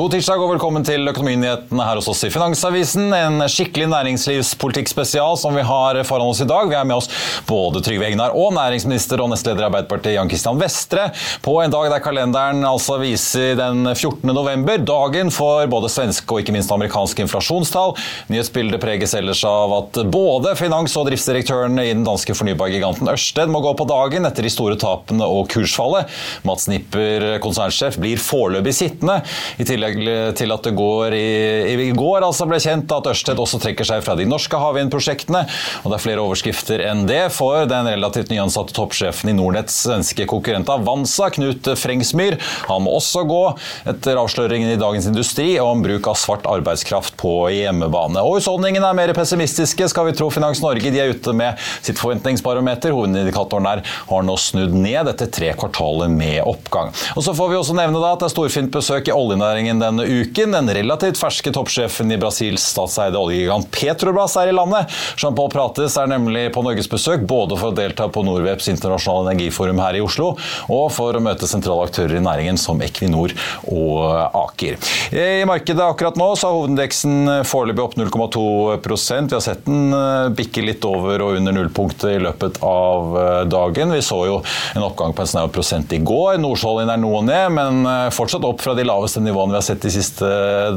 God 0.00 0.14
tirsdag 0.14 0.40
og 0.40 0.54
velkommen 0.54 0.84
til 0.86 1.04
Økonominyhetene 1.10 1.84
her 1.84 1.98
hos 1.98 2.06
oss 2.08 2.22
i 2.24 2.30
Finansavisen. 2.32 3.10
En 3.12 3.42
skikkelig 3.52 3.84
næringslivspolitikkspesial 3.92 5.34
som 5.36 5.52
vi 5.52 5.60
har 5.68 5.98
foran 6.08 6.30
oss 6.30 6.38
i 6.40 6.46
dag. 6.48 6.70
Vi 6.70 6.76
er 6.78 6.86
med 6.88 6.96
oss 6.96 7.10
både 7.44 7.82
Trygve 7.84 8.06
Egnar 8.08 8.32
og 8.32 8.54
næringsminister 8.56 9.20
og 9.20 9.28
nestleder 9.28 9.60
i 9.60 9.66
Arbeiderpartiet 9.66 10.14
Jan 10.16 10.30
Christian 10.32 10.56
Vestre 10.62 11.10
på 11.44 11.58
en 11.60 11.74
dag 11.74 11.90
der 11.92 12.00
kalenderen 12.00 12.64
altså 12.64 12.96
viser 13.02 13.58
den 13.58 13.90
14. 13.90 14.24
november. 14.32 14.80
Dagen 14.88 15.28
for 15.36 15.68
både 15.68 15.90
svenske 15.92 16.32
og 16.32 16.40
ikke 16.40 16.56
minst 16.56 16.72
amerikanske 16.72 17.26
inflasjonstall. 17.26 17.92
Nyhetsbildet 18.32 18.80
preges 18.80 19.12
ellers 19.20 19.44
av 19.44 19.76
at 19.82 20.00
både 20.16 20.54
finans- 20.62 20.96
og 20.96 21.10
driftsdirektørene 21.10 21.84
i 21.90 21.92
den 21.92 22.08
danske 22.08 22.38
fornybargiganten 22.40 23.12
Ørsted 23.12 23.52
må 23.52 23.60
gå 23.68 23.74
på 23.76 23.88
dagen 23.92 24.30
etter 24.30 24.48
de 24.48 24.54
store 24.56 24.80
tapene 24.80 25.28
og 25.28 25.52
kursfallet. 25.52 26.08
Mats 26.48 26.70
Nipper, 26.72 27.34
konsernsjef, 27.44 28.00
blir 28.00 28.26
foreløpig 28.30 28.76
sittende. 28.80 29.20
I 29.60 29.68
tillegg 29.68 29.89
til 30.38 30.54
at 30.54 30.66
det 30.66 30.74
går 30.78 31.16
i, 31.16 31.88
i 31.88 31.90
går 31.96 32.26
altså 32.26 32.46
ble 32.48 32.60
kjent 32.62 32.92
at 32.94 33.08
Ørsted 33.10 33.40
også 33.40 33.60
trekker 33.62 33.86
seg 33.88 34.04
fra 34.06 34.16
de 34.18 34.26
norske 34.28 34.56
havvindprosjektene. 34.60 35.44
Og 35.82 35.90
det 35.90 35.98
er 35.98 36.04
flere 36.04 36.24
overskrifter 36.24 36.84
enn 36.90 37.06
det 37.08 37.22
for 37.34 37.66
den 37.70 37.88
relativt 37.90 38.32
nyansatte 38.32 38.76
toppsjefen 38.76 39.32
i 39.32 39.36
Nordnetts 39.36 39.80
svenske 39.86 40.26
konkurrent 40.30 40.70
Avanza, 40.72 41.30
Knut 41.34 41.68
Frengsmyr. 41.80 42.38
Han 42.68 42.84
må 42.84 42.94
også 42.98 43.24
gå 43.28 43.42
etter 43.90 44.20
avsløringen 44.20 44.72
i 44.72 44.78
Dagens 44.80 45.08
Industri 45.10 45.52
om 45.62 45.82
bruk 45.84 46.10
av 46.10 46.18
svart 46.20 46.46
arbeidskraft 46.50 47.16
på 47.20 47.34
hjemmebane. 47.54 48.22
Og 48.22 48.38
husholdningene 48.38 48.90
er 48.90 48.98
mer 48.98 49.14
pessimistiske, 49.16 49.88
skal 49.90 50.10
vi 50.10 50.16
tro 50.18 50.30
Finans 50.32 50.62
Norge. 50.64 50.92
De 50.92 51.00
er 51.02 51.14
ute 51.14 51.34
med 51.36 51.58
sitt 51.80 52.00
forventningsbarometer. 52.00 52.94
Hovedindikatoren 52.94 53.68
der 53.68 53.84
har 54.10 54.26
nå 54.26 54.36
snudd 54.40 54.76
ned 54.76 55.10
etter 55.10 55.30
tre 55.32 55.52
kvartaler 55.58 56.10
med 56.12 56.42
oppgang. 56.44 56.92
Og 57.16 57.24
så 57.26 57.34
får 57.36 57.52
vi 57.52 57.58
også 57.60 57.76
nevne 57.78 58.02
da 58.02 58.14
at 58.14 58.22
det 58.22 58.30
er 58.30 58.34
storfint 58.34 58.72
besøk 58.74 59.08
i 59.10 59.14
oljenæringen 59.16 59.79
denne 59.82 60.04
uken. 60.06 60.54
Den 60.54 60.70
relativt 60.74 61.20
ferske 61.20 61.52
toppsjefen 61.54 62.12
i 62.12 62.18
Brasils 62.20 62.64
statseide 62.72 63.18
oljegigant 63.18 63.70
Petrobras 63.74 64.36
er 64.40 64.50
i 64.50 64.54
landet. 64.56 64.90
Jean-Paul 65.20 65.50
Prates 65.52 65.96
er 66.00 66.10
nemlig 66.10 66.48
på 66.54 66.62
norgesbesøk, 66.64 67.24
både 67.28 67.58
for 67.60 67.72
å 67.72 67.76
delta 67.76 68.08
på 68.12 68.24
Norweps 68.26 68.70
internasjonale 68.72 69.34
energiforum 69.34 69.80
her 69.82 69.98
i 69.98 70.02
Oslo, 70.04 70.32
og 70.70 70.86
for 70.94 71.16
å 71.16 71.22
møte 71.24 71.48
sentrale 71.50 71.86
aktører 71.88 72.18
i 72.18 72.24
næringen 72.24 72.58
som 72.60 72.80
Equinor 72.84 73.34
og 73.70 74.04
Aker. 74.44 74.78
I 75.14 75.44
markedet 75.48 75.84
akkurat 75.84 76.18
nå 76.20 76.30
så 76.36 76.50
har 76.50 76.58
hovedindeksen 76.58 77.44
foreløpig 77.48 77.84
opp 77.84 77.96
0,2% 77.98 79.30
Vi 79.30 79.36
har 79.36 79.44
sett 79.44 79.66
den 79.66 79.94
bikke 80.36 80.64
litt 80.64 80.84
over 80.86 81.24
og 81.24 81.38
under 81.38 81.54
nullpunktet 81.56 82.16
i 82.16 82.22
løpet 82.22 82.60
av 82.66 83.16
dagen. 83.50 83.94
Vi 83.96 84.02
så 84.04 84.20
jo 84.28 84.40
en 84.76 84.86
oppgang 84.86 85.14
på 85.16 85.24
en 85.24 85.32
snau 85.32 85.48
prosent 85.52 85.92
i 85.96 86.00
går. 86.04 86.38
Nordsjøoljen 86.42 86.92
er 86.92 87.00
noe 87.00 87.22
ned, 87.26 87.56
men 87.56 87.82
fortsatt 88.14 88.46
opp 88.46 88.62
fra 88.64 88.76
de 88.78 88.86
laveste 88.86 89.22
nivåene 89.22 89.56
vi 89.56 89.59
har 89.60 89.66
sett 89.68 89.82
de 89.84 89.92
siste 89.92 90.26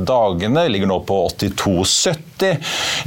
dagene. 0.03 0.67
Ligger 0.69 0.89
nå 0.91 0.99
på 1.07 1.19
82,70. 1.31 2.57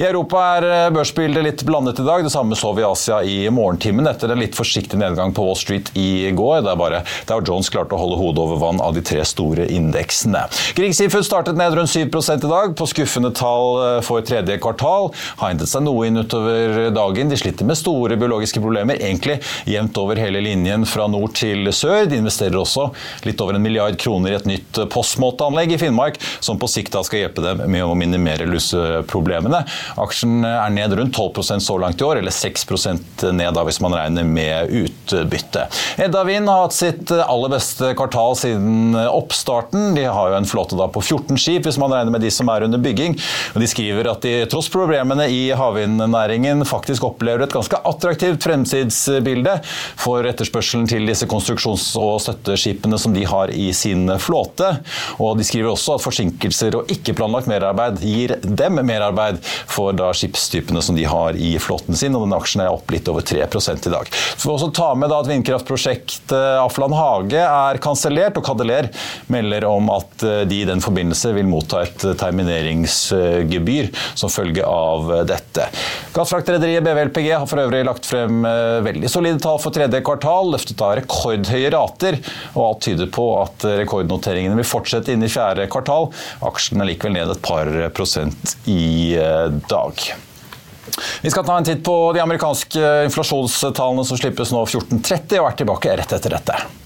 I 0.00 0.04
Europa 0.06 0.42
er 0.56 0.90
børsbildet 0.94 1.44
litt 1.44 1.64
blandet 1.68 2.00
i 2.00 2.06
dag. 2.06 2.24
Det 2.24 2.32
samme 2.32 2.56
så 2.56 2.72
vi 2.76 2.82
i 2.82 2.88
Asia 2.88 3.20
i 3.24 3.36
morgentimen 3.52 4.08
etter 4.08 4.32
en 4.32 4.40
litt 4.40 4.56
forsiktig 4.56 4.98
nedgang 5.00 5.34
på 5.36 5.44
Wall 5.44 5.58
Street 5.58 5.90
i 5.98 6.30
går. 6.36 6.62
Det 6.64 6.72
er 6.72 6.80
bare 6.80 7.02
der 7.28 7.44
Jones 7.46 7.70
klarte 7.72 7.96
å 7.96 8.00
holde 8.00 8.18
hodet 8.20 8.42
over 8.44 8.60
vann 8.62 8.80
av 8.80 8.96
de 8.96 9.02
tre 9.04 9.22
store 9.28 9.68
indeksene. 9.72 10.46
Grieg 10.78 10.96
Seafood 10.96 11.26
startet 11.26 11.58
ned 11.58 11.76
rundt 11.76 11.92
7% 11.92 12.46
i 12.46 12.50
dag, 12.50 12.74
på 12.76 12.88
skuffende 12.88 13.32
tall 13.36 14.00
for 14.06 14.24
tredje 14.26 14.56
kvartal. 14.62 15.10
Har 15.40 15.52
hentet 15.52 15.70
seg 15.70 15.84
noe 15.84 16.08
inn 16.08 16.22
utover 16.22 16.88
dagen. 16.94 17.32
De 17.32 17.38
sliter 17.40 17.68
med 17.68 17.78
store 17.78 18.16
biologiske 18.20 18.62
problemer, 18.64 19.00
egentlig 19.00 19.40
jevnt 19.68 20.00
over 20.00 20.20
hele 20.20 20.40
linjen 20.44 20.86
fra 20.88 21.08
nord 21.10 21.36
til 21.36 21.68
sør. 21.76 22.06
De 22.08 22.20
investerer 22.22 22.56
også 22.60 22.88
litt 23.26 23.40
over 23.44 23.58
en 23.58 23.64
milliard 23.64 23.98
kroner 24.00 24.32
i 24.32 24.38
et 24.38 24.48
nytt 24.48 24.80
postmåteanlegg 24.92 25.65
i 25.74 25.78
Finnmark, 25.80 26.20
som 26.40 26.58
på 26.60 26.68
sikt 26.70 26.94
da 26.94 27.02
skal 27.06 27.24
hjelpe 27.24 27.44
dem 27.44 27.64
med 27.70 27.84
å 27.84 27.94
minimere 27.98 28.46
luseproblemene. 28.48 29.64
Aksjen 30.00 30.44
er 30.46 30.72
ned 30.74 30.94
rundt 30.98 31.16
12% 31.16 31.64
så 31.64 31.78
langt 31.80 32.00
i 32.00 32.06
år, 32.06 32.20
eller 32.22 32.34
6 32.34 32.66
ned 33.32 33.54
da 33.56 33.64
hvis 33.66 33.80
man 33.82 33.94
regner 33.96 34.24
med 34.26 34.70
utbytte. 34.70 35.66
Edda 36.02 36.24
Wind 36.28 36.48
har 36.48 36.66
hatt 36.66 36.76
sitt 36.76 37.10
aller 37.12 37.52
beste 37.52 37.92
kvartal 37.98 38.36
siden 38.38 38.96
oppstarten. 38.96 39.94
De 39.96 40.04
har 40.04 40.32
jo 40.32 40.38
en 40.38 40.48
flåte 40.48 40.76
på 40.76 41.02
14 41.02 41.38
skip, 41.40 41.66
hvis 41.66 41.78
man 41.80 41.92
regner 41.94 42.12
med 42.14 42.24
de 42.24 42.30
som 42.32 42.48
er 42.52 42.66
under 42.66 42.80
bygging. 42.82 43.16
Og 43.54 43.62
de 43.62 43.68
skriver 43.70 44.10
at 44.10 44.24
de 44.24 44.34
tross 44.50 44.68
problemene 44.72 45.28
i 45.32 45.48
havvindnæringen 45.56 46.64
faktisk 46.68 47.06
opplever 47.08 47.46
et 47.46 47.54
ganske 47.54 47.80
attraktivt 47.88 48.44
fremtidsbilde 48.44 49.58
for 49.98 50.26
etterspørselen 50.28 50.88
til 50.90 51.06
disse 51.08 51.28
konstruksjons- 51.30 51.94
og 52.00 52.18
støtteskipene 52.24 52.98
som 53.00 53.14
de 53.16 53.24
har 53.28 53.52
i 53.54 53.70
sin 53.76 54.08
flåte. 54.22 54.72
Og 55.22 55.36
de 55.38 55.46
skriver 55.56 55.72
også 55.72 55.96
at 55.96 56.04
forsinkelser 56.04 56.76
og 56.76 56.90
ikke-planlagt 56.92 57.48
merarbeid 57.48 58.00
gir 58.04 58.34
dem 58.44 58.80
merarbeid 58.84 59.38
for 59.70 59.96
da 59.96 60.10
skipstypene 60.16 60.82
som 60.84 60.96
de 60.98 61.06
har 61.08 61.36
i 61.40 61.54
flåten 61.62 61.96
sin, 61.96 62.14
og 62.16 62.26
den 62.26 62.36
aksjen 62.36 62.64
er 62.64 62.74
opp 62.74 62.90
litt 62.92 63.08
over 63.08 63.24
3 63.24 63.40
i 63.40 63.92
dag. 63.92 64.10
Så 64.36 64.52
også 64.52 64.70
ta 64.76 64.90
med 64.98 65.10
da 65.10 65.20
at 65.22 65.30
vindkraftprosjektet 65.30 66.60
Afland 66.60 66.96
Hage 66.96 67.40
er 67.40 67.80
kansellert, 67.80 68.36
og 68.36 68.44
Kadeler 68.44 68.90
melder 69.32 69.68
om 69.70 69.88
at 69.94 70.26
de 70.48 70.60
i 70.60 70.68
den 70.68 70.84
forbindelse 70.84 71.32
vil 71.36 71.48
motta 71.48 71.84
et 71.86 72.04
termineringsgebyr 72.20 73.90
som 74.14 74.32
følge 74.32 74.66
av 74.66 75.08
dette. 75.28 75.70
Gassfraktrederiet 76.16 76.84
BVLPG 76.84 77.26
har 77.34 77.44
for 77.44 77.60
øvrig 77.60 77.82
lagt 77.84 78.06
frem 78.08 78.38
veldig 78.86 79.08
solide 79.12 79.40
tall 79.44 79.58
for 79.60 79.74
tredje 79.74 80.00
kvartal, 80.06 80.48
løftet 80.54 80.80
av 80.80 80.94
rekordhøye 80.96 81.72
rater, 81.74 82.16
og 82.54 82.62
alt 82.70 82.86
tyder 82.86 83.10
på 83.12 83.26
at 83.42 83.66
rekordnoteringene 83.82 84.56
vil 84.56 84.68
fortsette 84.68 85.12
inn 85.12 85.26
i 85.26 85.28
fjerde 85.32 85.68
kvartal. 85.72 86.08
Aksjen 86.48 86.80
er 86.80 86.88
likevel 86.88 87.18
ned 87.18 87.34
et 87.34 87.44
par 87.44 87.68
prosent 87.96 88.56
i 88.64 89.12
dag. 89.68 90.06
Vi 91.20 91.34
skal 91.34 91.44
ta 91.44 91.58
en 91.58 91.68
titt 91.68 91.84
på 91.84 91.98
de 92.16 92.24
amerikanske 92.24 92.96
inflasjonstallene 93.10 94.08
som 94.08 94.16
slippes 94.16 94.56
nå 94.56 94.64
14.30, 94.64 95.36
og 95.42 95.50
er 95.50 95.60
tilbake 95.60 96.00
rett 96.00 96.16
etter 96.16 96.38
dette. 96.38 96.85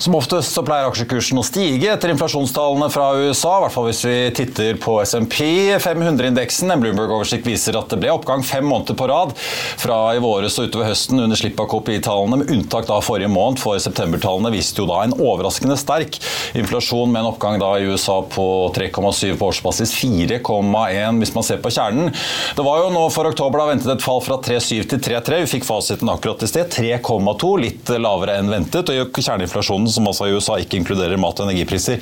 Som 0.00 0.14
oftest 0.16 0.54
så 0.56 0.62
pleier 0.64 0.86
aksjekursen 0.88 1.36
å 1.36 1.42
stige 1.44 1.90
etter 1.92 2.08
inflasjonstallene 2.14 2.86
fra 2.88 3.10
USA, 3.20 3.58
i 3.58 3.64
hvert 3.66 3.74
fall 3.74 3.84
hvis 3.90 3.98
vi 4.06 4.14
titter 4.32 4.78
på 4.80 4.94
SMP 5.04 5.42
500-indeksen. 5.76 6.70
En 6.72 6.80
Bloomberg-oversikt 6.80 7.44
viser 7.44 7.76
at 7.76 7.92
det 7.92 7.98
ble 8.00 8.08
oppgang 8.14 8.40
fem 8.40 8.64
måneder 8.64 8.96
på 8.96 9.10
rad 9.10 9.34
fra 9.36 9.98
i 10.16 10.22
våres 10.24 10.56
og 10.56 10.70
utover 10.70 10.88
høsten 10.88 11.20
under 11.20 11.36
slipp 11.36 11.60
av 11.60 11.68
KPI-tallene, 11.68 12.38
med 12.40 12.52
unntak 12.54 12.88
da 12.88 12.96
forrige 13.04 13.28
måned, 13.28 13.60
for 13.60 13.76
septembertallene 13.76 14.54
viste 14.54 14.80
jo 14.80 14.86
da 14.88 15.02
en 15.04 15.12
overraskende 15.18 15.76
sterk 15.76 16.16
inflasjon 16.56 17.12
med 17.12 17.20
en 17.20 17.28
oppgang 17.34 17.60
da 17.60 17.74
i 17.76 17.92
USA 17.92 18.22
på 18.24 18.48
3,7 18.72 19.36
på 19.36 19.50
årsbasis, 19.52 19.92
4,1 20.00 21.20
hvis 21.20 21.34
man 21.36 21.44
ser 21.44 21.60
på 21.60 21.74
kjernen. 21.76 22.08
Det 22.56 22.64
var 22.64 22.86
jo 22.86 22.88
nå 22.96 23.04
for 23.12 23.28
oktober 23.28 23.60
da 23.60 23.68
ventet 23.74 23.92
et 23.98 24.08
fall 24.08 24.24
fra 24.24 24.40
3,7 24.48 24.88
til 24.94 25.04
3,3. 25.10 25.42
Vi 25.44 25.52
fikk 25.58 25.68
fasiten 25.68 26.08
akkurat 26.08 26.48
i 26.48 26.48
sted. 26.48 26.72
3,2, 26.72 27.52
litt 27.66 27.94
lavere 28.00 28.40
enn 28.40 28.48
ventet. 28.48 28.88
og 28.96 29.12
kjerneinflasjonen 29.20 29.89
som 29.94 30.08
altså 30.10 30.28
i 30.28 30.34
USA 30.36 30.58
ikke 30.60 30.80
inkluderer 30.80 31.20
mat- 31.20 31.40
og 31.40 31.48
energipriser, 31.48 32.00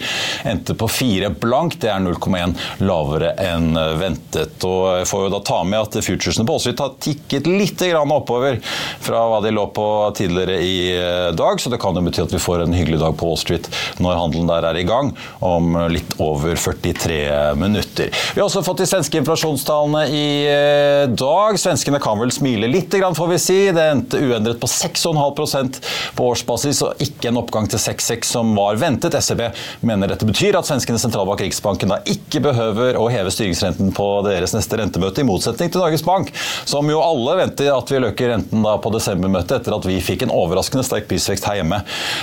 endte 0.49 0.77
på 0.79 0.91
fire 0.93 1.31
blank. 1.31 1.79
Det 1.83 1.91
er 1.93 2.03
0,1 2.05 2.57
lavere 2.85 3.35
enn 3.43 3.73
ventet. 4.01 4.57
Og 4.67 5.01
jeg 5.01 5.09
får 5.11 5.27
jo 5.27 5.33
da 5.35 5.43
ta 5.47 5.63
med 5.65 5.81
at 5.81 6.01
futuresene 6.05 6.47
på 6.49 6.59
Street 6.63 6.83
har 6.83 6.97
tikket 7.03 7.47
litt 7.49 7.79
oppover 7.79 8.59
fra 9.05 9.21
hva 9.31 9.39
de 9.45 9.53
lå 9.55 9.65
på 9.75 9.87
tidligere 10.17 10.59
i 10.63 10.77
eh, 10.97 11.31
dag, 11.37 11.61
så 11.61 11.71
det 11.71 11.81
kan 11.83 11.97
jo 11.97 12.03
bety 12.05 12.23
at 12.25 12.35
vi 12.35 12.41
får 12.43 12.65
en 12.65 12.75
hyggelig 12.77 13.01
dag 13.03 13.17
på 13.19 13.29
Wall 13.29 13.39
Street 13.41 13.69
når 14.03 14.19
handelen 14.19 14.51
der 14.51 14.67
er 14.69 14.79
i 14.79 14.87
gang 14.89 15.13
om 15.45 15.77
litt 15.93 16.17
over 16.23 16.57
43 16.59 17.55
minutter. 17.59 18.11
Vi 18.35 18.41
har 18.41 18.47
også 18.47 18.65
fått 18.67 18.83
de 18.83 18.89
svenske 18.91 19.21
inflasjonstallene 19.21 20.05
i 20.11 20.29
eh, 20.51 21.05
dag. 21.13 21.59
Svenskene 21.61 22.01
kan 22.03 22.19
vel 22.21 22.33
smile 22.35 22.71
litt, 22.71 22.95
får 23.19 23.33
vi 23.33 23.41
si. 23.43 23.59
Det 23.75 23.87
endte 23.93 24.21
uendret 24.23 24.61
på 24.61 24.71
6,5% 24.71 25.81
på 26.19 26.29
årsbasis, 26.33 26.83
og 26.87 27.05
ikke 27.05 27.31
en 27.31 27.41
oppgang 27.43 27.69
til 27.71 27.78
6,6 27.81 28.33
som 28.35 28.55
var 28.57 28.79
ventet. 28.81 29.17
SEB 29.23 29.43
mener 29.87 30.13
dette 30.13 30.27
betyr 30.29 30.59
at 30.59 30.69
svenskenes 30.69 31.03
sentralbank 31.07 31.43
Riksbanken 31.45 31.93
da 31.93 32.01
ikke 32.09 32.43
behøver 32.45 32.99
å 32.99 33.07
heve 33.13 33.33
styringsrenten 33.33 33.93
på 33.97 34.09
deres 34.27 34.55
neste 34.57 34.79
rentemøte, 34.81 35.23
i 35.23 35.29
motsetning 35.29 35.71
til 35.73 35.83
Norges 35.83 36.05
Bank, 36.07 36.33
som 36.69 36.89
jo 36.91 37.01
alle 37.03 37.37
venter 37.43 37.71
at 37.73 37.93
vi 37.93 38.03
løker 38.03 38.33
renten 38.35 38.65
da 38.65 38.77
på 38.83 38.93
desembermøtet 38.95 39.61
etter 39.61 39.77
at 39.77 39.89
vi 39.89 39.99
fikk 40.05 40.27
en 40.27 40.35
overraskende 40.35 40.85
sterk 40.87 41.09
prisvekst 41.11 41.49
her 41.49 41.61
hjemme. 41.61 41.81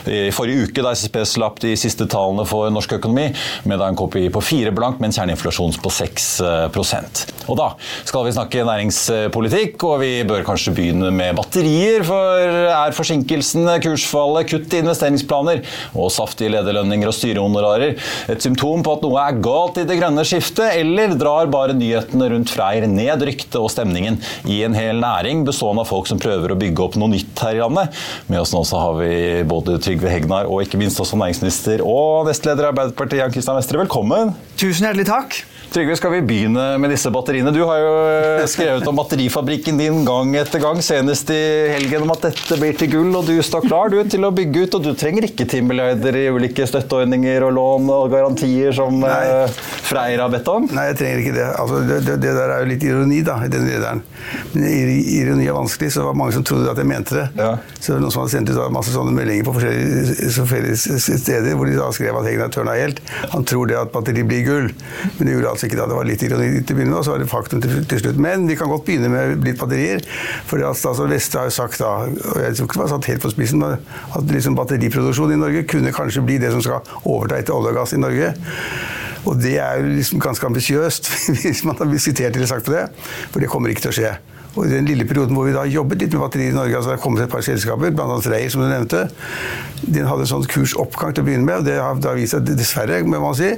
I 0.10 0.32
forrige 0.36 0.70
uke 0.70 0.86
da 0.86 0.94
SSB 0.96 1.22
slapp 1.30 1.62
de 1.64 1.76
siste 1.80 2.08
tallene 2.12 2.46
for 2.50 2.70
norsk 2.74 2.98
økonomi, 3.00 3.30
med 3.66 3.82
da 3.82 3.90
en 3.90 4.00
KPI 4.00 4.30
på 4.34 4.44
fire 4.46 4.74
blank, 4.76 5.00
med 5.00 5.12
en 5.12 5.18
kjerneinflasjon 5.20 5.80
på 5.82 5.92
6% 5.94 7.24
Og 7.52 7.58
da 7.60 7.72
skal 8.06 8.26
vi 8.26 8.36
snakke 8.36 8.66
næringspolitikk, 8.68 9.84
og 9.88 10.00
vi 10.04 10.12
bør 10.28 10.46
kanskje 10.48 10.74
begynne 10.76 11.12
med 11.16 11.36
batterier, 11.38 12.04
for 12.08 12.70
er 12.76 12.96
forsinkelsene, 12.96 13.78
kursfallet, 13.84 14.50
kutt 14.50 14.74
i 14.74 14.82
investeringsplaner 14.84 15.45
lønnsplaner 15.46 15.96
og 15.96 16.12
saftige 16.14 16.52
lederlønninger 16.54 17.10
og 17.10 17.16
styrehonorarer 17.16 17.96
et 18.32 18.44
symptom 18.44 18.84
på 18.86 18.96
at 18.96 19.06
noe 19.06 19.22
er 19.22 19.40
galt 19.44 19.80
i 19.82 19.86
det 19.88 19.98
grønne 20.00 20.26
skiftet, 20.28 20.76
eller 20.80 21.16
drar 21.20 21.50
bare 21.52 21.76
nyhetene 21.78 22.30
rundt 22.34 22.54
Freyr 22.54 22.88
ned 22.90 23.26
ryktet 23.26 23.58
og 23.60 23.72
stemningen 23.74 24.20
i 24.50 24.62
en 24.66 24.76
hel 24.78 25.00
næring 25.02 25.46
bestående 25.48 25.86
av 25.86 25.92
folk 25.92 26.10
som 26.10 26.22
prøver 26.22 26.54
å 26.54 26.60
bygge 26.60 26.86
opp 26.86 27.00
noe 27.00 27.14
nytt 27.14 27.46
her 27.46 27.58
i 27.58 27.64
landet? 27.64 28.06
Med 28.30 28.42
oss 28.42 28.54
nå 28.56 28.64
så 28.68 28.82
har 28.82 29.00
vi 29.02 29.44
både 29.48 29.80
Trygve 29.84 30.12
Hegnar 30.12 30.50
og 30.50 30.64
ikke 30.66 30.80
minst 30.82 31.00
også 31.02 31.20
næringsminister 31.20 31.84
og 31.86 32.30
nestleder 32.30 32.68
i 32.68 32.72
Arbeiderpartiet, 32.74 33.22
Jan 33.24 33.36
Kristian 33.36 33.60
Vestre. 33.60 33.82
Velkommen. 33.84 34.36
Tusen 34.60 34.88
hjertelig 34.88 35.10
takk. 35.10 35.44
Trygve, 35.76 35.96
skal 36.00 36.14
vi 36.14 36.22
begynne 36.24 36.78
med 36.80 36.88
disse 36.94 37.10
batteriene? 37.12 37.52
Du 37.52 37.60
har 37.68 37.82
jo 37.82 37.96
eh, 38.08 38.46
skrevet 38.48 38.86
om 38.88 38.96
batterifabrikken 38.96 39.76
din 39.76 40.06
gang 40.08 40.30
etter 40.40 40.62
gang, 40.64 40.78
senest 40.80 41.28
i 41.36 41.40
helgen 41.74 42.06
om 42.06 42.14
at 42.14 42.30
dette 42.30 42.56
blir 42.62 42.78
til 42.80 42.94
gull, 42.94 43.10
og 43.20 43.28
du 43.28 43.34
står 43.44 43.66
klar 43.68 43.92
du, 43.92 43.98
til 44.08 44.24
å 44.24 44.32
bygge 44.32 44.64
ut. 44.64 44.78
Og 44.78 44.86
du 44.86 44.94
trenger 44.96 45.28
ikke 45.28 45.44
10 45.44 46.16
i 46.16 46.30
ulike 46.32 46.64
støtteordninger 46.72 47.44
og 47.44 47.52
lån 47.58 47.92
og 47.92 48.08
garantier 48.14 48.72
som 48.78 49.02
Nei. 49.04 49.18
Eh, 49.34 49.58
Freyr 49.90 50.24
har 50.24 50.32
bedt 50.32 50.48
om? 50.54 50.70
Nei, 50.72 50.86
jeg 50.94 50.98
trenger 51.02 51.26
ikke 51.26 51.36
det. 51.42 51.50
Altså, 51.60 51.82
det, 51.90 52.00
det, 52.08 52.16
det, 52.24 52.32
der 52.40 52.56
er 52.56 52.64
jo 52.64 52.72
litt 52.72 52.88
ironi, 52.88 53.20
da, 53.28 53.36
i 53.44 53.52
den 53.52 53.68
lederen. 53.68 54.06
Men 54.54 54.70
ironi 54.72 55.50
er 55.52 55.60
vanskelig, 55.60 55.92
så 55.92 56.06
det 56.06 56.08
var 56.08 56.18
mange 56.24 56.38
som 56.38 56.48
trodde 56.48 56.72
at 56.72 56.80
jeg 56.80 56.92
mente 56.94 57.20
det. 57.20 57.28
Ja. 57.36 57.52
Så 57.82 57.92
det 57.92 57.98
var 57.98 58.06
noen 58.06 58.16
som 58.16 58.24
hadde 58.24 58.36
sendt 58.38 58.54
ut 58.56 58.64
masse 58.80 58.96
sånne 58.96 59.12
meldinger 59.20 59.52
på 59.52 59.58
forskjellige, 59.60 60.32
forskjellige 60.40 61.20
steder, 61.20 61.52
hvor 61.60 61.68
de 61.68 61.76
da 61.84 61.92
skrev 62.00 62.24
at 62.24 62.32
Hegnar 62.32 62.56
tørna 62.56 62.80
helt. 62.80 63.04
Han 63.36 63.44
tror 63.44 63.68
det 63.68 63.82
at 63.84 63.92
batteri 63.92 64.24
blir 64.24 64.48
gull, 64.48 64.72
men 65.20 65.28
det 65.28 65.36
gjorde 65.36 65.52
altså 65.52 65.65
ikke 65.68 65.80
da. 65.80 65.88
Det 65.90 65.98
var 65.98 66.08
litt 66.08 66.24
ironi 66.26 66.50
til 66.62 66.76
å 66.76 66.80
begynne 66.80 66.94
med, 66.94 67.00
og 67.00 67.08
så 67.08 67.16
var 67.16 67.24
det 67.24 67.30
faktum 67.32 67.64
til, 67.64 67.78
til, 67.90 68.02
slutt. 68.04 68.20
Men 68.22 68.48
vi 68.50 68.58
kan 68.60 68.72
godt 68.72 68.86
begynne 68.88 69.12
med 69.12 69.38
blitt 69.44 69.60
batterier. 69.62 70.04
For 70.50 70.62
statsråd 70.62 71.14
Veste 71.14 71.42
har 71.42 71.50
jo 71.50 71.56
sagt 71.56 71.82
da, 71.82 71.94
og 72.06 72.42
jeg 72.42 72.58
tror 72.58 72.70
ikke 72.70 72.78
det 72.78 72.84
var 72.84 72.94
satt 72.96 73.10
helt 73.12 73.26
på 73.26 73.34
spissen, 73.34 73.66
at 73.66 74.36
liksom 74.36 74.60
batteriproduksjon 74.60 75.36
i 75.36 75.42
Norge 75.42 75.66
kunne 75.72 75.96
kanskje 75.96 76.26
bli 76.26 76.40
det 76.42 76.54
som 76.56 76.64
skal 76.66 76.86
overta 77.04 77.42
etter 77.42 77.56
olje 77.58 77.74
og 77.74 77.82
gass 77.82 77.96
i 77.96 78.02
Norge. 78.02 78.32
Og 79.26 79.42
det 79.42 79.58
er 79.58 79.82
jo 79.82 79.96
liksom 79.98 80.22
ganske 80.22 80.46
ambisiøst, 80.48 81.10
hvis 81.42 81.66
man 81.66 81.78
har 81.82 81.90
visitert 81.90 82.36
eller 82.36 82.50
sagt 82.50 82.68
på 82.68 82.76
det. 82.76 82.88
For 83.34 83.42
det 83.42 83.52
kommer 83.52 83.74
ikke 83.74 83.88
til 83.88 83.94
å 83.94 84.00
skje. 84.00 84.16
Og 84.56 84.66
I 84.66 84.72
den 84.72 84.88
lille 84.88 85.08
perioden 85.08 85.36
hvor 85.36 85.48
vi 85.48 85.56
da 85.56 85.66
jobbet 85.68 86.02
litt 86.02 86.16
med 86.16 86.24
batterier 86.24 86.54
i 86.54 86.56
Norge, 86.56 86.76
altså 86.78 86.92
det 86.92 86.98
har 86.98 87.04
kommet 87.04 87.26
et 87.26 87.32
par 87.32 87.44
selskaper, 87.46 87.92
bl.a. 87.96 88.20
Reier, 88.32 88.52
som 88.54 88.64
du 88.64 88.70
nevnte, 88.70 89.06
den 89.84 90.08
hadde 90.10 90.26
en 90.26 90.32
sånn 90.32 90.48
kursoppgang 90.50 91.16
til 91.16 91.26
å 91.26 91.28
begynne 91.28 91.48
med. 91.48 91.60
og 91.60 91.68
Det 91.68 92.08
har 92.10 92.20
vist 92.20 92.38
seg, 92.38 92.48
dessverre, 92.56 93.02
må 93.04 93.20
man 93.24 93.36
si, 93.38 93.52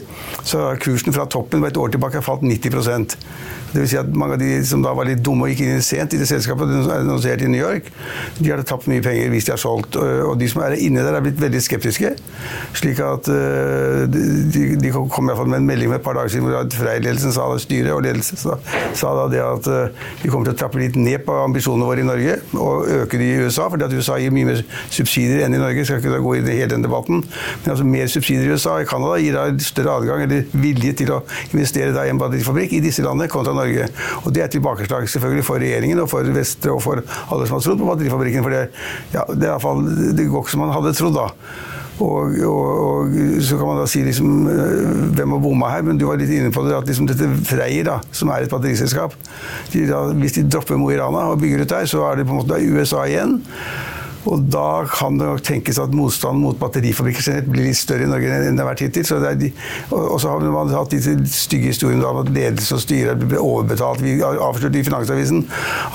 så 0.48 0.72
kursen 0.82 1.16
fra 1.16 1.28
toppen 1.30 1.66
et 1.68 1.78
år 1.78 1.94
tilbake 1.94 2.20
har 2.20 2.26
falt 2.26 2.46
90% 2.46 3.18
det 3.74 3.82
vil 3.84 3.90
si 3.92 3.98
at 4.00 4.08
mange 4.16 4.38
av 4.38 4.42
de 4.42 4.50
som 4.66 4.84
da 4.84 4.94
var 4.96 5.10
litt 5.10 5.20
dumme 5.24 5.48
og 5.48 5.52
gikk 5.52 5.66
inn 5.66 5.84
sent 5.84 6.14
i 6.16 6.20
det 6.22 6.28
selskapet, 6.30 6.72
annonsert 6.94 7.44
i 7.44 7.50
New 7.52 7.60
York, 7.60 7.90
de 8.40 8.52
hadde 8.54 8.64
tapt 8.68 8.88
mye 8.88 9.04
penger 9.04 9.32
hvis 9.34 9.50
de 9.50 9.54
har 9.54 9.60
solgt. 9.62 9.98
Og 10.00 10.38
de 10.40 10.48
som 10.52 10.64
er 10.64 10.78
inne 10.80 11.04
der, 11.04 11.18
er 11.18 11.26
blitt 11.26 11.42
veldig 11.42 11.62
skeptiske. 11.64 12.14
Slik 12.78 13.02
at 13.04 13.28
eh, 13.32 14.06
de, 14.08 14.64
de 14.80 14.92
kom 14.94 15.28
iallfall 15.28 15.52
med 15.52 15.62
en 15.62 15.68
melding 15.68 15.92
med 15.92 16.00
et 16.00 16.06
par 16.06 16.16
dager 16.16 16.32
siden 16.32 16.48
hvor 16.48 16.70
Frei-ledelsen 16.78 17.36
sa 17.36 17.50
det, 17.52 17.64
styret 17.66 17.92
og 17.96 18.06
ledelsen 18.06 18.40
sa, 18.40 18.56
sa, 18.96 19.14
da 19.20 19.28
det 19.34 19.44
at 19.44 19.70
eh, 19.74 20.08
de 20.24 20.32
kommer 20.32 20.48
til 20.48 20.56
å 20.56 20.62
trappe 20.64 20.80
litt 20.80 20.87
ned 20.96 21.26
på 21.26 21.36
ambisjonene 21.44 21.88
våre 21.88 22.04
i 22.04 22.08
Norge 22.08 22.38
og 22.56 22.88
øke 23.02 23.20
de 23.20 23.28
i 23.28 23.38
USA, 23.44 23.68
fordi 23.70 23.88
at 23.88 23.94
USA 23.94 24.18
gir 24.22 24.34
mye 24.34 24.48
mer 24.48 24.62
subsidier 24.94 25.44
enn 25.46 25.58
i 25.58 25.62
Norge. 25.62 25.86
Skal 25.88 26.00
ikke 26.02 26.22
gå 26.24 26.36
inn 26.40 26.48
i 26.48 26.58
hele 26.62 26.72
den 26.76 26.86
debatten. 26.86 27.24
Men 27.64 27.74
altså 27.74 27.88
mer 27.88 28.08
subsidier 28.12 28.48
i 28.48 28.56
USA. 28.56 28.78
I 28.82 28.90
Canada 28.90 29.20
gir 29.22 29.38
da 29.38 29.48
større 29.64 29.98
adgang 30.02 30.26
eller 30.26 30.48
vilje 30.54 30.96
til 31.02 31.14
å 31.16 31.22
investere 31.52 31.94
da 31.96 32.06
i 32.08 32.14
en 32.14 32.22
batterifabrikk 32.22 32.78
i 32.78 32.84
disse 32.84 33.06
landene 33.06 33.32
kontra 33.32 33.56
Norge. 33.58 33.90
Og 34.24 34.34
Det 34.38 34.44
er 34.44 34.52
tilbakeslag 34.54 35.10
selvfølgelig 35.10 35.48
for 35.48 35.64
regjeringen 35.64 36.04
og 36.04 36.12
for 36.12 36.36
Vestre 36.38 36.76
og 36.76 36.84
for 36.86 37.02
alle 37.02 37.48
som 37.48 37.58
har 37.58 37.66
trodd 37.66 37.82
på 37.82 37.90
batterifabrikken. 37.90 38.46
For 38.46 38.54
det, 38.54 38.68
ja, 39.16 39.26
det, 39.34 39.50
er 39.50 39.64
fall, 39.64 39.84
det 40.18 40.30
går 40.30 40.46
ikke 40.46 40.56
som 40.56 40.66
man 40.66 40.76
hadde 40.76 40.96
trodd 40.98 41.18
da. 41.18 41.32
Og, 41.98 42.36
og, 42.46 42.66
og, 42.84 43.16
så 43.42 43.58
kan 43.58 43.70
man 43.72 43.80
da 43.82 43.88
si 43.90 44.04
liksom, 44.06 44.34
hvem 45.18 45.34
har 45.34 45.42
bomma 45.42 45.72
her, 45.74 45.86
men 45.88 45.98
du 45.98 46.06
var 46.06 46.20
litt 46.22 46.30
inne 46.34 46.52
på 46.54 46.62
det 46.68 46.76
at 46.78 46.90
liksom 46.90 47.10
dette 47.10 47.30
Freyr, 47.50 47.88
da, 47.88 47.98
som 48.14 48.30
er 48.34 48.46
et 48.46 48.54
batteriselskap 48.54 49.16
de 49.74 49.86
da, 49.90 50.04
Hvis 50.18 50.38
de 50.38 50.46
dropper 50.46 50.78
Mo 50.78 50.92
i 50.94 51.00
Rana 51.00 51.32
og 51.32 51.42
bygger 51.42 51.66
ut 51.66 51.74
der, 51.74 51.90
så 51.90 52.06
er 52.12 52.20
det 52.20 52.28
på 52.28 52.36
en 52.36 52.44
måte 52.44 52.62
USA 52.62 53.08
igjen. 53.10 53.40
Og 54.28 54.44
da 54.52 54.84
kan 54.92 55.18
det 55.20 55.28
nok 55.28 55.44
tenkes 55.46 55.80
at 55.82 55.94
motstanden 55.96 56.44
mot 56.44 56.58
batterifabrikker 56.60 57.24
generelt 57.24 57.52
blir 57.52 57.68
litt 57.70 57.80
større 57.80 58.08
i 58.08 58.10
Norge 58.12 58.40
enn 58.48 58.58
det 58.58 58.64
har 58.64 58.70
vært 58.70 58.84
hittil. 58.86 59.06
Så 59.08 59.20
de, 59.40 59.52
og 59.96 60.18
så 60.22 60.34
har 60.34 60.46
man 60.54 60.74
hatt 60.76 60.94
disse 60.94 61.14
stygge 61.32 61.72
historiene 61.72 62.08
om 62.08 62.22
at 62.24 62.32
ledelse 62.34 62.76
og 62.76 62.84
styre 62.84 63.16
ble 63.22 63.40
overbetalt. 63.42 64.04
Vi 64.04 64.18
avslørte 64.24 64.82
i 64.82 64.86
Finansavisen 64.88 65.44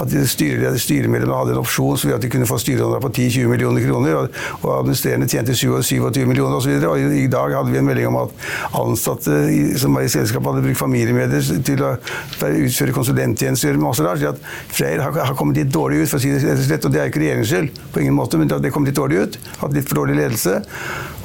at 0.03 0.17
styremedlemmene 0.33 1.41
hadde 1.43 1.57
en 1.57 1.62
opsjon 1.62 1.99
som 2.01 2.11
gjorde 2.11 2.23
at 2.23 2.27
de 2.27 2.33
kunne 2.33 2.49
få 2.49 2.61
styrehonorar 2.62 3.05
på 3.05 3.12
10-20 3.12 3.53
millioner 3.53 3.87
kroner, 3.87 4.19
og, 4.21 4.41
og 4.62 4.71
administrerende 4.79 5.29
tjente 5.31 5.57
27 5.57 6.27
millioner 6.29 6.59
osv. 6.59 6.73
Og, 6.81 6.89
og 6.97 7.17
i 7.19 7.29
dag 7.33 7.57
hadde 7.59 7.75
vi 7.75 7.81
en 7.83 7.89
melding 7.89 8.11
om 8.11 8.21
at 8.25 8.35
ansatte 8.81 9.43
som 9.81 9.99
var 9.99 10.07
i 10.07 10.12
selskapet, 10.12 10.49
hadde 10.53 10.67
brukt 10.67 10.81
familiemedier 10.81 11.62
til 11.67 11.85
å 11.85 11.95
utføre 12.41 12.97
konsulenttjenester 12.97 13.77
med 13.77 13.87
masse 13.89 14.07
rart. 14.07 14.41
Freyr 14.73 15.03
har, 15.03 15.17
har 15.31 15.37
kommet 15.39 15.61
litt 15.61 15.73
dårlig 15.75 16.03
ut, 16.03 16.11
for 16.11 16.21
å 16.21 16.23
si 16.23 16.33
det 16.33 16.43
rett 16.45 16.61
og 16.61 16.67
slett, 16.69 16.89
og 16.89 16.95
det 16.95 17.03
er 17.03 17.12
ikke 17.12 17.23
regjeringens 17.23 17.53
skyld. 17.53 17.81
på 17.93 18.03
ingen 18.03 18.17
måte 18.17 18.22
måte, 18.23 18.41
men 18.41 18.50
det 18.50 18.73
kom 18.75 18.87
litt 18.87 18.99
dårlig 18.99 19.26
ut. 19.26 19.41
Hadde 19.61 19.79
litt 19.79 19.91
for 19.91 20.02
dårlig 20.02 20.19
ledelse. 20.21 20.61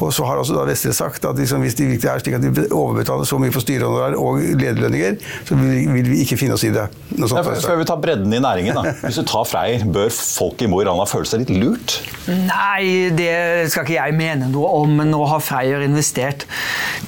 Og 0.03 0.11
så 0.13 0.25
har 0.27 0.37
også 0.37 0.55
da 0.57 0.65
Vestre 0.67 0.93
sagt 0.93 1.25
at 1.25 1.39
liksom, 1.39 1.63
hvis 1.65 1.77
det 1.77 1.87
er 2.05 2.21
slik 2.21 2.37
at 2.37 2.43
de 2.43 2.67
overbetaler 2.75 3.25
så 3.27 3.39
mye 3.41 3.53
for 3.53 3.65
styrehonorar 3.65 4.17
og 4.19 4.41
lederlønninger, 4.59 5.17
så 5.47 5.57
vil, 5.57 5.87
vil, 5.95 6.11
vi 6.11 6.21
ikke 6.25 6.37
finne 6.39 6.57
oss 6.57 6.65
i 6.67 6.71
det. 6.73 6.85
Sånt, 7.17 7.39
ja, 7.39 7.55
skal 7.61 7.79
vi 7.81 7.87
ta 7.89 7.97
bredden 8.01 8.33
i 8.33 8.41
næringen, 8.43 8.77
da. 8.77 8.93
Hvis 9.05 9.19
du 9.21 9.25
tar 9.27 9.47
Freyr, 9.49 9.85
bør 9.93 10.11
folk 10.13 10.61
i 10.61 10.69
Mo 10.69 10.81
i 10.83 10.87
Rana 10.87 11.07
føle 11.09 11.29
seg 11.29 11.45
litt 11.45 11.53
lurt? 11.55 11.97
Nei, 12.27 13.09
det 13.17 13.71
skal 13.73 13.87
ikke 13.87 13.97
jeg 13.97 14.17
mene 14.17 14.51
noe 14.53 14.73
om. 14.81 14.97
Men 14.99 15.11
nå 15.13 15.21
har 15.31 15.43
Freyr 15.43 15.85
investert 15.87 16.45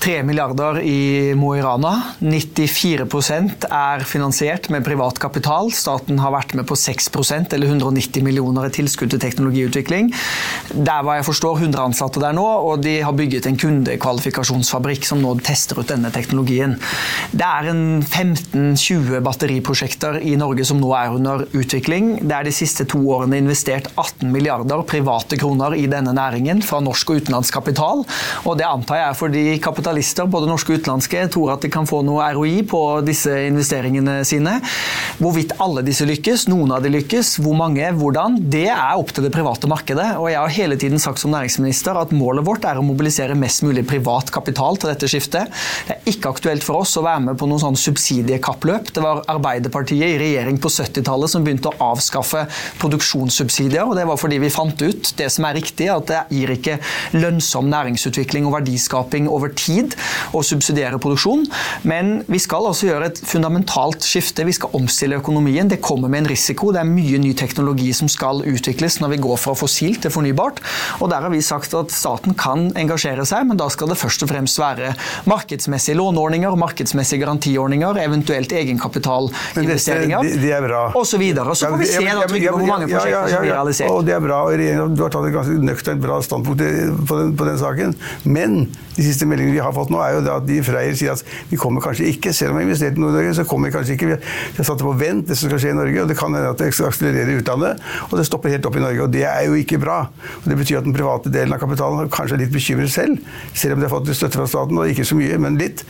3 0.01 0.21
milliarder 0.25 0.81
i 0.81 1.35
Mo 1.37 1.53
i 1.57 1.63
Rana. 1.65 1.93
94% 2.23 3.69
er 3.69 4.05
finansiert 4.07 4.71
med 4.73 4.85
privat 4.87 5.21
kapital. 5.21 5.69
Staten 5.75 6.21
har 6.23 6.33
vært 6.33 6.55
med 6.57 6.67
på 6.69 6.77
6% 6.79 7.53
eller 7.57 7.69
190 7.69 8.25
millioner 8.25 8.69
i 8.69 8.73
tilskudd 8.79 9.13
til 9.13 9.21
teknologiutvikling 9.21 9.78
utvikling. 9.79 10.13
Der 10.69 11.03
var 11.03 11.17
jeg 11.17 11.25
forstår 11.25 11.59
100 11.63 11.81
ansatte 11.89 12.21
der 12.21 12.35
nå, 12.35 12.45
og 12.45 12.83
de 12.83 12.99
har 13.01 13.15
bygget 13.17 13.47
en 13.49 13.57
kundekvalifikasjonsfabrikk 13.57 15.07
som 15.07 15.21
nå 15.23 15.33
tester 15.45 15.79
ut 15.79 15.89
denne 15.89 16.11
teknologien. 16.13 16.75
Det 17.31 17.45
er 17.45 17.71
en 17.71 18.03
15-20 18.03 19.19
batteriprosjekter 19.25 20.19
i 20.21 20.35
Norge 20.39 20.65
som 20.67 20.79
nå 20.81 20.91
er 20.97 21.15
under 21.15 21.45
utvikling. 21.57 22.19
Det 22.21 22.35
er 22.35 22.45
de 22.45 22.53
siste 22.53 22.85
to 22.89 23.01
årene 23.15 23.39
investert 23.41 23.89
18 23.95 24.29
milliarder 24.29 24.83
private 24.87 25.39
kroner 25.39 25.75
i 25.77 25.87
denne 25.89 26.13
næringen 26.15 26.61
fra 26.65 26.81
norsk 26.83 27.09
og 27.09 27.23
utenlandsk 27.23 27.57
kapital. 27.57 28.05
Og 28.45 28.59
det 28.59 28.67
antar 28.67 29.01
jeg 29.01 29.07
er 29.09 29.19
fordi 29.19 29.45
kapitalister, 29.63 30.29
både 30.29 30.49
norske 30.51 30.75
og 30.75 30.83
utenlandske, 30.83 31.25
tror 31.33 31.55
at 31.55 31.65
de 31.65 31.73
kan 31.73 31.89
få 31.89 32.03
noe 32.05 32.29
ROI 32.35 32.61
på 32.69 32.83
disse 33.07 33.33
investeringene 33.47 34.19
sine. 34.27 34.59
Hvorvidt 35.19 35.55
alle 35.63 35.83
disse 35.85 36.05
lykkes, 36.07 36.47
noen 36.51 36.75
av 36.75 36.85
de 36.85 36.93
lykkes, 36.93 37.37
hvor 37.43 37.57
mange, 37.57 37.89
hvordan, 37.97 38.37
det 38.51 38.67
er 38.69 38.99
opp 38.99 39.11
til 39.15 39.25
det 39.25 39.33
private 39.33 39.58
markedet. 39.67 40.07
Og 40.21 40.29
jeg 40.31 40.39
har 40.39 40.53
hele 40.55 40.77
tiden 40.79 41.01
sagt 41.01 41.19
som 41.19 41.33
næringsminister 41.33 41.97
at 41.99 42.13
målet 42.15 42.45
vårt 42.47 42.63
er 42.69 42.79
å 42.79 42.85
mobilisere 42.85 43.35
mest 43.35 43.63
mulig 43.65 43.83
privat 43.89 44.31
kapital 44.31 44.79
til 44.79 44.93
dette 44.93 45.09
skiftet. 45.11 45.51
Det 45.87 45.97
er 45.97 46.09
ikke 46.13 46.31
aktuelt 46.31 46.63
for 46.63 46.79
oss 46.83 46.95
å 46.99 47.03
være 47.03 47.25
med 47.27 47.39
på 47.39 47.49
noen 47.49 47.63
sånn 47.63 47.79
subsidiekappløp. 47.79 48.93
Det 48.95 49.03
var 49.03 49.23
Arbeiderpartiet 49.31 50.15
i 50.15 50.19
regjering 50.21 50.61
på 50.61 50.71
70-tallet 50.71 51.33
som 51.33 51.43
begynte 51.45 51.73
å 51.73 51.89
avskaffe 51.91 52.45
produksjonssubsidier. 52.79 53.83
og 53.83 53.97
Det 53.99 54.07
var 54.07 54.21
fordi 54.21 54.39
vi 54.45 54.53
fant 54.53 54.85
ut 54.85 55.13
det 55.19 55.29
som 55.33 55.49
er 55.49 55.57
riktig, 55.59 55.89
at 55.91 56.07
det 56.09 56.23
gir 56.37 56.53
ikke 56.55 56.79
lønnsom 57.17 57.69
næringsutvikling 57.71 58.47
og 58.47 58.55
verdiskaping 58.59 59.27
over 59.31 59.51
tid 59.57 59.97
å 60.35 60.43
subsidiere 60.45 61.01
produksjon. 61.01 61.45
Men 61.89 62.19
vi 62.29 62.41
skal 62.41 62.69
altså 62.69 62.89
gjøre 62.89 63.11
et 63.11 63.21
fundamentalt 63.25 64.05
skifte. 64.05 64.45
Vi 64.47 64.55
skal 64.55 64.73
omstille 64.77 65.19
økonomien. 65.19 65.69
Det 65.69 65.81
kommer 65.83 66.11
med 66.11 66.23
en 66.23 66.31
risiko. 66.33 66.71
Det 66.73 66.83
er 66.83 66.89
mye 66.89 67.21
ny 67.21 67.33
teknologi 67.37 67.91
som 67.95 68.09
skal 68.11 68.43
utvikles 68.47 68.99
når 69.01 69.15
vi 69.15 69.21
går 69.25 69.41
fra 69.49 69.57
fossilt 69.57 70.03
til 70.05 70.13
fornybart. 70.13 70.61
Og 71.01 71.09
Der 71.09 71.25
har 71.25 71.33
vi 71.33 71.41
sagt 71.41 71.73
at 71.73 71.93
staten 71.93 72.35
kan 72.37 72.69
engasjere 72.77 73.25
seg, 73.27 73.47
men 73.49 73.57
da 73.59 73.69
skal 73.73 73.89
det 73.91 73.97
først 73.99 74.23
og 74.25 74.31
fremst 74.31 74.59
være 74.61 74.93
markedsmessige 75.29 75.97
låneordninger, 75.97 76.55
markedsmessige 76.59 77.23
garantiordninger, 77.23 77.97
eventuelt 78.03 78.53
egenkapitalinvesteringer 78.53 80.27
det, 80.27 80.35
det 80.43 80.53
er 80.53 80.65
bra. 80.65 80.83
Og 80.93 81.07
Så, 81.09 81.17
videre. 81.21 81.55
så 81.55 81.71
får 81.71 81.81
vi 81.81 81.89
se 81.89 82.03
da, 82.05 82.27
Trygve, 82.29 82.53
hvor 82.53 82.67
mange 82.67 82.89
prosjekter 82.89 83.15
ja, 83.15 83.21
ja, 83.21 83.25
ja, 83.25 83.33
som 83.33 83.45
blir 83.45 83.55
realisert. 83.55 83.93
Og 83.93 84.05
det 84.05 84.15
er 84.15 84.23
bra, 84.23 84.43
og 84.45 84.95
Du 84.95 85.03
har 85.03 85.13
tatt 85.13 85.27
et 85.29 85.35
ganske 85.35 85.57
nøkternt 85.63 86.03
bra 86.03 86.19
standpunkt 86.25 86.61
på 87.09 87.17
den, 87.19 87.33
på 87.39 87.47
den 87.47 87.59
saken. 87.61 87.95
Men 88.23 88.59
de 88.99 89.05
siste 89.05 89.27
meldingene 89.29 89.55
vi 89.55 89.63
har 89.63 89.73
fått 89.75 89.91
nå, 89.93 89.99
er 90.03 90.17
jo 90.17 90.23
at 90.33 90.47
de 90.47 90.59
Freyr 90.65 90.95
sier 90.97 91.15
at 91.15 91.23
vi 91.49 91.59
kommer 91.59 91.83
kanskje 91.83 92.09
ikke, 92.11 92.33
selv 92.35 92.53
om 92.53 92.59
vi 92.59 92.65
har 92.65 92.69
investert 92.69 92.99
i 92.99 93.03
Nord-Norge, 93.03 93.35
så 93.37 93.45
kommer 93.47 93.69
vi 93.69 93.75
kanskje 93.77 93.95
ikke. 93.95 94.09
Vi 94.11 94.59
har 94.59 94.67
satt 94.67 94.81
det 94.81 94.87
på 94.87 94.95
vent, 94.99 95.27
det 95.29 95.37
som 95.39 95.49
skal 95.49 95.63
skje 95.63 95.73
i 95.73 95.77
Norge. 95.79 96.01
og 96.03 96.11
Det 96.11 96.17
kan 96.19 96.35
hende 96.35 96.51
at 96.51 96.59
det 96.59 96.71
akselererer 96.73 97.31
i 97.33 97.37
utlandet, 97.39 97.85
og 98.09 98.17
det 98.19 98.27
stopper 98.27 98.53
helt 98.53 98.67
opp 98.67 98.75
i 98.75 98.83
Norge. 98.83 99.05
og 99.07 99.13
Det 99.15 99.23
er 99.29 99.38
jo 99.47 99.57
ikke 99.59 99.79
bra. 99.81 99.99
Og 100.41 100.47
Det 100.49 100.57
betyr 100.59 100.79
at 100.79 100.87
den 100.87 100.95
private 100.95 101.31
delen 101.33 101.55
av 101.55 101.61
kapitalen 101.61 102.11
kanskje 102.13 102.37
er 102.37 102.43
litt 102.43 102.53
bekymret 102.53 102.93
selv, 102.93 103.19
selv 103.53 103.75
om 103.75 103.81
de 103.81 103.87
har 103.87 103.93
fått 103.93 104.11
støtte 104.17 104.39
fra 104.39 104.47
staten, 104.49 104.77
og 104.77 104.91
ikke 104.91 105.07
så 105.07 105.17
mye, 105.19 105.39
men 105.41 105.59
litt. 105.59 105.85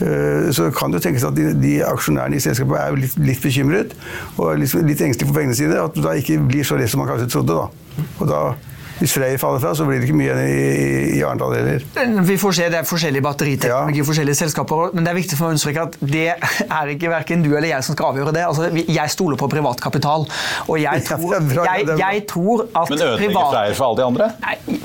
Eh, 0.00 0.50
så 0.54 0.70
kan 0.74 0.92
det 0.92 1.00
jo 1.00 1.06
tenkes 1.08 1.28
at 1.28 1.38
de, 1.38 1.52
de 1.58 1.76
aksjonærene 1.86 2.38
i 2.38 2.44
selskapet 2.44 2.78
er 2.80 2.98
litt, 2.98 3.16
litt 3.22 3.44
bekymret, 3.44 3.96
og 4.36 4.58
litt, 4.60 4.74
litt 4.86 5.04
engstelige 5.04 5.32
på 5.32 5.38
pengene 5.40 5.58
sine, 5.58 5.80
at 5.80 5.96
det 5.96 6.04
da 6.04 6.16
ikke 6.18 6.40
blir 6.46 6.66
så 6.66 6.80
lett 6.80 6.92
som 6.92 7.02
man 7.02 7.10
kanskje 7.12 7.30
trodde. 7.32 7.56
da. 7.56 8.02
Og 8.20 8.28
da 8.30 8.42
hvis 8.98 9.14
Freyr 9.16 9.38
faller 9.40 9.62
fra, 9.62 9.72
så 9.76 9.86
blir 9.88 10.00
det 10.00 10.08
ikke 10.08 10.18
mye 10.18 10.30
igjen 10.30 10.42
i, 10.46 11.18
i 11.18 11.22
Arendal 11.26 11.56
heller. 11.56 11.86
Vi 12.28 12.38
får 12.40 12.56
se, 12.58 12.68
Det 12.72 12.80
er 12.82 12.88
forskjellige 12.88 13.24
batteriteknologi 13.26 14.02
ja. 14.02 14.06
forskjellige 14.08 14.40
selskaper, 14.42 14.94
men 14.94 15.06
det 15.06 15.12
er 15.12 15.18
viktig 15.18 15.38
for 15.38 15.48
å 15.48 15.54
understreke 15.54 15.86
at 15.88 15.98
det 16.00 16.26
er 16.32 16.94
ikke 16.94 17.12
verken 17.12 17.44
du 17.44 17.50
eller 17.52 17.70
jeg 17.72 17.88
som 17.88 17.98
skal 17.98 18.12
avgjøre 18.12 18.34
det. 18.36 18.46
Altså, 18.48 18.70
jeg 18.86 19.14
stoler 19.16 19.40
på 19.40 19.50
privat 19.52 19.82
kapital, 19.82 20.26
og 20.68 20.80
jeg 20.82 21.04
tror, 21.10 21.38
jeg, 21.40 21.92
jeg 21.98 22.26
tror 22.30 22.66
at 22.68 22.90
Men 22.92 23.06
ødelegger 23.10 23.52
Freyr 23.52 23.78
for 23.78 23.90
alle 23.90 24.02
de 24.02 24.10
andre? 24.12 24.32
Nei, 24.44 24.82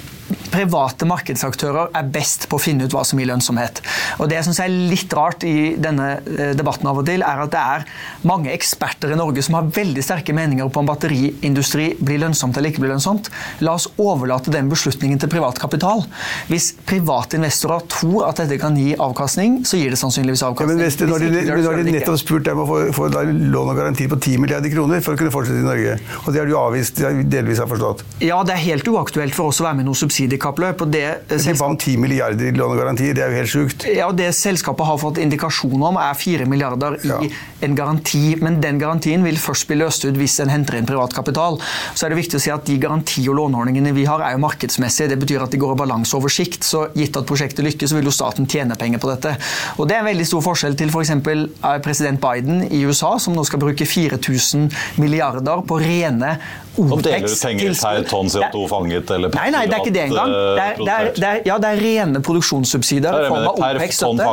private 0.58 1.06
markedsaktører 1.10 1.92
er 1.96 2.10
best 2.14 2.48
på 2.50 2.58
å 2.58 2.62
finne 2.62 2.88
ut 2.88 2.94
hva 2.96 3.04
som 3.06 3.20
gir 3.20 3.30
lønnsomhet. 3.30 3.82
Og 4.18 4.30
Det 4.30 4.40
jeg 4.40 4.48
syns 4.48 4.62
er 4.64 4.74
litt 4.74 5.14
rart 5.14 5.46
i 5.48 5.76
denne 5.82 6.18
eh, 6.18 6.54
debatten 6.58 6.90
av 6.90 7.02
og 7.02 7.06
til, 7.08 7.24
er 7.26 7.44
at 7.44 7.54
det 7.54 7.62
er 7.62 7.86
mange 8.28 8.52
eksperter 8.54 9.14
i 9.14 9.20
Norge 9.20 9.44
som 9.46 9.58
har 9.60 9.70
veldig 9.76 10.04
sterke 10.06 10.36
meninger 10.36 10.70
på 10.74 10.82
om 10.82 10.90
batteriindustri 10.90 11.92
blir 12.02 12.22
lønnsomt 12.24 12.58
eller 12.58 12.74
ikke 12.74 12.84
blir 12.86 12.96
lønnsomt. 12.96 13.30
La 13.66 13.76
oss 13.78 13.90
overlate 14.02 14.54
den 14.54 14.72
beslutningen 14.72 15.22
til 15.22 15.32
privat 15.32 15.60
kapital. 15.62 16.04
Hvis 16.50 16.72
private 16.88 17.38
investorer 17.38 17.86
tror 17.92 18.28
at 18.30 18.42
dette 18.42 18.60
kan 18.62 18.78
gi 18.78 18.96
avkastning, 18.98 19.62
så 19.68 19.80
gir 19.80 19.94
det 19.94 20.02
sannsynligvis 20.02 20.46
avkastning. 20.48 20.74
Ja, 20.74 20.82
men 20.82 20.88
Vester, 20.88 21.12
har 21.12 21.78
de, 21.78 21.92
de 21.92 21.96
nettopp 22.00 22.20
spurt 22.22 22.48
deg 22.48 22.58
om 22.58 22.66
å 22.66 22.68
få, 22.70 22.82
få 22.96 23.10
lån 23.14 23.74
og 23.74 23.78
garanti 23.78 24.10
på 24.10 24.20
10 24.20 24.42
milliarder 24.44 24.74
kroner 24.74 25.04
for 25.06 25.14
å 25.14 25.22
kunne 25.22 25.34
fortsette 25.34 25.62
i 25.62 25.68
Norge, 25.68 25.98
og 26.24 26.34
det 26.34 26.42
har 26.42 26.50
du 26.50 26.58
avvist, 26.58 27.04
delvis 27.30 27.62
har 27.62 27.70
forstått? 27.70 28.04
Ja, 28.26 28.42
det 28.48 28.58
er 28.58 28.64
helt 28.64 28.88
uaktuelt 28.90 29.36
for 29.38 29.52
oss 29.52 29.62
å 29.62 29.68
være 29.68 29.80
med 29.80 29.88
i 29.88 29.90
noe 29.92 30.00
subsidie 30.00 30.40
milliardkappløp. 30.48 30.82
og 30.82 30.92
det 30.92 31.44
De 31.46 31.54
vant 31.58 31.80
10 31.80 31.98
milliarder 31.98 32.48
i 32.48 32.52
lånegaranti, 32.52 33.14
det 33.14 33.24
er 33.24 33.32
jo 33.32 33.38
helt 33.42 33.52
sjukt. 33.52 33.86
Ja, 33.94 34.08
og 34.08 34.16
Det 34.18 34.34
selskapet 34.34 34.86
har 34.86 34.98
fått 34.98 35.18
indikasjon 35.18 35.82
om, 35.82 35.98
er 35.98 36.14
4 36.14 36.46
milliarder 36.46 36.98
i 37.04 37.08
ja. 37.08 37.20
en 37.62 37.76
garanti. 37.76 38.36
Men 38.42 38.62
den 38.62 38.80
garantien 38.80 39.24
vil 39.24 39.38
først 39.38 39.68
bli 39.68 39.78
løst 39.78 40.06
ut 40.06 40.16
hvis 40.16 40.40
en 40.40 40.50
henter 40.50 40.78
inn 40.78 40.86
privat 40.86 41.14
kapital. 41.14 41.60
Så 41.94 42.06
er 42.06 42.10
det 42.10 42.22
viktig 42.22 42.38
å 42.38 42.42
si 42.42 42.52
at 42.52 42.66
de 42.66 42.78
garanti- 42.78 43.28
og 43.28 43.38
låneordningene 43.38 43.94
vi 43.94 44.06
har, 44.06 44.22
er 44.22 44.36
jo 44.36 44.44
markedsmessige. 44.44 45.10
Det 45.10 45.20
betyr 45.20 45.44
at 45.44 45.52
de 45.52 45.58
går 45.58 45.76
i 45.76 45.82
balanse 45.84 46.16
over 46.18 46.30
sikt. 46.30 46.64
Så 46.64 46.88
gitt 46.96 47.18
at 47.18 47.28
prosjektet 47.28 47.66
lykkes, 47.66 47.92
så 47.92 47.98
vil 47.98 48.08
jo 48.10 48.16
staten 48.16 48.48
tjene 48.48 48.78
penger 48.78 49.00
på 49.00 49.12
dette. 49.12 49.36
Og 49.78 49.88
Det 49.88 49.96
er 49.96 50.04
en 50.04 50.12
veldig 50.12 50.28
stor 50.28 50.44
forskjell 50.46 50.78
til 50.78 50.90
f.eks. 50.94 51.16
For 51.28 51.34
eh, 51.74 51.82
president 51.84 52.22
Biden 52.22 52.64
i 52.72 52.84
USA, 52.86 53.18
som 53.20 53.36
nå 53.36 53.44
skal 53.48 53.60
bruke 53.60 53.86
4000 53.86 54.70
milliarder 55.02 55.64
på 55.68 55.80
rene 55.82 56.38
OPEX. 56.78 57.04
Deler 57.04 57.32
ut 57.32 57.42
penger 57.42 57.74
per 57.82 58.04
tonn 58.08 58.30
CO2 58.30 58.64
fanget 58.70 59.12
eller 59.16 59.34
Nei, 59.34 59.48
nei, 59.54 59.64
det 59.70 59.78
er 59.78 59.84
ikke 59.84 59.94
det 59.96 60.04
engang. 60.08 60.34
Det 60.38 60.64
er, 60.64 60.78
det 60.80 60.94
er, 60.94 61.10
er, 61.30 61.42
ja, 61.48 61.58
det 61.62 61.70
er 61.74 61.82
rene 61.82 62.22
produksjonssubsidier 62.26 63.18
i 63.24 63.30
form 63.30 63.48
av 63.52 63.58
OPEX-støtte. 63.78 64.28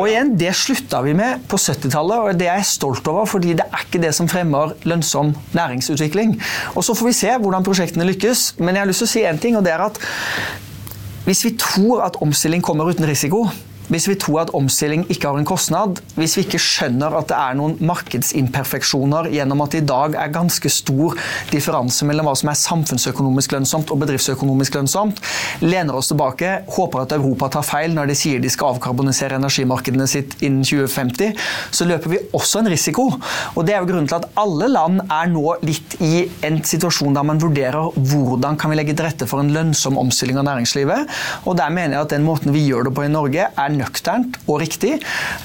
Og 0.00 0.08
igjen, 0.10 0.32
det 0.40 0.52
slutta 0.58 1.02
vi 1.06 1.14
med 1.18 1.44
på 1.50 1.60
70-tallet, 1.60 2.16
og 2.32 2.40
det 2.40 2.48
er 2.48 2.60
jeg 2.62 2.68
stolt 2.72 3.08
over, 3.12 3.28
fordi 3.30 3.54
det 3.60 3.66
er 3.68 3.84
ikke 3.86 4.02
det 4.02 4.12
som 4.16 4.28
fremmer 4.30 4.74
lønnsom 4.88 5.34
næringsutvikling. 5.56 6.36
Og 6.76 6.84
Så 6.84 6.96
får 6.98 7.10
vi 7.10 7.16
se 7.22 7.36
hvordan 7.44 7.66
prosjektene 7.66 8.06
lykkes, 8.08 8.46
men 8.60 8.74
jeg 8.74 8.84
har 8.84 8.90
lyst 8.90 9.04
til 9.04 9.10
å 9.10 9.12
si 9.14 9.24
én 9.28 9.40
ting, 9.42 9.56
og 9.58 9.64
det 9.66 9.74
er 9.74 9.84
at 9.86 10.00
hvis 11.24 11.44
vi 11.46 11.52
tror 11.58 12.02
at 12.06 12.16
omstilling 12.24 12.62
kommer 12.64 12.88
uten 12.90 13.06
risiko, 13.06 13.44
hvis 13.92 14.08
vi 14.08 14.16
tror 14.20 14.42
at 14.42 14.52
omstilling 14.56 15.04
ikke 15.12 15.28
har 15.28 15.38
en 15.38 15.48
kostnad, 15.48 16.00
hvis 16.16 16.36
vi 16.38 16.46
ikke 16.46 16.60
skjønner 16.62 17.12
at 17.18 17.28
det 17.28 17.36
er 17.36 17.56
noen 17.58 17.76
markedsimperfeksjoner 17.84 19.28
gjennom 19.34 19.60
at 19.64 19.74
det 19.74 19.82
i 19.82 19.88
dag 19.90 20.16
er 20.16 20.32
ganske 20.32 20.70
stor 20.72 21.18
differanse 21.52 22.06
mellom 22.08 22.28
hva 22.28 22.34
som 22.38 22.50
er 22.52 22.60
samfunnsøkonomisk 22.60 23.52
lønnsomt 23.56 23.92
og 23.92 24.00
bedriftsøkonomisk 24.02 24.78
lønnsomt, 24.78 25.20
lener 25.64 25.98
oss 25.98 26.08
tilbake, 26.12 26.54
håper 26.72 27.04
at 27.04 27.16
Europa 27.18 27.50
tar 27.52 27.66
feil 27.66 27.92
når 27.96 28.10
de 28.10 28.16
sier 28.18 28.40
de 28.42 28.52
skal 28.52 28.76
avkarbonisere 28.76 29.36
energimarkedene 29.40 30.08
sitt 30.08 30.38
innen 30.40 30.64
2050, 30.64 31.36
så 31.74 31.88
løper 31.88 32.14
vi 32.14 32.22
også 32.32 32.62
en 32.62 32.72
risiko. 32.72 33.08
Og 33.56 33.66
Det 33.66 33.76
er 33.76 33.82
jo 33.82 33.90
grunnen 33.92 34.08
til 34.10 34.18
at 34.18 34.28
alle 34.40 34.68
land 34.72 35.04
er 35.04 35.28
nå 35.32 35.56
litt 35.66 35.98
i 36.02 36.26
en 36.46 36.60
situasjon 36.66 37.14
der 37.16 37.26
man 37.26 37.40
vurderer 37.42 37.92
hvordan 37.96 38.56
kan 38.60 38.72
vi 38.72 38.78
legge 38.78 38.96
til 38.96 39.06
rette 39.06 39.28
for 39.28 39.42
en 39.42 39.52
lønnsom 39.54 40.00
omstilling 40.00 40.40
av 40.40 40.48
næringslivet. 40.48 41.12
Og 41.46 41.56
Der 41.60 41.70
mener 41.70 41.98
jeg 41.98 42.06
at 42.06 42.16
den 42.16 42.26
måten 42.26 42.54
vi 42.54 42.64
gjør 42.66 42.88
det 42.88 42.94
på 42.96 43.04
i 43.06 43.12
Norge, 43.12 43.48
er 43.52 43.76
nøkternt 43.82 44.38
og 44.46 44.60
riktig. 44.62 44.94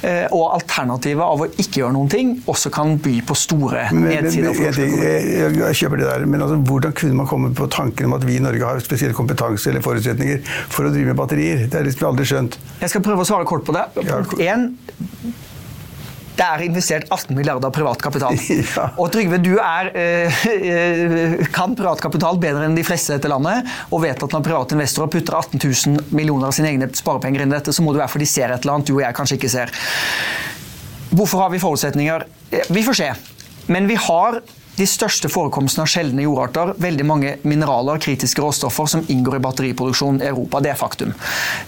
Eh, 0.05 0.25
og 0.31 0.53
alternativet 0.55 1.23
av 1.25 1.43
å 1.43 1.49
ikke 1.49 1.81
gjøre 1.81 1.95
noen 1.97 2.11
ting 2.11 2.35
også 2.49 2.71
kan 2.73 2.95
by 3.03 3.17
på 3.27 3.37
store 3.37 3.87
nedsider. 3.93 4.51
Men, 4.51 4.61
men, 4.61 4.77
jeg, 4.77 5.17
jeg, 5.33 5.57
jeg, 5.61 5.79
kjøper 5.81 6.03
det 6.03 6.09
der, 6.09 6.27
men 6.29 6.45
altså, 6.45 6.59
hvordan 6.69 6.95
kunne 6.97 7.19
man 7.21 7.29
komme 7.29 7.53
på 7.57 7.69
tanken 7.73 8.09
om 8.09 8.17
at 8.17 8.27
vi 8.27 8.37
i 8.37 8.43
Norge 8.43 8.71
har 8.71 8.83
spesiell 8.83 9.15
kompetanse 9.17 9.71
eller 9.71 9.85
forutsetninger 9.85 10.43
for 10.73 10.87
å 10.87 10.93
drive 10.93 11.11
med 11.11 11.19
batterier? 11.19 11.67
Det 11.67 11.81
er 11.81 11.89
liksom 11.89 12.11
aldri 12.11 12.29
skjønt. 12.29 12.59
Jeg 12.81 12.93
skal 12.93 13.05
prøve 13.05 13.25
å 13.25 13.29
svare 13.29 13.47
kort 13.49 13.67
på 13.67 13.75
det. 13.75 13.87
Punkt 13.97 14.39
1. 14.41 14.71
Det 16.37 16.45
er 16.45 16.63
investert 16.67 17.07
18 17.09 17.33
milliarder 17.37 17.73
privat 17.73 18.01
kapital. 18.03 18.37
Ja. 18.77 18.89
Og 18.99 19.09
Trygve, 19.13 19.39
du 19.41 19.55
er, 19.61 19.89
eh, 19.97 21.45
kan 21.53 21.73
privat 21.77 22.01
kapital 22.03 22.37
bedre 22.41 22.67
enn 22.67 22.75
de 22.77 22.83
fleste 22.85 23.13
i 23.13 23.17
dette 23.17 23.29
landet, 23.31 23.65
og 23.93 24.03
vet 24.03 24.21
at 24.23 24.33
når 24.35 24.43
private 24.45 24.77
investorer 24.77 25.09
putter 25.13 25.37
18 25.37 25.61
000 25.63 26.13
millioner 26.17 26.49
av 26.49 26.55
sine 26.57 26.69
egne 26.73 26.89
sparepenger 26.97 27.45
inn 27.45 27.53
i 27.53 27.57
dette, 27.57 27.73
så 27.73 27.85
må 27.85 27.93
det 27.95 28.03
være 28.03 28.13
fordi 28.13 28.27
de 28.27 28.33
ser 28.33 28.53
et 28.53 28.61
eller 28.61 28.77
annet 28.77 28.89
du 28.89 28.93
og 28.97 29.01
jeg 29.05 29.17
kanskje 29.17 29.39
ikke 29.39 29.51
ser. 29.53 29.73
Hvorfor 31.15 31.45
har 31.45 31.53
vi 31.53 31.61
forutsetninger? 31.63 32.27
Vi 32.75 32.85
får 32.85 32.99
se. 32.99 33.09
Men 33.71 33.89
vi 33.89 33.97
har 33.99 34.41
de 34.77 34.85
største 34.85 35.29
forekomstene 35.31 35.85
av 35.85 35.89
sjeldne 35.89 36.25
jordarter, 36.25 36.73
veldig 36.81 37.05
mange 37.07 37.33
mineraler, 37.47 37.97
kritiske 38.03 38.43
råstoffer, 38.43 38.89
som 38.91 39.05
inngår 39.09 39.39
i 39.39 39.41
batteriproduksjon 39.47 40.21
i 40.21 40.27
Europa. 40.29 40.61
Det 40.61 40.73
er 40.73 40.77
faktum. 40.79 41.13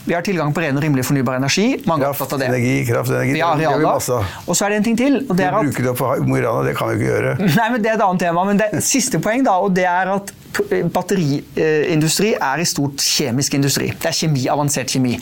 Vi 0.05 0.13
har 0.13 0.25
tilgang 0.25 0.53
på 0.53 0.61
ren 0.61 0.77
og 0.77 0.85
rimelig 0.85 1.07
fornybar 1.09 1.39
energi. 1.39 1.67
Mange 1.89 2.05
kraft, 2.05 2.21
opptatt 2.25 2.37
av 2.37 2.43
det. 2.43 2.51
Energi, 2.53 2.75
kraft, 2.89 3.13
energi, 3.15 3.37
vi 3.39 3.43
har 3.45 3.57
arealer. 3.57 4.35
Og 4.45 4.53
så 4.53 4.67
er 4.67 4.75
det 4.75 4.81
en 4.81 4.89
ting 4.91 4.99
til. 4.99 5.21
og 5.25 5.33
det 5.39 5.47
er 5.47 5.57
at... 5.57 5.65
Vi 5.65 5.73
Bruker 5.73 5.87
det 5.87 5.93
opp 5.93 6.01
for 6.03 6.27
Mo 6.29 6.37
i 6.37 6.43
Rana, 6.45 6.65
det 6.67 6.75
kan 6.77 6.91
vi 6.91 6.99
ikke 6.99 7.09
gjøre. 7.09 7.33
Nei, 7.59 7.69
men 7.73 7.81
Det 7.83 7.93
er 7.93 7.97
et 7.97 8.05
annet 8.05 8.25
tema. 8.27 8.45
Men 8.49 8.61
det 8.61 8.69
er 8.69 8.85
siste 8.85 9.21
poeng, 9.23 9.45
da, 9.47 9.57
og 9.63 9.73
det 9.77 9.87
er 9.89 10.13
at 10.19 10.33
batteriindustri 10.93 12.33
er 12.35 12.61
i 12.61 12.67
stort 12.67 13.01
kjemisk 13.03 13.55
industri. 13.57 13.89
Det 13.93 14.09
er 14.09 14.15
kjemi, 14.15 14.45
avansert 14.51 14.91
kjemi. 14.91 15.15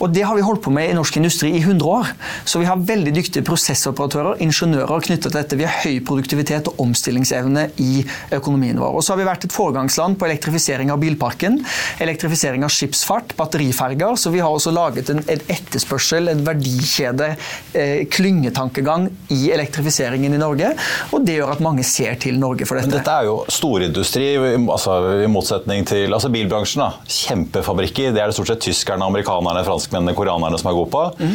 Og 0.00 0.12
det 0.14 0.24
har 0.26 0.36
vi 0.36 0.44
holdt 0.46 0.62
på 0.64 0.72
med 0.74 0.90
i 0.90 0.96
norsk 0.96 1.18
industri 1.20 1.52
i 1.56 1.62
100 1.62 1.88
år. 1.88 2.10
Så 2.44 2.60
vi 2.62 2.68
har 2.68 2.80
veldig 2.80 3.14
dyktige 3.16 3.44
prosessoperatører, 3.46 4.40
ingeniører 4.44 5.04
knyttet 5.06 5.28
til 5.28 5.36
dette. 5.36 5.58
Vi 5.58 5.66
har 5.68 5.82
høy 5.84 6.00
produktivitet 6.06 6.68
og 6.70 6.80
omstillingsevne 6.84 7.68
i 7.82 8.04
økonomien 8.34 8.80
vår. 8.80 8.98
Og 8.98 9.04
så 9.04 9.14
har 9.14 9.22
vi 9.22 9.28
vært 9.28 9.48
et 9.48 9.54
foregangsland 9.54 10.18
på 10.20 10.28
elektrifisering 10.28 10.92
av 10.92 11.00
bilparken, 11.02 11.60
elektrifisering 12.04 12.66
av 12.66 12.72
skipsfart, 12.74 13.36
batteriferger. 13.38 14.18
Så 14.20 14.32
vi 14.34 14.42
har 14.44 14.52
også 14.52 14.74
laget 14.74 15.12
en, 15.14 15.22
en 15.24 15.44
etterspørsel, 15.54 16.30
en 16.32 16.44
verdikjede, 16.46 17.34
eh, 17.72 18.04
klyngetankegang 18.12 19.08
i 19.34 19.50
elektrifiseringen 19.54 20.34
i 20.34 20.40
Norge. 20.40 20.74
Og 21.12 21.24
det 21.26 21.38
gjør 21.38 21.54
at 21.56 21.64
mange 21.64 21.86
ser 21.86 22.18
til 22.20 22.38
Norge 22.40 22.68
for 22.68 22.78
dette. 22.78 22.90
Men 22.90 22.98
dette 22.98 23.14
er 23.14 23.30
jo 23.30 23.38
storindustri 23.52 24.26
altså, 24.72 24.98
i 25.24 25.30
motsetning 25.30 25.86
til 25.88 26.12
altså, 26.12 26.32
bilbransjen. 26.32 26.84
Da. 26.84 27.14
Kjempefabrikker. 27.20 28.12
Det 28.14 28.22
er 28.22 28.30
det 28.30 28.36
stort 28.36 28.52
sett 28.52 28.66
tyskerne, 28.66 29.06
amerikanerne, 29.06 29.64
franskmennene, 29.66 30.16
koreanerne 30.16 30.60
som 30.60 30.70
er 30.70 30.78
gode 30.78 30.92
på. 30.94 31.08
Mm. 31.20 31.34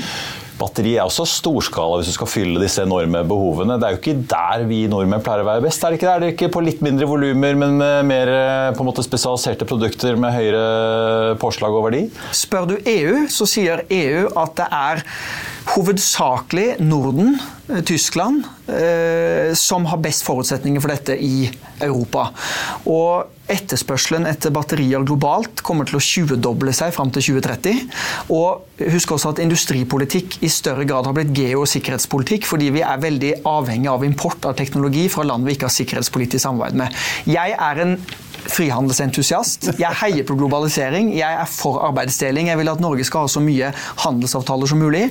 Batteri 0.59 0.97
er 0.97 1.07
også 1.07 1.23
storskala 1.29 1.99
hvis 1.99 2.09
du 2.11 2.15
skal 2.17 2.27
fylle 2.27 2.59
disse 2.59 2.83
enorme 2.83 3.21
behovene. 3.27 3.77
Det 3.79 3.87
er 3.87 3.95
jo 3.95 3.99
ikke 4.01 4.15
der 4.33 4.65
vi 4.67 4.81
nordmenn 4.91 5.23
pleier 5.23 5.45
å 5.45 5.47
være 5.47 5.63
best. 5.63 5.83
Er 5.83 5.93
det 5.93 5.99
ikke, 6.01 6.09
er 6.11 6.23
det 6.23 6.31
ikke 6.33 6.49
på 6.51 6.63
litt 6.65 6.81
mindre 6.83 7.07
volumer, 7.07 7.55
men 7.61 7.77
med 7.79 8.09
mer 8.09 8.31
på 8.75 8.83
en 8.83 8.89
måte 8.89 9.05
spesialiserte 9.05 9.67
produkter 9.69 10.19
med 10.19 10.35
høyere 10.35 11.37
påslag 11.39 11.77
og 11.77 11.87
verdi? 11.87 12.01
Spør 12.35 12.67
du 12.73 12.75
EU, 12.83 13.23
så 13.31 13.47
sier 13.47 13.85
EU 13.87 14.27
at 14.39 14.57
det 14.59 14.67
er 14.81 15.05
hovedsakelig 15.75 16.67
Norden, 16.83 17.37
eh, 17.37 17.58
Tyskland, 17.85 18.43
eh, 18.67 19.53
som 19.53 19.85
har 19.85 20.01
best 20.01 20.23
forutsetninger 20.25 20.81
for 20.81 20.93
dette 20.93 21.17
i 21.17 21.49
Europa. 21.85 22.29
Og 22.89 23.35
Etterspørselen 23.49 24.27
etter 24.29 24.53
batterier 24.53 25.01
globalt 25.01 25.63
kommer 25.65 25.87
til 25.89 25.97
å 25.97 26.03
20-doble 26.03 26.73
seg 26.75 26.93
fram 26.93 27.09
til 27.15 27.25
2030. 27.31 27.79
Og 28.35 28.83
husk 28.93 29.15
også 29.15 29.33
at 29.33 29.41
industripolitikk 29.41 30.37
i 30.45 30.51
større 30.53 30.85
grad 30.89 31.09
har 31.09 31.17
blitt 31.17 31.33
geo- 31.33 31.63
og 31.63 31.71
sikkerhetspolitikk, 31.71 32.45
fordi 32.45 32.69
vi 32.77 32.85
er 32.85 33.01
veldig 33.01 33.33
avhengig 33.49 33.89
av 33.89 34.05
import 34.05 34.45
av 34.45 34.57
teknologi 34.59 35.07
fra 35.09 35.25
land 35.25 35.49
vi 35.49 35.57
ikke 35.57 35.65
har 35.65 35.77
sikkerhetspolitisk 35.79 36.45
samarbeid 36.45 36.77
med. 36.83 37.01
Jeg 37.29 37.57
er 37.57 37.83
en 37.85 37.97
frihandelsentusiast. 38.49 39.69
Jeg 39.79 39.97
heier 40.01 40.25
på 40.27 40.35
globalisering. 40.39 41.11
Jeg 41.17 41.37
er 41.41 41.49
for 41.49 41.81
arbeidsdeling. 41.87 42.49
Jeg 42.51 42.59
vil 42.59 42.71
at 42.71 42.81
Norge 42.83 43.05
skal 43.07 43.25
ha 43.25 43.31
så 43.31 43.41
mye 43.43 43.71
handelsavtaler 44.03 44.69
som 44.69 44.81
mulig. 44.81 45.05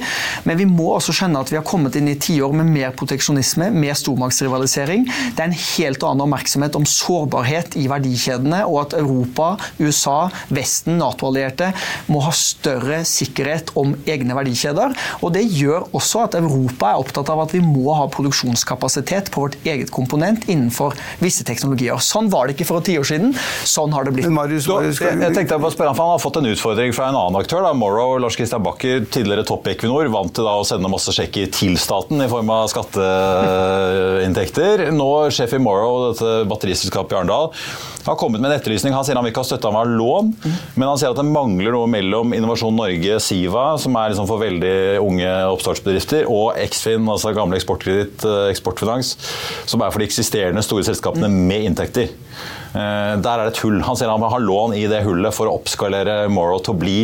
Men 0.48 0.58
vi 0.60 0.66
må 0.68 0.90
også 0.94 1.14
skjønne 1.16 1.42
at 1.42 1.52
vi 1.52 1.58
har 1.58 1.66
kommet 1.66 1.96
inn 1.98 2.10
i 2.10 2.16
tiår 2.20 2.54
med 2.58 2.70
mer 2.72 2.94
proteksjonisme, 2.98 3.70
mer 3.74 3.96
stormaktsrivalisering. 3.98 5.06
Det 5.36 5.44
er 5.44 5.50
en 5.50 5.58
helt 5.58 6.06
annen 6.06 6.24
oppmerksomhet 6.26 6.78
om 6.78 6.86
sårbarhet 6.88 7.78
i 7.80 7.86
verdikjedene, 7.90 8.64
og 8.68 8.80
at 8.86 8.98
Europa, 8.98 9.54
USA, 9.80 10.18
Vesten, 10.54 10.98
Nato-allierte 10.98 11.70
må 12.10 12.22
ha 12.26 12.34
større 12.34 13.02
sikkerhet 13.08 13.72
om 13.78 13.94
egne 14.08 14.36
verdikjeder. 14.38 14.96
Og 15.22 15.34
det 15.36 15.44
gjør 15.46 15.88
også 15.96 16.24
at 16.26 16.38
Europa 16.40 16.92
er 16.92 17.02
opptatt 17.02 17.30
av 17.32 17.44
at 17.44 17.54
vi 17.56 17.62
må 17.64 17.94
ha 17.96 18.08
produksjonskapasitet 18.12 19.32
på 19.34 19.46
vårt 19.46 19.58
eget 19.68 19.92
komponent 19.94 20.48
innenfor 20.50 20.96
visse 21.22 21.46
teknologier. 21.46 21.98
Sånn 22.02 22.30
var 22.32 22.46
det 22.48 22.56
ikke 22.56 22.68
for 22.68 22.82
et 22.82 22.90
tiår 22.90 23.06
siden 23.08 23.27
siden. 23.32 23.66
Sånn 23.68 23.92
har 23.92 24.04
det 24.04 24.12
blitt. 24.16 24.28
Marius, 24.32 24.68
Marius, 24.68 25.00
jeg, 25.02 25.18
jeg 25.22 25.34
tenkte 25.36 25.58
på 25.60 25.70
spørre, 25.72 25.94
Han 25.98 26.10
har 26.14 26.18
fått 26.22 26.36
en 26.40 26.46
utfordring 26.50 26.92
fra 26.96 27.04
en 27.10 27.16
annen 27.18 27.36
aktør. 27.40 27.60
da, 27.66 27.72
Morrow, 27.76 28.10
Lars 28.22 28.36
Christian 28.38 28.62
Bakker, 28.64 28.96
tidligere 29.10 29.44
topp 29.48 29.62
i 29.68 29.70
Equinor, 29.74 30.04
vant 30.12 30.32
til 30.34 30.44
da 30.46 30.52
å 30.58 30.64
sende 30.66 30.88
masse 30.90 31.12
sjekker 31.14 31.46
til 31.54 31.76
staten 31.80 32.16
i 32.22 32.28
form 32.30 32.50
av 32.54 32.68
skatteinntekter. 32.72 34.74
Nå 34.94 35.30
sjef 35.34 35.52
i 35.56 35.60
Morrow, 35.62 35.94
dette 36.12 36.30
batteriselskapet 36.48 37.12
i 37.14 37.16
Arendal, 37.20 37.46
har 38.08 38.16
kommet 38.20 38.40
med 38.40 38.48
en 38.50 38.56
etterlysning. 38.56 38.92
Han 38.96 39.04
sier 39.06 39.16
han 39.18 39.24
vil 39.26 39.32
ikke 39.34 39.44
ha 39.44 39.50
støtte 39.50 39.68
av 39.68 39.74
lån, 39.88 40.26
men 40.78 40.86
han 40.88 40.98
sier 41.00 41.10
at 41.12 41.20
det 41.20 41.28
mangler 41.28 41.72
noe 41.74 41.88
mellom 41.90 42.26
Innovasjon 42.36 42.76
Norge, 42.78 43.14
Siva, 43.24 43.66
som 43.80 43.92
er 44.00 44.06
liksom 44.12 44.28
for 44.30 44.38
veldig 44.42 44.76
unge 45.04 45.30
oppstartsbedrifter, 45.52 46.22
og 46.30 46.46
Eksfin, 46.62 47.02
altså 47.10 47.28
gamle 47.36 47.56
Eksportkreditt, 47.58 48.18
eh, 48.24 48.50
Eksportfinans, 48.52 49.08
som 49.68 49.78
er 49.82 49.90
for 49.92 49.98
de 50.00 50.06
eksisterende 50.08 50.62
store 50.64 50.84
selskapene 50.86 51.28
med 51.28 51.62
inntekter. 51.68 52.06
Eh, 52.74 53.14
der 53.16 53.32
er 53.32 53.46
det 53.46 53.54
et 53.54 53.62
hull. 53.64 53.80
Han 53.86 53.96
sier 53.98 54.10
han 54.12 54.22
vil 54.22 54.34
ha 54.34 54.40
lån 54.42 54.76
i 54.76 54.84
det 54.90 55.04
hullet 55.06 55.34
for 55.36 55.48
å 55.48 55.56
oppskalere 55.60 56.20
Morrow 56.32 56.60
til 56.62 56.76
å 56.76 56.80
bli 56.82 56.98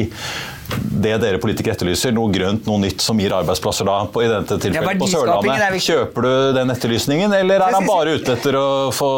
det 1.04 1.16
dere 1.20 1.40
politikere 1.42 1.74
etterlyser, 1.76 2.14
noe 2.16 2.32
grønt, 2.32 2.64
noe 2.68 2.80
nytt 2.82 3.02
som 3.04 3.18
gir 3.20 3.34
arbeidsplasser 3.36 3.88
da, 3.88 3.96
på, 4.10 4.22
i 4.24 4.28
dette 4.30 4.58
tilfellet 4.62 5.00
på 5.00 5.08
Sørlandet. 5.10 5.80
Kjøper 5.84 6.26
du 6.26 6.34
den 6.56 6.72
etterlysningen, 6.74 7.34
eller 7.36 7.66
er 7.66 7.76
han 7.76 7.88
bare 7.88 8.16
ute 8.18 8.36
etter 8.36 8.56
å 8.58 8.68
få, 8.94 9.10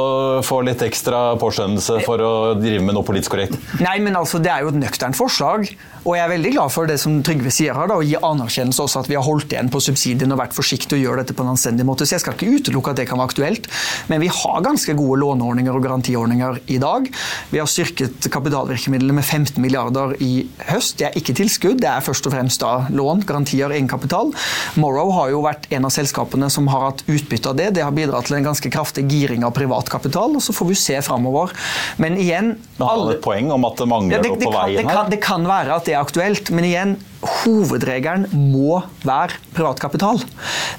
få 0.47 0.63
litt 0.67 0.83
ekstra 0.87 1.37
påskjønnelse 1.41 2.01
for 2.07 2.23
å 2.25 2.33
drive 2.59 2.83
med 2.85 2.97
noe 2.97 3.07
politisk 3.07 3.37
korrekt? 3.37 3.59
Nei, 3.83 3.99
men 4.03 4.19
altså, 4.19 4.43
Det 4.43 4.53
er 4.53 4.65
jo 4.65 4.73
et 4.75 4.81
nøkternt 4.81 5.19
forslag. 5.19 5.71
Og 6.07 6.15
jeg 6.15 6.23
er 6.23 6.31
veldig 6.31 6.51
glad 6.55 6.71
for 6.71 6.87
det 6.87 7.01
som 7.03 7.17
Trygve 7.27 7.51
sier 7.51 7.75
her, 7.75 7.89
da, 7.91 7.97
å 7.99 8.05
gi 8.07 8.15
anerkjennelse 8.15 8.85
også 8.85 9.01
at 9.03 9.09
vi 9.11 9.17
har 9.19 9.25
holdt 9.27 9.51
igjen 9.51 9.71
på 9.73 9.81
subsidiene 9.83 10.37
og 10.37 10.39
vært 10.39 10.55
forsiktige 10.55 11.01
og 11.01 11.03
gjør 11.03 11.21
dette 11.23 11.35
på 11.35 11.43
en 11.43 11.51
anstendig 11.51 11.87
måte. 11.89 12.07
Så 12.07 12.15
jeg 12.15 12.23
skal 12.23 12.37
ikke 12.37 12.61
utelukke 12.61 12.93
at 12.93 13.01
det 13.01 13.09
kan 13.11 13.19
være 13.19 13.33
aktuelt. 13.33 13.67
Men 14.11 14.23
vi 14.23 14.31
har 14.31 14.63
ganske 14.63 14.95
gode 14.99 15.19
låneordninger 15.25 15.75
og 15.75 15.83
garantiordninger 15.83 16.61
i 16.77 16.79
dag. 16.83 17.11
Vi 17.51 17.59
har 17.59 17.71
styrket 17.71 18.31
kapitalvirkemidlene 18.31 19.19
med 19.19 19.27
15 19.27 19.59
milliarder 19.63 20.15
i 20.23 20.47
høst. 20.71 21.01
Det 21.01 21.09
er 21.09 21.19
ikke 21.19 21.35
tilskudd, 21.37 21.81
det 21.83 21.88
er 21.90 22.05
først 22.05 22.27
og 22.29 22.35
fremst 22.35 22.62
da 22.62 22.72
lån, 22.92 23.22
garantier, 23.29 23.72
egenkapital. 23.75 24.33
Morrow 24.81 25.12
har 25.16 25.33
jo 25.33 25.42
vært 25.44 25.68
en 25.75 25.88
av 25.88 25.94
selskapene 25.94 26.49
som 26.53 26.68
har 26.72 26.88
hatt 26.88 27.05
utbytte 27.07 27.53
av 27.53 27.59
det. 27.59 27.70
Det 27.77 27.85
har 27.85 27.94
bidratt 27.96 28.29
til 28.31 28.38
en 28.38 28.49
ganske 28.49 28.70
kraftig 28.72 29.07
giring 29.11 29.46
av 29.46 29.55
privat 29.57 29.90
kapital, 29.92 30.37
og 30.38 30.44
så 30.44 30.55
får 30.57 30.70
vi 30.70 30.79
se 30.81 31.01
framover. 31.05 31.55
Men 32.03 32.18
igjen 32.20 32.55
Men 32.77 32.87
Har 32.87 33.12
et 33.14 33.22
poeng 33.25 33.51
om 33.55 33.64
at 33.68 33.81
det 33.81 33.88
mangler 33.90 34.18
ja, 34.18 34.22
det, 34.22 34.33
det, 34.37 34.49
på 34.49 34.55
veien 34.55 34.81
her? 34.81 34.87
Det 34.87 34.96
kan, 34.96 35.12
det 35.12 35.20
kan 35.25 35.49
være 35.49 35.77
at 35.77 35.88
det 35.88 35.96
er 35.96 36.03
aktuelt. 36.03 36.53
Men 36.55 36.68
igjen, 36.68 36.96
hovedregelen 37.42 38.29
må 38.33 38.81
være 39.07 39.40
privatkapital. 39.57 40.22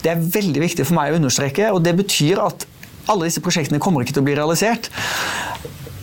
Det 0.04 0.14
er 0.14 0.26
veldig 0.38 0.64
viktig 0.68 0.88
for 0.88 0.98
meg 1.00 1.14
å 1.14 1.22
understreke, 1.22 1.72
og 1.74 1.84
det 1.86 1.96
betyr 1.98 2.44
at 2.44 2.68
alle 3.08 3.30
disse 3.30 3.44
prosjektene 3.44 3.80
kommer 3.84 4.04
ikke 4.04 4.18
til 4.18 4.26
å 4.26 4.28
bli 4.28 4.36
realisert. 4.38 4.92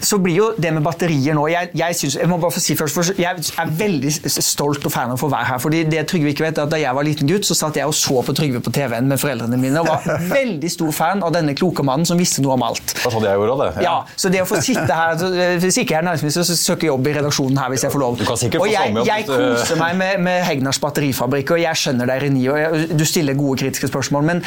Så 0.04 0.18
blir 0.22 0.36
jo 0.36 0.46
det 0.60 0.70
med 0.74 0.84
batterier 0.84 1.36
nå 1.36 1.46
Jeg, 1.50 1.70
jeg, 1.76 1.96
synes, 1.98 2.16
jeg 2.20 2.30
må 2.30 2.38
bare 2.42 2.54
få 2.54 2.62
si 2.62 2.76
først, 2.78 2.96
for 2.96 3.20
jeg 3.20 3.44
er 3.60 3.72
veldig 3.78 4.12
stolt 4.34 4.84
og 4.86 4.92
fan 4.92 5.12
av 5.12 5.18
å 5.18 5.20
få 5.20 5.30
være 5.32 5.48
her. 5.52 5.60
fordi 5.62 5.82
det 5.88 6.04
Trygve 6.10 6.34
ikke 6.34 6.46
vet 6.46 6.60
er 6.60 6.66
at 6.66 6.72
Da 6.74 6.80
jeg 6.80 6.96
var 6.96 7.06
liten 7.06 7.30
gutt, 7.30 7.46
så 7.48 7.56
satt 7.58 7.78
jeg 7.78 7.88
og 7.88 7.94
så 7.96 8.20
på 8.26 8.34
Trygve 8.36 8.62
på 8.64 8.72
TV-en 8.74 9.08
med 9.10 9.20
foreldrene 9.22 9.58
mine 9.60 9.82
og 9.82 9.90
var 9.90 10.22
veldig 10.38 10.70
stor 10.72 10.92
fan 10.96 11.24
av 11.24 11.34
denne 11.34 11.56
kloke 11.58 11.84
mannen 11.86 12.08
som 12.08 12.20
visste 12.20 12.44
noe 12.44 12.56
om 12.58 12.66
alt. 12.66 12.96
Det 12.96 13.12
sånn 13.12 13.26
jeg 13.26 13.40
gjorde 13.40 13.58
det. 13.62 13.70
Ja. 13.84 13.84
ja, 13.86 14.16
så 14.16 14.32
det 14.32 14.42
å 14.44 14.48
få 14.48 14.60
sitte 14.64 14.98
her 14.98 15.20
Hvis 15.62 15.78
ikke 15.80 15.96
jeg 15.96 16.00
er 16.02 16.08
næringsminister, 16.08 16.46
så 16.48 16.58
søker 16.58 16.88
jeg 16.88 16.92
jobb 16.92 17.08
i 17.10 17.14
redaksjonen 17.18 17.60
her 17.60 17.72
hvis 17.72 17.86
jeg 17.86 17.94
får 17.94 18.04
lov. 18.04 18.18
Du 18.20 18.26
kan 18.28 18.40
sikkert 18.40 18.64
og 18.64 18.68
få 18.68 18.72
jeg, 18.72 19.06
jeg 19.08 19.28
koser 19.28 19.80
meg 19.80 19.96
med, 20.00 20.24
med 20.26 20.42
Hegnars 20.48 20.80
batterifabrikk, 20.82 21.54
og 21.56 21.62
jeg 21.62 21.80
skjønner 21.84 22.10
deg, 22.10 22.26
Reni, 22.26 22.44
og 22.50 22.94
du 22.98 23.06
stiller 23.08 23.38
gode 23.38 23.60
kritiske 23.64 23.90
spørsmål, 23.90 24.28
men 24.32 24.44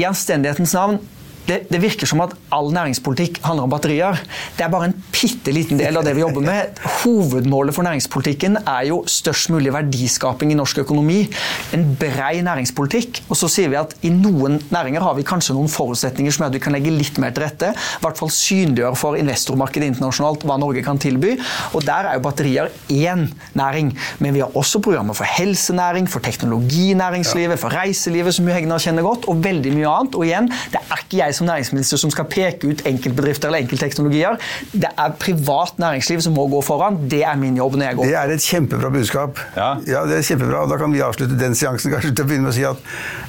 i 0.00 0.06
anstendighetens 0.08 0.76
navn 0.78 1.00
det, 1.52 1.58
det, 1.68 1.80
virker 1.82 2.08
som 2.08 2.22
at 2.24 2.34
all 2.54 2.70
næringspolitikk 2.72 3.40
handler 3.44 3.66
om 3.66 3.72
batterier. 3.72 4.18
Det 4.56 4.64
er 4.64 4.72
bare 4.72 4.88
en 4.90 4.96
bitte 5.12 5.52
liten 5.54 5.80
del 5.80 5.98
av 5.98 6.06
det 6.06 6.14
vi 6.16 6.22
jobber 6.24 6.44
med. 6.44 6.80
Hovedmålet 7.02 7.76
for 7.76 7.86
næringspolitikken 7.86 8.62
er 8.62 8.86
jo 8.88 9.02
størst 9.10 9.52
mulig 9.52 9.72
verdiskaping 9.74 10.52
i 10.54 10.58
norsk 10.58 10.82
økonomi. 10.84 11.20
En 11.76 11.84
brei 12.00 12.40
næringspolitikk. 12.44 13.22
Og 13.28 13.38
så 13.38 13.50
sier 13.52 13.72
vi 13.72 13.80
at 13.80 13.94
i 14.06 14.12
noen 14.14 14.58
næringer 14.72 15.04
har 15.04 15.16
vi 15.18 15.26
kanskje 15.26 15.56
noen 15.56 15.70
forutsetninger 15.72 16.32
som 16.32 16.46
gjør 16.46 16.52
at 16.52 16.58
vi 16.58 16.62
kan 16.64 16.76
legge 16.76 16.94
litt 16.94 17.20
mer 17.22 17.34
til 17.34 17.46
rette. 17.46 17.72
I 17.74 18.04
hvert 18.04 18.20
fall 18.20 18.32
synliggjøre 18.32 18.98
for 18.98 19.20
investormarkedet 19.20 19.90
internasjonalt 19.92 20.46
hva 20.48 20.58
Norge 20.62 20.84
kan 20.86 21.00
tilby. 21.02 21.34
Og 21.76 21.84
der 21.86 22.08
er 22.08 22.18
jo 22.18 22.24
batterier 22.24 22.72
én 22.92 23.28
næring. 23.58 23.92
Men 24.22 24.36
vi 24.36 24.44
har 24.44 24.56
også 24.58 24.80
programmer 24.84 25.16
for 25.18 25.28
helsenæring, 25.28 26.08
for 26.10 26.24
teknologinæringslivet, 26.24 27.60
for 27.60 27.74
reiselivet, 27.76 28.34
som 28.36 28.48
Hegnar 28.52 28.82
kjenner 28.82 29.04
godt, 29.06 29.28
og 29.28 29.42
veldig 29.44 29.74
mye 29.76 29.90
annet. 29.90 30.18
Og 30.18 30.26
igjen, 30.26 30.50
det 30.72 30.80
er 30.82 31.04
ikke 31.04 31.20
jeg 31.20 31.36
som 31.36 31.41
næringsminister 31.48 32.00
som 32.00 32.12
skal 32.14 32.28
peke 32.30 32.70
ut 32.70 32.84
enkeltbedrifter 32.88 33.50
eller 33.50 33.64
enkeltteknologier. 33.64 34.38
Det 34.72 34.90
er 34.90 35.16
privat 35.20 35.78
næringsliv 35.82 36.22
som 36.24 36.36
må 36.36 36.46
gå 36.52 36.62
foran. 36.66 37.00
Det 37.10 37.22
er 37.28 37.38
min 37.40 37.58
jobb 37.60 37.76
når 37.78 37.88
jeg 37.88 38.00
går. 38.00 38.10
Det 38.10 38.18
er 38.22 38.34
et 38.36 38.46
kjempebra 38.46 38.92
budskap. 38.94 39.42
Ja. 39.56 39.74
ja 39.88 40.04
det 40.08 40.20
er 40.20 40.26
kjempebra. 40.30 40.64
Da 40.70 40.80
kan 40.80 40.94
vi 40.94 41.04
avslutte 41.04 41.38
den 41.38 41.56
seansen 41.58 41.94
kanskje 41.94 42.14
til 42.14 42.26
å 42.26 42.30
begynne 42.30 42.48
med 42.48 42.54
å 42.54 42.56
si 42.58 42.66
at 42.68 42.82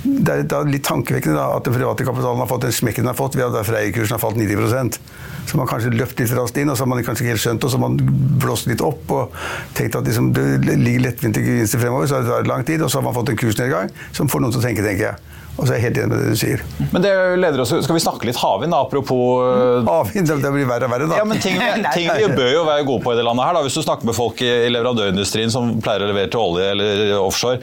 det 0.04 0.40
er, 0.40 0.48
er 0.48 0.72
litt 0.72 0.86
tankevekkende 0.88 1.38
da, 1.40 1.50
at 1.58 1.68
den 1.68 1.78
private 1.78 2.08
kapitalen 2.08 2.44
har 2.44 2.50
fått 2.50 2.68
den 2.68 2.76
smekken 2.76 3.06
den 3.06 3.14
har 3.14 3.20
fått 3.20 3.38
ved 3.40 3.50
at 3.50 3.68
Freie-kursen 3.68 4.18
har 4.18 4.24
falt 4.24 4.40
90% 4.40 5.00
så 5.46 5.60
man 5.60 5.68
kanskje 5.68 5.92
løpt 5.94 6.20
litt 6.22 6.32
raskt 6.38 6.58
inn, 6.62 6.72
og 6.72 6.78
så 6.78 6.86
har 6.86 6.92
man 6.94 7.04
kanskje 7.04 7.26
ikke 7.26 7.34
helt 7.36 7.44
skjønt 7.44 7.66
og 7.66 7.72
så 7.72 7.80
har 7.80 7.84
man 7.84 7.98
blåst 8.42 8.70
litt 8.70 8.84
opp 8.86 9.12
og 9.14 9.36
tenkt 9.78 9.98
at 10.00 10.08
liksom, 10.08 10.32
det 10.36 10.78
ligger 10.80 11.08
lettvinte 11.10 11.44
gevinster 11.44 11.82
fremover, 11.84 12.08
så 12.08 12.20
har 12.20 12.26
det 12.26 12.36
vært 12.38 12.52
lang 12.52 12.66
tid, 12.68 12.84
og 12.84 12.92
så 12.92 13.02
har 13.02 13.08
man 13.10 13.18
fått 13.18 13.34
en 13.34 13.40
kursnedgang 13.42 13.92
som 14.16 14.32
får 14.32 14.44
noen 14.44 14.56
til 14.56 14.64
å 14.64 14.66
tenke, 14.66 14.86
tenker 14.86 15.10
jeg. 15.12 15.42
Og 15.54 15.68
så 15.68 15.76
er 15.76 15.78
jeg 15.78 15.84
helt 15.86 15.98
enig 16.02 16.10
med 16.10 16.22
det 16.24 16.32
du 16.34 16.40
sier. 16.40 16.62
Men 16.90 17.04
det 17.04 17.12
leder 17.38 17.62
oss, 17.62 17.72
Skal 17.86 17.94
vi 17.94 18.02
snakke 18.02 18.26
litt 18.26 18.40
havvind, 18.42 18.74
apropos 18.74 19.44
uh, 19.46 19.86
Havvind, 19.86 20.32
det 20.42 20.52
blir 20.56 20.66
verre 20.66 20.88
og 20.88 20.94
verre, 20.96 21.10
da. 21.12 21.20
Ja, 21.22 21.26
men 21.30 21.42
ting, 21.44 21.60
ting, 21.96 22.10
vi 22.10 22.30
bør 22.34 22.50
jo 22.50 22.64
være 22.66 22.86
gode 22.88 23.04
på 23.06 23.14
i 23.14 23.20
det 23.20 23.26
landet 23.28 23.46
her. 23.46 23.58
da, 23.58 23.62
Hvis 23.66 23.78
du 23.78 23.84
snakker 23.86 24.10
med 24.10 24.18
folk 24.18 24.42
i, 24.42 24.50
leverandørindustrien 24.74 25.54
som 25.54 25.76
pleier 25.84 26.06
å 26.06 26.10
levere 26.10 26.32
til 26.34 26.42
olje 26.42 26.72
eller 26.74 27.14
offshore. 27.20 27.60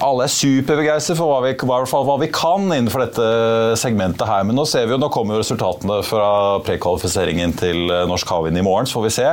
Alle 0.00 0.24
er 0.24 0.32
superbegeistret 0.32 1.18
for 1.18 1.28
hva 1.28 1.42
vi, 1.44 1.52
hva 1.60 2.16
vi, 2.22 2.30
kan 2.32 2.64
innenfor 2.70 3.04
dette 3.04 3.28
segmentet 3.80 4.24
her. 4.30 4.46
Men 4.48 4.56
nå 4.56 4.64
ser 4.68 4.88
vi 4.88 4.96
jo, 4.96 5.00
nå 5.02 5.10
kommer 5.12 5.36
jo 5.36 5.44
resultatene 5.44 6.00
fra 6.06 6.30
prekvalifiseringen 6.64 7.52
til 7.60 7.84
eh, 7.90 8.06
norsk 8.08 8.32
havvind 8.32 8.56
i 8.56 8.64
morgen, 8.64 8.88
så 8.88 8.96
får 8.96 9.06
vi 9.06 9.12
se. 9.18 9.28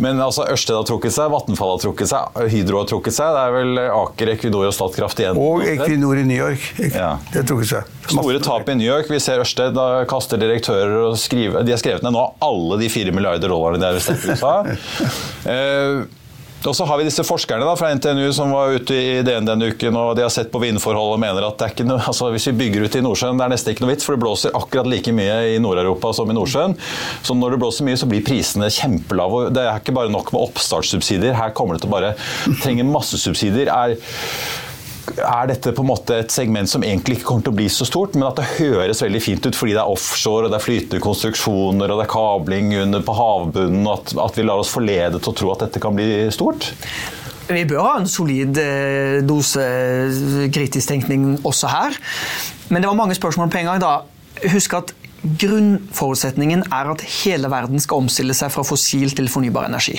Men 0.00 0.22
altså, 0.24 0.46
Ørsted 0.48 0.78
har 0.78 0.88
trukket 0.88 1.14
seg, 1.16 1.28
Vattenfall 1.34 1.74
har 1.74 1.84
trukket 1.84 2.12
seg, 2.14 2.40
Hydro 2.54 2.80
har 2.80 2.88
trukket 2.88 3.18
seg. 3.18 3.36
Det 3.36 3.44
er 3.44 3.56
vel 3.58 3.84
Aker, 3.90 4.34
Equinor 4.38 4.70
og 4.70 4.76
Statkraft 4.76 5.20
igjen. 5.20 5.40
Og 5.40 5.66
Equinor 5.68 6.22
i 6.22 6.26
New 6.26 6.40
York. 6.40 6.70
Ja. 6.94 7.09
Det 7.34 7.44
tok 7.48 7.64
seg. 7.68 7.90
Store 8.10 8.40
tap 8.44 8.68
i 8.68 8.76
New 8.78 8.86
York. 8.86 9.10
Vi 9.10 9.20
ser 9.22 9.42
Ørsted 9.42 9.74
da 9.76 10.04
kaster 10.10 10.40
direktører 10.40 10.96
og 11.10 11.18
skriver 11.20 11.66
De 11.66 11.74
har 11.74 11.82
skrevet 11.82 12.06
ned 12.06 12.14
nå 12.16 12.24
alle 12.44 12.80
de 12.80 12.88
fire 12.92 13.14
milliarder 13.14 13.50
dollarene 13.50 13.82
de 13.82 13.88
har 13.88 13.98
investert 13.98 14.24
i 14.24 14.34
USA. 14.34 14.54
eh, 15.54 16.08
og 16.68 16.76
så 16.76 16.84
har 16.84 16.98
vi 17.00 17.06
disse 17.06 17.24
forskerne 17.24 17.64
da, 17.64 17.72
fra 17.78 17.88
NTNU 17.96 18.26
som 18.36 18.50
var 18.52 18.74
ute 18.76 18.92
i 18.92 19.20
DN 19.24 19.46
denne 19.48 19.70
uken 19.72 19.96
og 19.96 20.10
de 20.16 20.26
har 20.26 20.32
sett 20.32 20.50
på 20.52 20.60
vindforhold 20.60 21.14
og 21.14 21.22
mener 21.22 21.46
at 21.46 21.56
det 21.60 21.70
ikke 21.72 21.86
noe, 21.88 22.02
altså 22.04 22.28
hvis 22.34 22.50
vi 22.50 22.56
bygger 22.58 22.84
ut 22.84 22.98
i 22.98 23.04
Nordsjøen, 23.04 23.40
det 23.40 23.46
er 23.46 23.54
nesten 23.54 23.72
ikke 23.72 23.86
noe 23.86 23.94
vits, 23.94 24.04
for 24.04 24.16
det 24.16 24.24
blåser 24.26 24.56
akkurat 24.58 24.90
like 24.90 25.14
mye 25.16 25.38
i 25.54 25.58
Nord-Europa 25.62 26.12
som 26.18 26.28
i 26.28 26.36
Nordsjøen. 26.36 26.76
Så 27.24 27.36
når 27.36 27.56
det 27.56 27.62
blåser 27.64 27.88
mye, 27.88 28.00
så 28.00 28.08
blir 28.10 28.24
prisene 28.26 28.68
kjempelave. 28.76 29.46
Det 29.56 29.64
er 29.64 29.80
ikke 29.80 29.96
bare 29.96 30.12
nok 30.12 30.34
med 30.36 30.50
oppstartssubsidier. 30.50 31.38
Her 31.38 31.54
kommer 31.56 31.78
det 31.78 31.86
til 31.86 31.92
å 31.92 31.96
bare 31.96 32.12
trenge 32.60 32.84
masse 32.84 33.20
subsidier. 33.22 33.72
Er 33.72 33.96
er 35.18 35.50
dette 35.50 35.72
på 35.76 35.84
en 35.84 35.90
måte 35.90 36.18
et 36.22 36.34
segment 36.34 36.70
som 36.70 36.84
egentlig 36.86 37.18
ikke 37.18 37.28
kommer 37.30 37.46
til 37.46 37.54
å 37.54 37.58
bli 37.60 37.68
så 37.72 37.86
stort, 37.88 38.16
men 38.16 38.28
at 38.28 38.38
det 38.40 38.48
høres 38.58 39.02
veldig 39.04 39.22
fint 39.24 39.46
ut 39.46 39.56
fordi 39.56 39.74
det 39.76 39.82
er 39.82 39.94
offshore, 39.94 40.46
og 40.46 40.52
det 40.52 40.60
er 40.60 40.66
flytende 40.66 41.04
konstruksjoner 41.04 41.90
og 41.90 42.00
det 42.00 42.06
er 42.06 42.12
kabling 42.12 42.74
under 42.82 43.04
på 43.06 43.16
havbunnen, 43.16 43.82
og 43.86 43.96
at, 43.96 44.14
at 44.26 44.38
vi 44.38 44.46
lar 44.46 44.62
oss 44.62 44.72
forlede 44.74 45.20
til 45.20 45.32
å 45.32 45.38
tro 45.42 45.50
at 45.54 45.66
dette 45.66 45.82
kan 45.82 45.96
bli 45.96 46.28
stort? 46.34 46.70
Vi 47.50 47.64
bør 47.66 47.82
ha 47.82 47.94
en 47.98 48.06
solid 48.10 48.58
eh, 48.62 49.18
dose 49.26 49.64
kritisk 50.54 50.92
tenkning 50.92 51.32
også 51.42 51.70
her. 51.72 51.96
Men 52.70 52.82
det 52.82 52.90
var 52.90 52.98
mange 52.98 53.16
spørsmål 53.18 53.50
på 53.50 53.58
en 53.58 53.72
gang. 53.72 53.80
da. 53.82 53.94
Husk 54.52 54.76
at 54.78 54.92
Grunnforutsetningen 55.20 56.62
er 56.72 56.88
at 56.94 57.02
hele 57.20 57.50
verden 57.52 57.80
skal 57.82 58.00
omstille 58.00 58.32
seg 58.36 58.52
fra 58.54 58.64
fossil 58.64 59.12
til 59.12 59.28
fornybar 59.28 59.66
energi. 59.68 59.98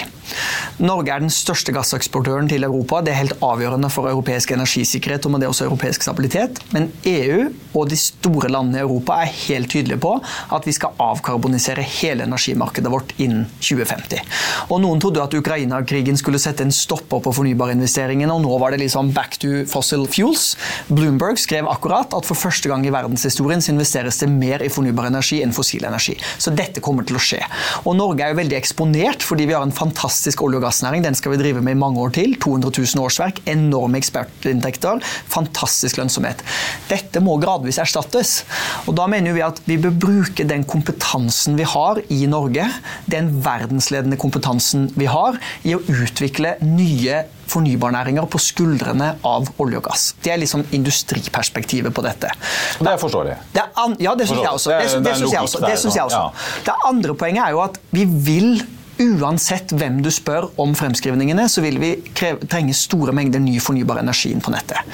Norge 0.82 1.14
er 1.14 1.22
den 1.22 1.30
største 1.34 1.74
gasseksportøren 1.76 2.50
til 2.50 2.66
Europa. 2.66 3.04
Det 3.06 3.14
er 3.14 3.20
helt 3.20 3.44
avgjørende 3.46 3.92
for 3.94 4.10
europeisk 4.10 4.56
energisikkerhet 4.56 5.28
og 5.28 5.36
med 5.36 5.44
det 5.44 5.52
også 5.52 5.68
europeisk 5.68 6.08
stabilitet. 6.08 6.58
Men 6.74 6.90
EU 7.06 7.52
og 7.78 7.92
de 7.92 8.00
store 8.02 8.50
landene 8.50 8.80
i 8.80 8.86
Europa 8.86 9.20
er 9.22 9.36
helt 9.44 9.70
tydelige 9.70 10.02
på 10.02 10.16
at 10.22 10.66
vi 10.66 10.74
skal 10.74 10.98
avkarbonisere 11.02 11.86
hele 11.86 12.26
energimarkedet 12.26 12.92
vårt 12.92 13.14
innen 13.22 13.46
2050. 13.62 14.26
Og 14.74 14.82
Noen 14.82 15.04
trodde 15.04 15.22
at 15.22 15.38
Ukraina-krigen 15.38 16.18
skulle 16.18 16.42
sette 16.42 16.66
en 16.66 16.74
stopper 16.74 17.22
på 17.22 17.36
fornybarinvesteringene, 17.38 18.34
og 18.34 18.42
nå 18.48 18.58
var 18.62 18.74
det 18.74 18.82
liksom 18.82 19.14
back 19.14 19.38
to 19.42 19.68
fossil 19.70 20.08
fuels. 20.10 20.56
Bloomberg 20.90 21.38
skrev 21.42 21.70
akkurat 21.70 22.18
at 22.18 22.26
for 22.26 22.40
første 22.40 22.72
gang 22.72 22.88
i 22.88 22.94
verdenshistorien 22.94 23.62
så 23.62 23.76
investeres 23.76 24.18
det 24.24 24.32
mer 24.34 24.66
i 24.66 24.72
fornybar 24.74 25.08
energi 25.08 25.11
enn 25.16 25.56
fossil 25.56 25.86
energi. 25.88 26.16
Så 26.38 26.54
dette 26.56 26.84
kommer 26.84 27.06
til 27.08 27.18
å 27.18 27.24
skje. 27.24 27.40
Og 27.86 27.96
Norge 27.98 28.26
er 28.26 28.34
jo 28.34 28.40
veldig 28.42 28.58
eksponert 28.58 29.26
fordi 29.26 29.48
vi 29.50 29.56
har 29.58 29.66
en 29.66 29.76
fantastisk 29.76 30.44
olje- 30.46 30.60
og 30.60 30.66
gassnæring. 30.68 31.04
Den 31.04 31.18
skal 31.18 31.36
vi 31.36 31.42
drive 31.42 31.64
med 31.64 31.76
i 31.76 31.82
mange 31.82 32.02
år 32.02 32.14
til. 32.16 32.36
200 32.42 32.72
000 32.96 33.06
årsverk, 33.06 33.42
enorme 33.52 34.00
ekspertinntekter, 34.02 35.02
fantastisk 35.32 36.00
lønnsomhet. 36.02 36.44
Dette 36.90 37.24
må 37.24 37.38
gradvis 37.42 37.82
erstattes. 37.82 38.42
Og 38.88 38.96
Da 39.02 39.08
mener 39.10 39.34
vi 39.34 39.42
at 39.42 39.62
vi 39.66 39.80
bør 39.82 39.96
bruke 39.98 40.46
den 40.48 40.64
kompetansen 40.68 41.58
vi 41.58 41.66
har 41.68 42.02
i 42.14 42.26
Norge, 42.30 42.68
den 43.10 43.32
verdensledende 43.44 44.20
kompetansen 44.22 44.90
vi 44.96 45.08
har, 45.10 45.40
i 45.66 45.74
å 45.76 45.82
utvikle 45.90 46.58
nye 46.62 47.24
fornybarnæringer 47.52 48.28
på 48.32 48.42
skuldrene 48.42 49.14
av 49.28 49.50
olje 49.62 49.82
og 49.82 49.88
gass. 49.90 50.12
Det 50.24 50.34
er 50.34 50.42
liksom 50.42 50.66
industriperspektivet 50.72 51.94
på 51.96 52.04
dette. 52.06 52.32
Det 52.80 52.92
er 52.94 53.00
forståelig. 53.02 53.38
Det 53.56 53.64
er 53.64 53.96
ja, 54.02 54.16
det 54.18 54.28
syns 54.30 54.44
jeg 54.44 54.52
også. 54.52 54.72
Det, 54.74 54.92
det, 54.92 55.02
det 55.06 55.16
syns 55.20 55.34
jeg 55.34 55.48
også. 55.48 55.64
Det, 55.66 55.80
synes 55.80 55.98
jeg 55.98 56.06
også. 56.10 56.46
det 56.68 56.78
andre 56.88 57.18
poenget 57.18 57.46
er 57.48 57.58
jo 57.58 57.64
at 57.64 57.82
vi 57.92 58.06
vil 58.06 58.54
Uansett 59.02 59.72
hvem 59.74 60.02
du 60.04 60.12
spør 60.14 60.50
om 60.62 60.76
fremskrivningene, 60.78 61.48
så 61.50 61.64
vil 61.64 61.80
vi 61.82 61.92
kreve, 62.18 62.46
trenge 62.52 62.76
store 62.78 63.16
mengder 63.16 63.42
ny 63.42 63.56
fornybar 63.64 64.02
energi 64.02 64.30
inn 64.34 64.44
på 64.44 64.54
nettet. 64.54 64.86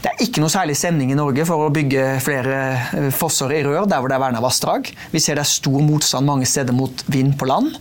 Det 0.00 0.12
er 0.12 0.24
ikke 0.24 0.40
noe 0.40 0.52
særlig 0.52 0.78
stemning 0.80 1.12
i 1.12 1.18
Norge 1.18 1.44
for 1.48 1.66
å 1.66 1.72
bygge 1.74 2.06
flere 2.24 2.60
eh, 2.96 3.10
fosser 3.14 3.52
i 3.56 3.62
rør 3.66 3.88
der 3.90 4.00
hvor 4.00 4.08
det 4.08 4.16
er 4.16 4.24
verna 4.24 4.42
vassdrag. 4.44 4.88
Vi 5.12 5.22
ser 5.22 5.36
det 5.36 5.44
er 5.44 5.52
stor 5.52 5.80
motstand 5.84 6.28
mange 6.30 6.48
steder 6.48 6.76
mot 6.76 7.04
vind 7.12 7.36
på 7.40 7.48
land 7.50 7.74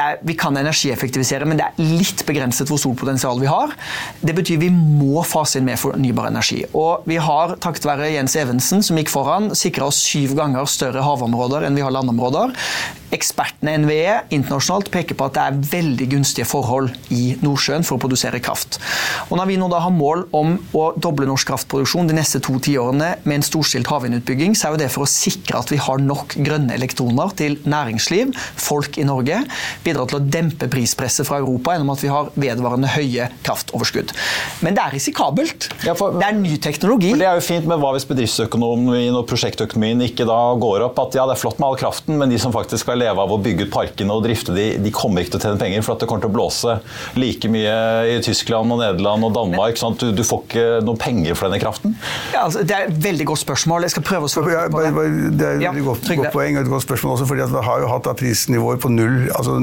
er, 0.00 0.18
vi 0.22 0.34
kan 0.38 0.56
energieffektivisere, 0.56 1.46
men 1.48 1.58
det 1.60 1.66
er 1.66 1.92
litt 2.00 2.24
begrenset 2.28 2.70
hvor 2.70 2.80
stort 2.80 3.00
potensial 3.00 3.40
vi 3.40 3.50
har. 3.50 3.74
Det 4.22 4.34
betyr 4.36 4.60
vi 4.62 4.70
må 4.72 5.22
fase 5.26 5.58
inn 5.58 5.68
mer 5.68 5.80
fornybar 5.80 6.30
energi. 6.30 6.62
Og 6.78 7.06
vi 7.08 7.18
har, 7.20 7.56
takket 7.62 7.86
være 7.88 8.12
Jens 8.14 8.36
Evensen, 8.38 8.82
som 8.84 8.98
gikk 8.98 9.12
foran, 9.12 9.52
sikra 9.58 9.90
oss 9.90 10.00
syv 10.06 10.36
ganger 10.38 10.68
større 10.70 11.04
havområder 11.04 11.66
enn 11.66 11.76
vi 11.76 11.84
har 11.84 11.94
landområder. 11.94 12.54
Ekspertene 13.12 13.76
NVE 13.82 14.22
internasjonalt 14.32 14.88
peker 14.88 15.01
på 15.10 15.26
at 15.26 15.34
det 15.34 15.42
er 15.42 15.58
veldig 15.72 16.06
gunstige 16.14 16.46
forhold 16.48 16.92
i 17.10 17.34
Nordsjøen 17.42 17.82
for 17.86 17.98
å 17.98 18.02
produsere 18.02 18.40
kraft. 18.42 18.78
Og 19.28 19.36
Når 19.40 19.50
vi 19.50 19.58
nå 19.58 19.68
da 19.72 19.80
har 19.82 19.94
mål 19.94 20.26
om 20.36 20.54
å 20.78 20.84
doble 20.94 21.26
norsk 21.26 21.50
kraftproduksjon 21.50 22.10
de 22.10 22.16
neste 22.16 22.40
to 22.44 22.58
tiårene 22.62 23.16
med 23.24 23.38
en 23.40 23.46
storstilt 23.46 23.90
havvindutbygging, 23.90 24.54
så 24.54 24.68
er 24.68 24.76
jo 24.76 24.82
det 24.84 24.90
for 24.94 25.06
å 25.06 25.10
sikre 25.10 25.58
at 25.58 25.72
vi 25.72 25.80
har 25.82 26.02
nok 26.02 26.36
grønne 26.38 26.76
elektroner 26.76 27.34
til 27.38 27.58
næringsliv, 27.66 28.32
folk 28.62 28.98
i 29.00 29.06
Norge 29.08 29.42
bidra 29.84 30.06
til 30.08 30.20
å 30.20 30.22
dempe 30.22 30.68
prispresset 30.72 31.26
fra 31.28 31.40
Europa 31.42 31.74
gjennom 31.74 31.92
at 31.94 32.04
vi 32.04 32.12
har 32.12 32.30
vedvarende 32.38 32.90
høye 32.94 33.28
kraftoverskudd. 33.42 34.14
Men 34.62 34.76
det 34.76 34.84
er 34.84 34.96
risikabelt. 34.96 35.68
Ja, 35.86 35.96
for, 35.98 36.16
det 36.18 36.28
er 36.28 36.38
ny 36.38 36.56
teknologi. 36.62 37.12
det 37.18 37.28
er 37.28 37.38
jo 37.38 37.44
fint, 37.44 37.66
men 37.68 37.80
Hva 37.82 37.92
hvis 37.96 38.06
bedriftsøkonomien 38.08 39.16
og 39.18 39.26
prosjektøkonomien 39.30 40.04
ikke 40.06 40.26
da 40.28 40.38
går 40.60 40.86
opp? 40.88 41.00
At 41.02 41.18
ja, 41.18 41.26
det 41.28 41.36
er 41.36 41.42
flott 41.42 41.58
med 41.62 41.70
all 41.70 41.80
kraften, 41.80 42.18
men 42.20 42.32
de 42.32 42.38
som 42.42 42.54
faktisk 42.54 42.86
skal 42.86 43.00
leve 43.02 43.24
av 43.24 43.32
å 43.32 43.40
bygge 43.42 43.66
ut 43.66 43.74
parkene 43.74 44.14
og 44.14 44.24
drifte 44.26 44.54
de, 44.56 44.68
de 44.82 44.91
kommer 44.94 45.22
ikke 45.22 45.36
til 45.36 45.40
å 45.40 45.44
tjene 45.46 45.60
penger, 45.60 45.84
for 45.86 45.96
at 45.96 46.04
det 46.04 46.08
kommer 46.10 46.24
til 46.24 46.32
å 46.32 46.36
blåse 46.36 46.76
like 47.18 47.50
mye 47.52 47.76
i 48.12 48.16
Tyskland 48.24 48.74
og 48.74 48.82
Nederland 48.82 49.28
og 49.28 49.34
Danmark. 49.36 49.78
sånn 49.80 49.96
at 49.96 50.04
du, 50.04 50.12
du 50.16 50.24
får 50.26 50.44
ikke 50.46 50.66
noe 50.86 51.00
penger 51.00 51.38
for 51.38 51.48
denne 51.48 51.60
kraften? 51.62 51.96
Ja, 52.34 52.46
altså, 52.46 52.64
det 52.66 52.76
er 52.76 52.88
et 52.90 53.02
veldig 53.04 53.28
godt 53.32 53.42
spørsmål. 53.44 53.88
Jeg 53.88 53.96
skal 53.96 54.06
prøve 54.06 54.28
å 54.28 54.32
svare 54.32 54.68
på 54.72 54.84
det. 54.84 54.92
Det 55.38 55.48
er 55.48 55.60
et 55.60 55.66
ja, 55.66 55.74
godt, 55.84 56.08
godt 56.08 56.34
poeng 56.34 56.58
og 56.58 56.64
et 56.64 56.72
godt 56.72 56.86
spørsmål 56.86 57.16
også, 57.16 57.28
fordi 57.30 57.48
vi 57.52 57.66
har 57.68 57.84
jo 57.84 57.92
hatt 57.92 58.10
prisnivåer 58.22 58.80
på 58.82 58.92
null, 58.92 59.18
altså 59.34 59.58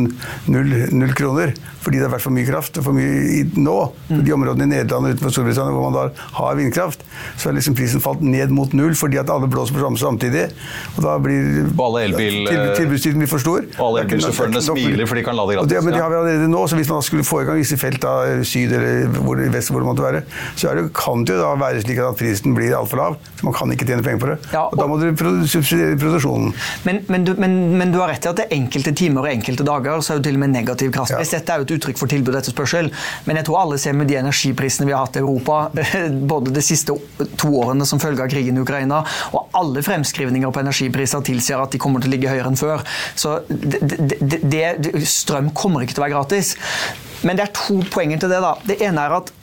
null, 0.50 0.76
null 0.96 1.16
kroner 1.18 1.54
fordi 1.84 2.00
det 2.00 2.08
har 2.08 2.14
vært 2.16 2.26
for 2.26 2.36
mye 2.36 2.48
kraft 2.48 2.80
for 2.84 2.96
mye 2.96 3.20
i, 3.40 3.44
nå. 3.60 3.78
Mm. 4.10 4.22
De 4.26 4.36
områdene 4.36 4.68
i 4.68 4.72
Nederland 4.74 5.10
og 5.10 5.16
utenfor 5.16 5.34
Storbritannia 5.36 5.76
hvor 5.76 5.88
man 5.88 5.98
da 5.98 6.28
har 6.40 6.58
vindkraft, 6.60 7.04
så 7.38 7.50
har 7.50 7.58
liksom 7.58 7.78
prisen 7.78 8.04
falt 8.04 8.24
ned 8.26 8.54
mot 8.56 8.74
null 8.78 8.96
fordi 9.00 9.20
at 9.22 9.32
alle 9.32 9.50
blåser 9.52 9.76
på 9.78 9.84
samme 9.84 10.00
samtidig. 10.02 10.48
Og 10.96 11.02
da 11.06 11.16
blir 11.24 11.70
elbil, 12.04 12.40
tilbudstiden 12.78 13.24
blir 13.24 13.32
for 13.32 13.44
stor. 13.44 13.66
Og 13.78 13.86
alle 13.88 14.06
elbilsjåførene 14.06 14.64
smiler 14.64 15.10
for 15.10 15.20
de 15.20 15.26
kan 15.26 15.38
lade 15.38 15.58
gratis. 15.58 15.72
Det, 15.72 15.84
men 15.86 15.96
det 15.96 16.04
har 16.04 16.14
vi 16.14 16.20
allerede 16.20 16.52
nå, 16.52 16.66
så 16.68 16.80
hvis 16.80 16.92
man 16.92 17.06
skulle 17.06 17.28
få 17.28 17.44
i 17.44 17.50
gang 17.50 17.62
visse 17.62 17.80
felt 17.80 18.02
da, 18.04 18.16
syd 18.48 18.76
eller 18.76 19.20
hvor, 19.20 19.40
vest, 19.54 19.74
hvor 19.74 19.84
det 19.84 19.90
måtte 19.90 20.06
være, 20.06 20.24
så 20.56 20.76
det, 20.78 20.90
kan 20.98 21.26
det 21.28 21.38
jo 21.38 21.44
da 21.44 21.54
være 21.60 21.84
slik 21.86 22.02
at 22.04 22.20
prisen 22.20 22.56
blir 22.58 22.76
altfor 22.78 23.02
lav. 23.02 23.20
Så 23.40 23.48
man 23.48 23.56
kan 23.56 23.72
ikke 23.74 23.88
tjene 23.88 24.04
penger 24.06 24.22
på 24.22 24.32
det. 24.32 24.38
Ja, 24.52 24.66
og, 24.66 24.76
og, 24.76 24.82
da 24.82 24.88
må 24.90 25.00
du 25.00 25.48
subsidiere 25.48 25.98
produksjonen. 26.00 26.54
Men, 26.88 27.04
men, 27.08 27.28
du, 27.28 27.34
men, 27.40 27.58
men, 27.80 27.94
du, 27.94 28.00
har 28.02 28.12
rett 28.14 28.26
i 28.26 28.32
at 28.32 28.42
det 28.42 28.48
er 28.50 28.58
enkelte 28.58 28.94
timer 28.98 29.28
og 29.28 29.32
enkelte 29.32 29.66
dager 29.68 30.04
så 30.06 30.16
er 30.16 30.22
det 30.22 30.30
til 30.30 30.40
og 30.40 30.44
med 30.44 30.54
negativ 30.56 30.92
kraftpris. 30.96 31.34
Ja. 31.34 31.40
Dette 31.40 31.56
er 31.56 31.64
jo 31.64 31.69
et 31.70 31.78
uttrykk 31.78 32.00
for 32.02 32.12
tilbud 32.12 32.34
og 32.34 32.40
etterspørsel. 32.42 32.90
Men 33.28 33.40
jeg 33.40 33.48
tror 33.48 33.62
alle 33.64 33.80
ser 33.82 33.98
med 33.98 34.10
de 34.10 34.18
energiprisene 34.20 34.88
vi 34.90 34.96
har 34.96 35.06
hatt 35.06 35.20
i 35.20 35.24
Europa, 35.24 35.62
både 36.34 36.54
de 36.56 36.64
siste 36.66 36.96
to 37.40 37.52
årene 37.62 37.88
som 37.90 38.02
følge 38.02 38.26
av 38.26 38.32
krigen 38.32 38.58
i 38.58 38.64
Ukraina, 38.64 39.04
og 39.34 39.58
alle 39.58 39.84
fremskrivninger 39.86 40.54
på 40.54 40.64
energipriser 40.64 41.26
tilsier 41.30 41.62
at 41.62 41.76
de 41.76 41.82
kommer 41.82 42.04
til 42.04 42.12
å 42.12 42.16
ligge 42.16 42.32
høyere 42.32 42.52
enn 42.52 42.60
før. 42.60 42.86
Så 43.20 43.40
det, 43.50 43.84
det, 44.20 44.42
det, 44.50 44.94
strøm 45.10 45.54
kommer 45.58 45.86
ikke 45.86 45.98
til 45.98 46.04
å 46.04 46.08
være 46.08 46.18
gratis. 46.18 46.56
Men 47.28 47.38
det 47.38 47.48
er 47.48 47.56
to 47.56 47.82
poenger 47.92 48.22
til 48.22 48.32
det. 48.32 48.42
da. 48.44 48.56
Det 48.66 48.80
ene 48.86 49.06
er 49.06 49.20
at 49.20 49.34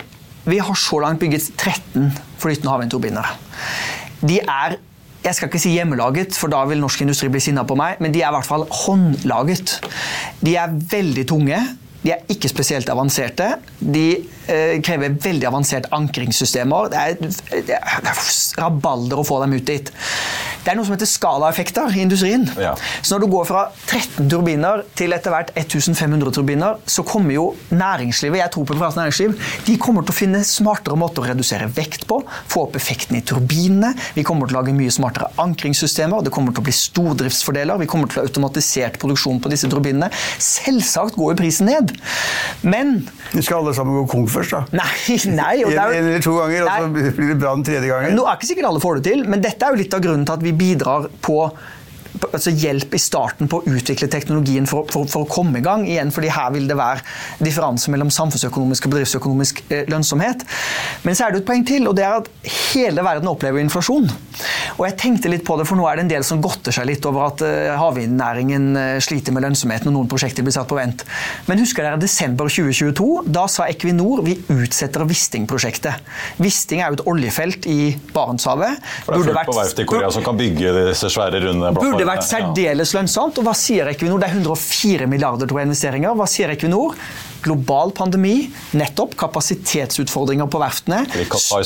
vi 0.47 0.61
har 0.63 0.79
så 0.79 1.01
langt 1.03 1.21
bygget 1.21 1.49
13 1.59 2.13
flytende 2.39 2.71
havvindturbiner. 2.71 3.33
De 4.23 4.39
er 4.41 4.79
jeg 5.27 5.35
skal 5.35 5.51
ikke 5.51 5.59
si 5.59 5.73
hjemmelaget, 5.75 6.37
for 6.39 6.53
da 6.53 6.61
vil 6.71 6.79
norsk 6.79 7.01
industri 7.03 7.27
bli 7.33 7.41
sinna 7.43 7.65
på 7.67 7.75
meg, 7.79 7.99
men 8.03 8.13
de 8.15 8.21
er 8.23 8.31
i 8.31 8.37
hvert 8.37 8.47
fall 8.47 8.63
håndlaget. 8.85 9.73
De 10.39 10.55
er 10.55 10.77
veldig 10.93 11.25
tunge. 11.27 11.59
De 12.07 12.15
er 12.15 12.23
ikke 12.31 12.51
spesielt 12.53 12.91
avanserte. 12.93 13.57
De 13.81 14.07
eh, 14.47 14.77
krever 14.87 15.17
veldig 15.23 15.49
avanserte 15.49 15.91
ankringssystemer. 15.97 16.93
Det 16.93 17.01
er, 17.03 17.65
det 17.67 17.79
er 17.81 18.21
rabalder 18.63 19.19
å 19.19 19.27
få 19.27 19.41
dem 19.43 19.57
ut 19.59 19.67
dit. 19.67 19.91
Det 20.67 20.73
er 20.73 20.79
noe 20.79 20.87
som 20.87 20.97
heter 20.97 21.07
skalaeffekter 21.07 21.93
i 21.95 22.01
industrien. 22.03 22.43
Ja. 22.59 22.73
Så 22.99 23.15
når 23.15 23.23
du 23.23 23.27
går 23.37 23.45
fra 23.47 23.61
13 23.87 24.27
turbiner 24.31 24.81
til 24.99 25.15
etter 25.15 25.31
hvert 25.31 25.53
1500 25.55 26.35
turbiner, 26.35 26.81
så 26.91 27.05
kommer 27.07 27.37
jo 27.37 27.45
næringslivet 27.71 28.41
jeg 28.41 28.53
tror 28.55 28.67
på 28.67 28.75
privat 28.75 28.99
næringsliv, 28.99 29.37
de 29.67 29.77
kommer 29.79 30.03
til 30.03 30.15
å 30.15 30.17
finne 30.17 30.41
smartere 30.47 30.99
måter 30.99 31.23
å 31.23 31.29
redusere 31.31 31.69
vekt 31.71 32.09
på, 32.11 32.19
få 32.51 32.65
opp 32.67 32.79
effekten 32.81 33.19
i 33.19 33.23
turbinene. 33.27 33.93
Vi 34.17 34.27
kommer 34.27 34.51
til 34.51 34.59
å 34.59 34.61
lage 34.61 34.75
mye 34.75 34.95
smartere 34.95 35.31
ankringssystemer. 35.43 36.27
Det 36.27 36.35
kommer 36.35 36.55
til 36.55 36.63
å 36.63 36.67
bli 36.67 36.75
stordriftsfordeler. 36.75 37.83
Vi 37.83 37.91
kommer 37.91 38.11
til 38.11 38.19
å 38.19 38.25
ha 38.25 38.31
automatisert 38.31 38.99
produksjon 39.03 39.39
på 39.43 39.55
disse 39.55 39.71
turbinene. 39.71 40.11
Selvsagt 40.43 41.15
går 41.15 41.35
jo 41.35 41.41
prisen 41.45 41.71
ned. 41.71 41.95
Men 42.67 42.97
Vi 43.33 43.43
skal 43.45 43.61
alle 43.61 43.75
sammen 43.77 43.99
gå 44.01 44.05
konk 44.11 44.31
først, 44.33 44.55
da. 44.55 44.81
Nei, 44.81 45.17
nei 45.37 45.55
en, 45.63 45.79
eller 46.01 46.23
to 46.25 46.37
ganger, 46.39 46.67
og 46.67 46.71
så 46.71 47.09
blir 47.19 47.33
det 47.33 47.39
bra 47.43 47.55
den 47.59 47.65
tredje 47.67 47.91
gangen. 47.91 48.17
Nå 48.17 48.27
er 48.27 48.39
ikke 48.39 48.51
sikkert 48.51 48.71
alle 48.71 48.83
får 48.83 49.01
det 49.01 49.09
til, 49.11 49.25
men 49.29 49.45
dette 49.45 49.67
er 49.67 49.75
jo 49.75 49.83
litt 49.83 49.97
av 49.97 50.05
grunnen 50.05 50.27
til 50.29 50.39
at 50.39 50.47
vi 50.47 50.55
bidrar 50.57 51.11
på 51.27 51.41
altså 52.33 52.53
hjelp 52.55 52.95
i 52.97 53.01
starten 53.01 53.51
på 53.51 53.61
å 53.61 53.75
utvikle 53.77 54.09
teknologien 54.13 54.67
for, 54.69 54.89
for, 54.93 55.09
for, 55.11 55.27
å 55.27 55.31
komme 55.31 55.61
i 55.61 55.65
gang. 55.65 55.87
igjen, 55.87 56.13
fordi 56.15 56.33
Her 56.33 56.53
vil 56.55 56.69
det 56.69 56.77
være 56.79 57.03
differanse 57.43 57.93
mellom 57.93 58.11
samfunnsøkonomisk 58.13 58.87
og 58.87 58.95
bedriftsøkonomisk 58.95 59.63
eh, 59.71 59.85
lønnsomhet. 59.91 60.45
Men 61.07 61.19
så 61.19 61.27
er 61.27 61.35
det 61.35 61.43
et 61.43 61.49
poeng 61.49 61.65
til, 61.67 61.89
og 61.89 61.97
det 61.99 62.07
er 62.07 62.21
at 62.21 62.31
hele 62.73 63.05
verden 63.05 63.31
opplever 63.31 63.63
inflasjon. 63.63 64.09
Og 64.77 64.85
jeg 64.85 64.97
tenkte 65.01 65.31
litt 65.33 65.45
på 65.47 65.57
det, 65.59 65.67
for 65.69 65.79
nå 65.79 65.87
er 65.89 65.99
det 65.99 66.07
en 66.07 66.13
del 66.17 66.27
som 66.27 66.43
godter 66.45 66.75
seg 66.75 66.89
litt 66.89 67.07
over 67.09 67.31
at 67.31 67.45
uh, 67.47 67.77
havvindnæringen 67.81 68.67
uh, 68.77 68.85
sliter 69.03 69.35
med 69.35 69.47
lønnsomheten 69.47 69.91
og 69.91 69.97
noen 69.97 70.11
prosjekter 70.11 70.45
blir 70.45 70.55
satt 70.57 70.69
på 70.69 70.79
vent. 70.79 71.05
Men 71.49 71.63
husker 71.63 71.87
dere 71.87 72.01
desember 72.01 72.51
2022? 72.53 73.09
Da 73.33 73.47
sa 73.51 73.69
Equinor 73.71 74.25
vi 74.27 74.37
utsetter 74.53 75.07
Wisting-prosjektet. 75.07 76.05
Wisting 76.43 76.83
er 76.83 76.93
jo 76.93 77.01
et 77.01 77.07
oljefelt 77.15 77.69
i 77.71 77.95
Barentshavet. 78.13 78.83
For 79.07 79.17
det 79.17 79.23
er 79.23 79.27
fullt 79.31 79.51
på 79.51 79.59
verft 79.61 79.83
i 79.83 79.89
Korea 79.89 80.13
som 80.15 80.25
kan 80.27 80.39
bygge 80.39 80.75
disse 80.91 81.11
svære 81.13 81.41
runde 81.47 81.73
Burde 82.07 82.21
vært 82.21 82.29
særdeles 82.29 82.93
lønnsomt. 82.95 83.39
Og 83.41 83.47
hva 83.49 83.53
sier 83.59 83.89
Equinor? 83.91 84.21
Det 84.23 84.29
er 84.29 84.37
104 84.39 85.09
milliarder 85.11 85.51
til 85.51 85.59
investeringer. 85.59 86.15
Hva 86.15 86.29
sier 86.31 86.53
Equinor? 86.55 86.95
Global 87.47 87.93
pandemi, 87.97 88.51
nettopp 88.77 89.17
kapasitetsutfordringer 89.21 90.51
på 90.51 90.61
verftene. 90.63 91.05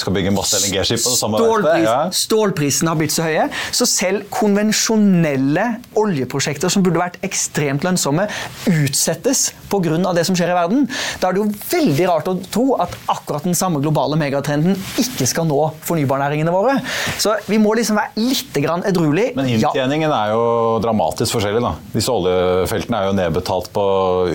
skal 0.05 0.17
bygge 0.17 0.35
masse 0.37 0.61
LNG-skip 0.61 1.03
på 1.05 1.15
det 1.15 1.21
samme 1.21 1.41
Stålpris, 1.41 1.87
ja. 1.87 1.99
Stålprisene 2.15 2.93
har 2.93 3.01
blitt 3.01 3.15
så 3.15 3.27
høye, 3.27 3.49
så 3.75 3.89
selv 3.89 4.29
konvensjonelle 4.35 5.67
oljeprosjekter 6.01 6.73
som 6.73 6.85
burde 6.87 7.01
vært 7.01 7.19
ekstremt 7.27 7.85
lønnsomme, 7.87 8.29
utsettes 8.71 9.51
pga. 9.71 10.13
det 10.15 10.25
som 10.27 10.37
skjer 10.37 10.53
i 10.53 10.57
verden. 10.57 10.87
Da 11.21 11.31
er 11.31 11.37
det 11.37 11.43
jo 11.43 11.49
veldig 11.71 12.07
rart 12.11 12.31
å 12.31 12.37
tro 12.51 12.67
at 12.83 12.95
akkurat 13.11 13.47
den 13.47 13.57
samme 13.59 13.81
globale 13.83 14.19
megatrenden 14.21 14.77
ikke 15.01 15.29
skal 15.29 15.47
nå 15.49 15.59
fornybarnæringene 15.87 16.55
våre. 16.55 16.79
Så 17.21 17.37
vi 17.47 17.61
må 17.63 17.75
liksom 17.79 17.99
være 18.01 18.15
litt 18.21 18.59
edruelig. 18.61 19.31
Men 19.37 19.49
inntjeningen 19.55 20.11
ja. 20.11 20.25
er 20.25 20.35
jo 20.35 20.45
dramatisk 20.83 21.37
forskjellig. 21.37 21.63
da. 21.63 21.75
Disse 21.95 22.13
oljefeltene 22.13 22.99
er 23.01 23.11
jo 23.11 23.17
nedbetalt 23.19 23.71
på 23.75 23.85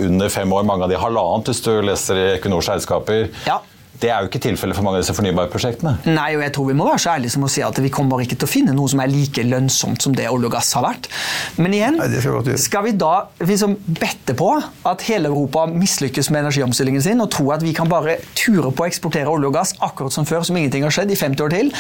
under 0.05 0.31
fem 0.31 0.53
år. 0.55 0.63
Mange 0.67 0.87
av 0.87 0.91
de 0.93 0.99
halvannen 0.99 1.34
annet 1.35 1.53
hvis 1.53 1.63
du 1.65 1.71
leser 1.85 2.19
i 2.19 2.27
Equinors 2.35 2.71
regnskaper. 2.71 3.29
Ja. 3.47 3.61
Det 3.95 4.09
er 4.11 4.23
jo 4.23 4.27
ikke 4.27 4.41
tilfellet 4.43 4.75
for 4.75 4.83
mange 4.83 4.99
av 4.99 5.05
disse 5.05 5.15
fornybarprosjektene. 5.15 5.93
Nei, 6.09 6.33
og 6.35 6.41
jeg 6.43 6.51
tror 6.55 6.67
vi 6.67 6.75
må 6.75 6.87
være 6.87 6.99
så 6.99 7.13
ærlige 7.13 7.31
som 7.35 7.45
å 7.47 7.49
si 7.51 7.61
at 7.63 7.77
vi 7.79 7.91
kommer 7.93 8.19
ikke 8.23 8.35
til 8.35 8.47
å 8.47 8.51
finne 8.51 8.73
noe 8.75 8.91
som 8.91 8.99
er 8.99 9.11
like 9.11 9.45
lønnsomt 9.47 10.03
som 10.03 10.15
det 10.17 10.25
olje 10.27 10.49
og 10.49 10.55
gass 10.57 10.73
har 10.75 10.83
vært. 10.83 11.07
Men 11.61 11.75
igjen, 11.77 11.99
Nei, 12.01 12.09
skal, 12.11 12.49
skal, 12.59 12.83
vi 12.89 12.95
da 12.99 13.13
liksom 13.39 13.77
bette 13.87 14.35
på 14.37 14.49
at 14.59 15.05
hele 15.07 15.31
Europa 15.31 15.63
mislykkes 15.71 16.29
med 16.33 16.43
energiomstillingen 16.43 17.05
sin 17.05 17.23
og 17.23 17.31
tro 17.37 17.47
at 17.55 17.63
vi 17.63 17.71
kan 17.77 17.89
bare 17.91 18.17
ture 18.35 18.73
på 18.75 18.83
å 18.83 18.89
eksportere 18.89 19.31
olje 19.31 19.51
og 19.51 19.55
gass 19.55 19.71
akkurat 19.79 20.15
som 20.15 20.27
før, 20.27 20.43
som 20.47 20.59
ingenting 20.59 20.83
har 20.83 20.95
skjedd 20.95 21.15
i 21.15 21.19
50 21.21 21.47
år 21.47 21.55
til? 21.55 21.71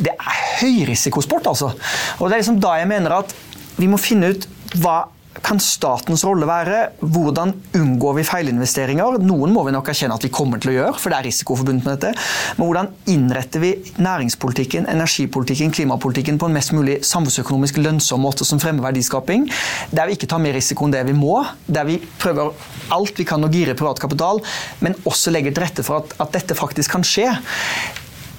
Det 0.00 0.16
er 0.16 0.42
høyrisikosport, 0.62 1.52
altså. 1.52 1.74
Og 2.16 2.28
det 2.30 2.38
er 2.38 2.46
liksom 2.46 2.62
da 2.64 2.78
jeg 2.80 2.88
mener 2.88 3.20
at 3.20 3.36
vi 3.78 3.90
må 3.92 4.00
finne 4.00 4.32
ut 4.32 4.48
hva 4.80 5.02
kan 5.44 5.60
statens 5.62 6.24
rolle 6.26 6.46
være? 6.48 6.78
Hvordan 7.00 7.52
unngår 7.76 8.16
vi 8.18 8.24
feilinvesteringer? 8.26 9.18
Noen 9.24 9.52
må 9.54 9.64
vi 9.66 9.74
nok 9.74 9.90
erkjenne 9.92 10.16
at 10.18 10.24
vi 10.26 10.32
kommer 10.34 10.60
til 10.62 10.72
å 10.72 10.76
gjøre, 10.76 10.94
for 10.98 11.12
det 11.12 11.18
er 11.18 11.28
risiko 11.28 11.56
forbundet 11.58 11.86
med 11.86 11.98
dette. 11.98 12.26
Men 12.58 12.68
hvordan 12.68 12.90
innretter 13.12 13.62
vi 13.62 13.72
næringspolitikken, 14.02 14.88
energipolitikken, 14.92 15.74
klimapolitikken 15.74 16.40
på 16.40 16.48
en 16.48 16.58
mest 16.58 16.74
mulig 16.76 16.98
samfunnsøkonomisk 17.06 17.80
lønnsom 17.82 18.24
måte 18.24 18.46
som 18.48 18.62
fremmer 18.62 18.88
verdiskaping? 18.88 19.46
Der 19.94 20.08
vi 20.08 20.18
ikke 20.18 20.30
tar 20.30 20.42
mer 20.42 20.56
risiko 20.58 20.88
enn 20.88 20.96
det 20.96 21.04
vi 21.08 21.16
må. 21.16 21.38
Der 21.66 21.88
vi 21.88 22.00
prøver 22.20 22.52
alt 22.94 23.20
vi 23.20 23.28
kan 23.28 23.44
å 23.44 23.52
gire 23.52 23.76
privat 23.78 24.02
kapital, 24.02 24.42
men 24.84 24.98
også 25.08 25.34
legger 25.34 25.54
til 25.54 25.66
rette 25.66 25.86
for 25.86 26.02
at, 26.02 26.18
at 26.22 26.34
dette 26.34 26.58
faktisk 26.58 26.96
kan 26.96 27.06
skje. 27.06 27.28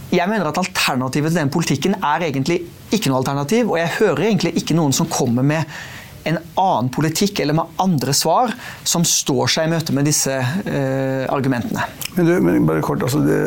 Jeg 0.09 0.25
mener 0.25 0.47
at 0.49 0.57
Alternativet 0.57 1.29
til 1.29 1.37
den 1.37 1.51
politikken 1.53 1.95
er 2.01 2.25
egentlig 2.25 2.63
ikke 2.89 3.11
noe 3.11 3.19
alternativ, 3.21 3.69
og 3.69 3.77
jeg 3.77 3.93
hører 3.99 4.25
egentlig 4.31 4.55
ikke 4.57 4.77
noen 4.77 4.95
som 4.95 5.09
kommer 5.09 5.45
med 5.45 5.69
en 6.29 6.39
annen 6.59 6.91
politikk 6.93 7.41
eller 7.43 7.57
med 7.57 7.79
andre 7.81 8.13
svar 8.15 8.53
som 8.87 9.05
står 9.07 9.51
seg 9.55 9.67
i 9.67 9.73
møte 9.73 9.95
med 9.95 10.07
disse 10.09 10.35
eh, 10.35 11.25
argumentene. 11.31 11.87
Men, 12.15 12.27
du, 12.27 12.35
men, 12.43 12.67
bare 12.67 12.83
kort, 12.85 13.03
altså 13.05 13.21
det, 13.23 13.37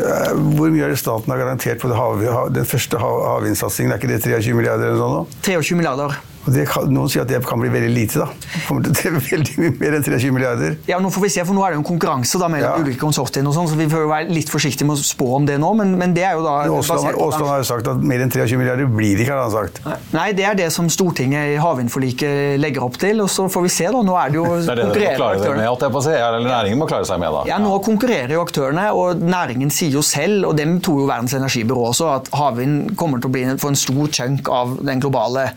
Hvor 0.57 0.71
mye 0.73 0.87
er 0.87 0.95
det 0.95 1.01
staten 1.01 1.33
har 1.33 1.41
garantert 1.43 1.83
på 1.83 1.91
hav, 1.93 2.23
den 2.55 2.69
første 2.69 3.01
havvindsatsingen? 3.03 3.95
Er 3.95 4.01
ikke 4.01 4.13
det 4.13 4.23
23 4.25 4.59
milliarder? 4.59 4.93
eller 4.93 5.03
sånn? 5.03 5.41
23 5.45 5.81
milliarder. 5.81 6.21
Kan, 6.43 6.89
noen 6.91 7.11
sier 7.11 7.23
at 7.23 7.31
det 7.31 7.39
kan 7.47 7.61
bli 7.63 7.71
veldig 7.71 7.91
lite. 7.93 8.25
da. 8.25 8.29
Kommer 8.67 8.89
til 8.91 9.15
å 9.15 9.21
veldig 9.33 9.57
mye 9.63 9.75
mer 9.79 9.97
enn 9.99 10.07
23 10.07 10.33
milliarder. 10.35 10.77
Ja, 10.91 10.99
Nå 11.03 11.13
får 11.15 11.27
vi 11.27 11.31
se, 11.37 11.45
for 11.47 11.55
nå 11.57 11.63
er 11.63 11.73
det 11.73 11.79
jo 11.79 11.83
en 11.85 11.89
konkurranse 11.93 12.41
da, 12.41 12.49
mellom 12.51 12.81
ja. 12.81 12.83
ulike 12.83 12.99
konsortier, 13.01 13.47
og 13.47 13.55
sånn, 13.57 13.69
så 13.71 13.79
vi 13.79 13.87
får 13.91 14.09
være 14.11 14.35
litt 14.35 14.51
forsiktige 14.51 14.89
med 14.89 14.99
å 14.99 15.07
spå 15.07 15.29
om 15.39 15.47
det 15.47 15.59
nå. 15.63 15.71
Men, 15.79 15.95
men 16.01 16.17
det 16.17 16.27
er 16.27 16.39
jo 16.39 16.45
da... 16.47 16.57
Aasland 16.67 17.49
har 17.49 17.63
jo 17.63 17.69
sagt 17.69 17.91
at 17.93 18.03
mer 18.03 18.25
enn 18.25 18.33
23 18.33 18.59
milliarder 18.61 18.91
blir 18.91 19.15
det 19.19 19.27
ikke, 19.27 19.37
har 19.37 19.47
han 19.47 19.55
sagt. 19.55 19.83
Nei, 20.17 20.29
det 20.37 20.49
er 20.49 20.59
det 20.59 20.69
som 20.75 20.91
Stortinget 20.93 21.55
i 21.55 21.61
havvindforliket 21.63 22.59
legger 22.63 22.89
opp 22.89 22.99
til, 23.01 23.23
og 23.25 23.31
så 23.33 23.47
får 23.53 23.67
vi 23.69 23.73
se, 23.77 23.89
da. 23.95 24.03
Nå 24.03 24.19
er 24.19 24.35
det 24.35 24.41
jo 24.41 24.47
det 24.59 24.75
er 24.75 24.83
det 24.83 24.89
konkurrerende 24.89 25.31
aktørene. 25.39 25.93
Med, 25.93 26.11
eller 26.23 26.49
næringen 26.49 26.83
må 26.83 26.91
klare 26.91 27.07
seg 27.09 27.23
med, 27.23 27.39
da. 27.39 27.45
Ja, 27.53 27.61
nå 27.63 27.77
konkurrerer 27.87 28.35
jo 28.37 28.43
aktørene, 28.43 28.89
og 28.99 29.23
næringen 29.23 29.71
sier 29.75 29.95
jo 29.95 30.05
selv, 30.07 30.49
og 30.51 30.59
dem 30.59 30.79
tror 30.83 31.05
jo 31.05 31.09
Verdens 31.13 31.37
energibyrå 31.39 31.89
også, 31.93 32.11
at 32.17 32.31
havvind 32.37 32.97
kommer 32.99 33.23
til 33.23 33.31
å 33.31 33.35
bli 33.37 33.47
for 33.63 33.73
en 33.73 33.79
stor 33.79 34.11
chunk 34.13 34.49
av 34.53 34.77
den 34.83 35.03
globale 35.03 35.49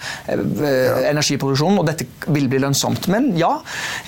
eh, 0.75 0.91
eh, 0.99 1.09
energiproduksjonen, 1.11 1.79
og 1.81 1.88
dette 1.89 2.07
vil 2.27 2.47
bli 2.51 2.61
lønnsomt. 2.63 3.07
Men 3.11 3.31
ja, 3.39 3.51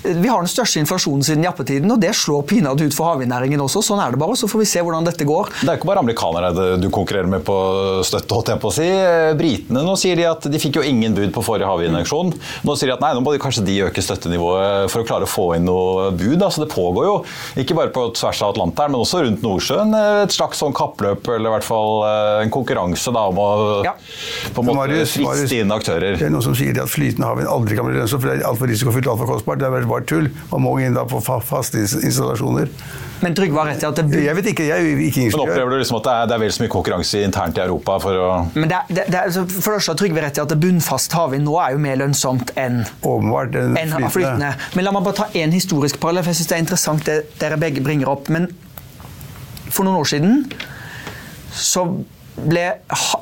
vi 0.04 0.28
har 0.28 0.42
den 0.42 0.50
største 0.50 0.82
inflasjonen 0.82 1.24
siden 1.26 1.46
jappetiden, 1.46 1.90
og 1.94 2.00
det 2.02 2.14
slår 2.16 2.44
pinadø 2.48 2.88
ut 2.88 2.96
for 2.96 3.12
havvindnæringen 3.12 3.62
også. 3.64 3.82
Sånn 3.84 4.02
er 4.04 4.14
det 4.14 4.20
bare. 4.22 4.36
Så 4.38 4.50
får 4.50 4.62
vi 4.62 4.68
se 4.70 4.84
hvordan 4.84 5.08
dette 5.08 5.26
går. 5.28 5.52
Det 5.62 5.72
er 5.72 5.80
ikke 5.80 5.90
bare 5.90 6.04
amerikanere 6.04 6.76
du 6.78 6.88
konkurrerer 6.94 7.30
med 7.30 7.44
på 7.46 7.56
støtte, 8.06 8.34
holdt 8.34 8.52
jeg 8.52 8.62
på 8.62 8.70
å 8.70 8.76
si. 8.76 8.88
Britene 9.38 9.84
nå 9.86 9.96
sier 10.00 10.18
de 10.18 10.26
at 10.28 10.46
de 10.50 10.60
fikk 10.60 10.80
jo 10.80 10.86
ingen 10.86 11.16
bud 11.16 11.32
på 11.34 11.44
forrige 11.46 11.68
havvindauksjon. 11.70 12.34
Nå 12.66 12.76
sier 12.78 12.92
de 12.92 12.96
at 12.96 13.04
nei, 13.04 13.14
nå 13.16 13.24
må 13.24 13.34
de 13.34 13.42
kanskje 13.42 13.64
de 13.66 13.80
øke 13.88 14.04
støttenivået 14.04 14.92
for 14.92 15.02
å 15.02 15.08
klare 15.08 15.28
å 15.28 15.30
få 15.30 15.50
inn 15.56 15.66
noe 15.68 16.10
bud. 16.12 16.36
Da. 16.40 16.50
Så 16.52 16.64
det 16.64 16.70
pågår 16.72 17.08
jo 17.08 17.16
ikke 17.60 17.76
bare 17.78 17.92
på 17.94 18.08
tvers 18.18 18.42
av 18.44 18.54
Atlanteren, 18.54 18.94
men 18.94 19.02
også 19.02 19.22
rundt 19.24 19.44
Nordsjøen 19.44 19.94
et 19.98 20.34
slags 20.34 20.60
sånn 20.62 20.74
kappløp, 20.76 21.26
eller 21.34 21.50
i 21.50 21.54
hvert 21.56 21.66
fall 21.66 22.04
eh, 22.08 22.42
en 22.44 22.52
konkurranse 22.52 23.12
da, 23.14 23.24
om 23.30 23.40
å 23.42 23.48
ja. 23.86 23.94
på 24.54 24.64
en 24.64 24.70
måte 24.70 25.04
friste 25.08 25.60
inn 25.62 25.74
aktører. 25.74 26.18
Det 26.18 26.28
er 26.28 26.34
noe 26.34 26.44
som 26.44 26.56
sier 26.58 26.78
at 26.82 26.90
flytende 26.92 27.28
havvind 27.28 27.50
aldri 27.50 27.78
kan 27.78 27.86
bli 27.88 27.96
lønnsomt, 27.96 28.22
for 28.22 28.30
det 28.30 28.40
er 28.40 28.48
altfor 28.48 28.70
risikofylt, 28.70 29.10
altfor 29.10 29.30
kostbart. 29.32 29.60
Det 29.62 29.68
er 29.68 29.86
bare 29.88 30.06
tull. 30.08 30.30
Man 30.52 30.64
må 30.64 30.78
inn 30.82 30.96
da 30.96 31.04
på 31.08 31.20
faste 31.24 31.80
installasjoner. 31.82 32.70
Men 33.18 33.34
Trygve 33.34 33.58
har 33.58 33.66
rett 33.72 33.82
i 33.82 33.86
at 33.88 33.98
det 33.98 34.20
Jeg 34.22 34.36
vet 34.38 34.48
ikke, 34.52 34.64
jeg 34.68 34.78
er 34.78 35.00
ikke 35.02 35.22
ingeniør. 35.24 35.40
Men 35.40 35.50
opplever 35.50 35.72
du 35.72 35.80
liksom 35.80 35.96
at 35.98 36.04
det 36.06 36.12
er, 36.14 36.28
det 36.30 36.34
er 36.36 36.42
vel 36.44 36.52
så 36.54 36.62
mye 36.62 36.72
konkurranse 36.74 37.22
internt 37.26 37.58
i 37.58 37.62
Europa 37.64 37.96
for 38.04 38.14
å 38.14 38.28
Men 38.54 38.70
det 38.70 38.78
det, 38.88 39.06
det 39.08 39.16
er, 39.18 39.24
altså, 39.24 39.42
For 39.48 39.72
det 39.72 39.78
første 39.78 39.94
har 39.94 39.98
Trygve 40.02 40.22
rett 40.22 40.38
i 40.38 40.42
at 40.44 40.52
det 40.52 40.58
bunnfast 40.62 41.16
havvind 41.18 41.48
nå 41.48 41.56
er 41.62 41.74
jo 41.74 41.80
mer 41.82 41.98
lønnsomt 41.98 42.52
enn 42.58 42.84
Åpenbart, 43.02 43.58
enn 43.58 43.74
flytende. 43.74 44.12
flytende. 44.14 44.52
Men 44.78 44.86
la 44.86 44.94
meg 44.94 45.08
bare 45.08 45.18
ta 45.18 45.26
én 45.38 45.54
historisk 45.54 45.98
parallell, 46.02 46.22
for 46.26 46.34
jeg 46.34 46.42
syns 46.42 46.52
det 46.52 46.58
er 46.58 46.64
interessant 46.66 47.10
det 47.10 47.18
dere 47.42 47.58
begge 47.60 47.82
bringer 47.84 48.12
opp. 48.12 48.30
Men 48.30 48.46
for 49.68 49.82
noen 49.88 49.98
år 49.98 50.12
siden 50.14 50.44
så 51.58 51.88
ble 52.38 52.68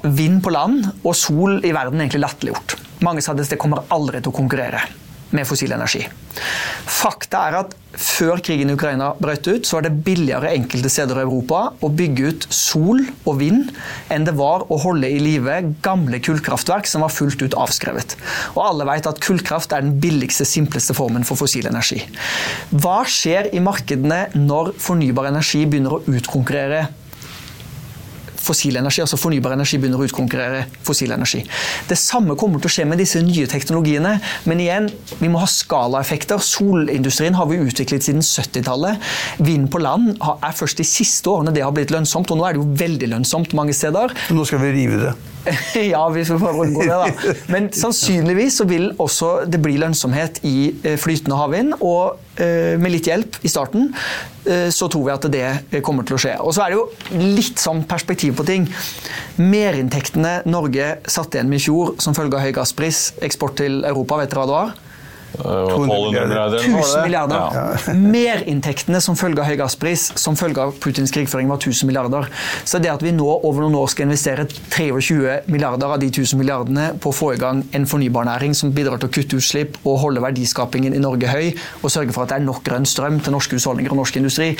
vind 0.05 0.43
på 0.45 0.53
land 0.53 0.91
og 1.01 1.15
sol 1.17 1.63
i 1.65 1.73
verden 1.73 2.03
egentlig 2.03 2.21
latterliggjort. 2.27 2.77
Mange 3.05 3.25
sa 3.25 3.35
at 3.35 3.43
det 3.43 3.61
kommer 3.61 3.85
aldri 3.93 4.23
til 4.23 4.33
å 4.33 4.37
konkurrere 4.37 4.85
med 5.35 5.47
fossil 5.49 5.73
energi. 5.75 6.05
Fakta 6.87 7.41
er 7.49 7.57
at 7.59 7.75
før 7.97 8.41
krigen 8.45 8.71
i 8.71 8.77
Ukraina 8.77 9.09
brøt 9.19 9.49
ut, 9.49 9.67
så 9.67 9.79
var 9.79 9.87
det 9.87 10.05
billigere 10.07 10.53
enkelte 10.55 10.91
steder 10.93 11.19
i 11.19 11.25
Europa 11.25 11.63
å 11.83 11.91
bygge 11.99 12.29
ut 12.31 12.47
sol 12.53 13.01
og 13.25 13.39
vind 13.41 13.73
enn 14.13 14.27
det 14.29 14.37
var 14.39 14.67
å 14.71 14.79
holde 14.85 15.11
i 15.11 15.19
live 15.23 15.59
gamle 15.85 16.21
kullkraftverk 16.23 16.89
som 16.91 17.03
var 17.05 17.15
fullt 17.15 17.43
ut 17.43 17.57
avskrevet. 17.59 18.15
Og 18.55 18.63
alle 18.69 18.87
vet 18.93 19.09
at 19.11 19.23
kullkraft 19.25 19.75
er 19.75 19.85
den 19.85 19.97
billigste, 20.03 20.47
simpleste 20.49 20.95
formen 20.97 21.27
for 21.27 21.41
fossil 21.41 21.67
energi. 21.71 22.03
Hva 22.71 23.01
skjer 23.09 23.51
i 23.57 23.65
markedene 23.65 24.27
når 24.37 24.77
fornybar 24.83 25.33
energi 25.33 25.65
begynner 25.67 25.99
å 25.99 26.05
utkonkurrere 26.07 26.87
fossil 28.47 28.79
energi, 28.81 29.03
altså 29.05 29.19
fornybar 29.21 29.57
energi 29.57 29.81
begynner 29.83 30.03
å 30.03 30.07
utkonkurrere 30.09 30.65
fossil 30.87 31.15
energi. 31.17 31.43
Det 31.89 31.99
samme 32.01 32.37
kommer 32.39 32.63
til 32.63 32.71
å 32.71 32.75
skje 32.77 32.89
med 32.89 33.03
disse 33.03 33.23
nye 33.25 33.49
teknologiene, 33.51 34.17
men 34.47 34.63
igjen, 34.63 34.91
vi 35.21 35.31
må 35.33 35.43
ha 35.43 35.51
skalaeffekter. 35.51 36.43
Solindustrien 36.43 37.37
har 37.39 37.51
vi 37.51 37.61
utviklet 37.63 38.07
siden 38.07 38.25
70-tallet. 38.25 39.03
Vind 39.47 39.71
på 39.73 39.83
land 39.83 40.15
er 40.37 40.57
først 40.57 40.83
de 40.83 40.87
siste 40.87 41.31
årene 41.33 41.55
det 41.57 41.65
har 41.67 41.75
blitt 41.77 41.95
lønnsomt, 41.95 42.31
og 42.33 42.41
nå 42.41 42.47
er 42.49 42.57
det 42.57 42.63
jo 42.63 42.77
veldig 42.87 43.15
lønnsomt 43.17 43.57
mange 43.59 43.77
steder. 43.77 44.15
Nå 44.35 44.47
skal 44.49 44.63
vi 44.65 44.75
rive 44.81 45.03
det. 45.07 45.17
ja, 45.93 46.09
vi 46.09 46.25
får 46.25 46.61
unngå 46.65 46.83
det, 46.83 46.97
da. 46.97 47.35
Men 47.53 47.69
sannsynligvis 47.83 48.61
så 48.61 48.67
vil 48.69 48.91
også 49.03 49.33
det 49.51 49.61
bli 49.63 49.77
lønnsomhet 49.81 50.43
i 50.47 50.57
eh, 50.83 50.97
flytende 51.01 51.39
havvind. 51.39 51.77
Og 51.81 52.19
med 52.81 52.93
litt 52.93 53.09
hjelp 53.09 53.39
i 53.47 53.51
starten 53.51 53.89
eh, 54.45 54.69
så 54.75 54.89
tror 54.93 55.07
vi 55.07 55.15
at 55.15 55.29
det 55.33 55.83
kommer 55.87 56.07
til 56.07 56.19
å 56.19 56.21
skje. 56.21 56.35
Og 56.43 56.55
så 56.57 56.65
er 56.65 56.73
det 56.73 56.81
jo 56.81 57.27
litt 57.37 57.63
sånn 57.63 57.85
perspektiv 57.89 58.37
på 58.39 58.47
ting. 58.49 58.67
Merinntektene 59.41 60.41
Norge 60.49 60.97
satte 61.09 61.39
igjen 61.39 61.53
med 61.53 61.63
i 61.63 61.67
fjor 61.67 61.97
som 62.03 62.17
følge 62.17 62.39
av 62.39 62.47
høy 62.47 62.53
gasspris, 62.57 63.09
eksport 63.25 63.59
til 63.63 63.83
Europa, 63.87 64.21
vet 64.23 64.33
dere 64.33 64.45
hva 64.45 64.51
det 64.51 64.59
var? 64.59 64.86
1200 65.39 66.27
milliarder. 66.27 66.59
1000 66.59 67.03
milliarder. 67.03 67.37
Ja. 67.57 67.95
Merinntektene 68.17 69.01
som 69.05 69.19
følge 69.19 69.43
av 69.43 69.51
høy 69.51 69.57
gasspris 69.61 70.09
som 70.21 70.39
følge 70.39 70.63
av 70.65 70.77
Putins 70.83 71.13
krigføring 71.15 71.51
var 71.51 71.61
1000 71.61 71.91
milliarder. 71.91 72.29
Så 72.65 72.81
det 72.83 72.93
at 72.93 73.05
vi 73.05 73.15
nå 73.17 73.29
over 73.37 73.65
noen 73.65 73.79
år 73.81 73.93
skal 73.93 74.09
investere 74.09 74.47
23 74.49 75.43
milliarder 75.53 75.97
av 75.97 76.01
de 76.03 76.11
1000 76.13 76.41
milliardene 76.41 76.89
på 77.03 77.13
å 77.13 77.17
få 77.17 77.33
i 77.35 77.41
gang 77.41 77.63
en 77.77 77.89
fornybarnæring 77.89 78.57
som 78.57 78.75
bidrar 78.75 79.01
til 79.03 79.11
å 79.11 79.15
kutte 79.19 79.41
utslipp 79.41 79.79
og 79.85 80.01
holde 80.05 80.25
verdiskapingen 80.25 80.97
i 80.97 81.03
Norge 81.03 81.31
høy, 81.31 81.53
og 81.83 81.93
sørge 81.93 82.15
for 82.17 82.25
at 82.25 82.35
det 82.35 82.41
er 82.41 82.49
nok 82.49 82.65
grønn 82.67 82.89
strøm 82.89 83.21
til 83.21 83.37
norske 83.37 83.59
husholdninger 83.59 83.95
og 83.95 84.03
norsk 84.03 84.21
industri, 84.21 84.55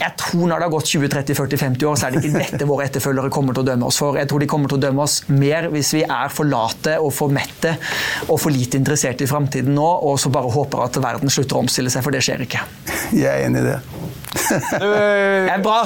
jeg 0.00 0.16
tror 0.16 0.46
når 0.48 0.62
det 0.62 0.66
har 0.66 0.72
gått 0.72 0.90
20-30-40-50 0.94 1.84
år, 1.90 1.98
så 1.98 2.06
er 2.06 2.14
det 2.14 2.22
ikke 2.24 2.40
dette 2.40 2.68
våre 2.68 2.86
etterfølgere 2.88 3.32
kommer 3.34 3.56
til 3.56 3.64
å 3.64 3.68
dømme 3.68 3.90
oss 3.90 3.98
for. 4.00 4.16
Jeg 4.16 4.30
tror 4.30 4.40
de 4.40 4.48
kommer 4.48 4.72
til 4.72 4.78
å 4.78 4.84
dømme 4.86 5.04
oss 5.04 5.18
mer 5.28 5.68
hvis 5.74 5.92
vi 5.98 6.04
er 6.06 6.32
for 6.32 6.48
late 6.48 6.96
og 7.00 7.12
for 7.12 7.32
mette 7.34 7.74
og 8.28 8.38
for 8.40 8.54
lite 8.54 8.80
interessert 8.80 9.20
i 9.20 9.28
framtiden 9.28 9.76
nå, 9.76 9.90
og 10.08 10.16
så 10.20 10.32
bare 10.32 10.52
håper 10.54 10.86
at 10.86 10.96
verden 11.04 11.32
slutter 11.32 11.58
å 11.58 11.66
omstille 11.66 11.92
seg, 11.92 12.04
for 12.06 12.16
det 12.16 12.24
skjer 12.24 12.46
ikke. 12.46 12.64
Jeg 13.12 13.28
er 13.28 13.46
enig 13.50 13.60
i 13.60 13.68
det. 13.72 13.78
Du, 14.30 14.86
er 14.86 15.58
bra. 15.62 15.80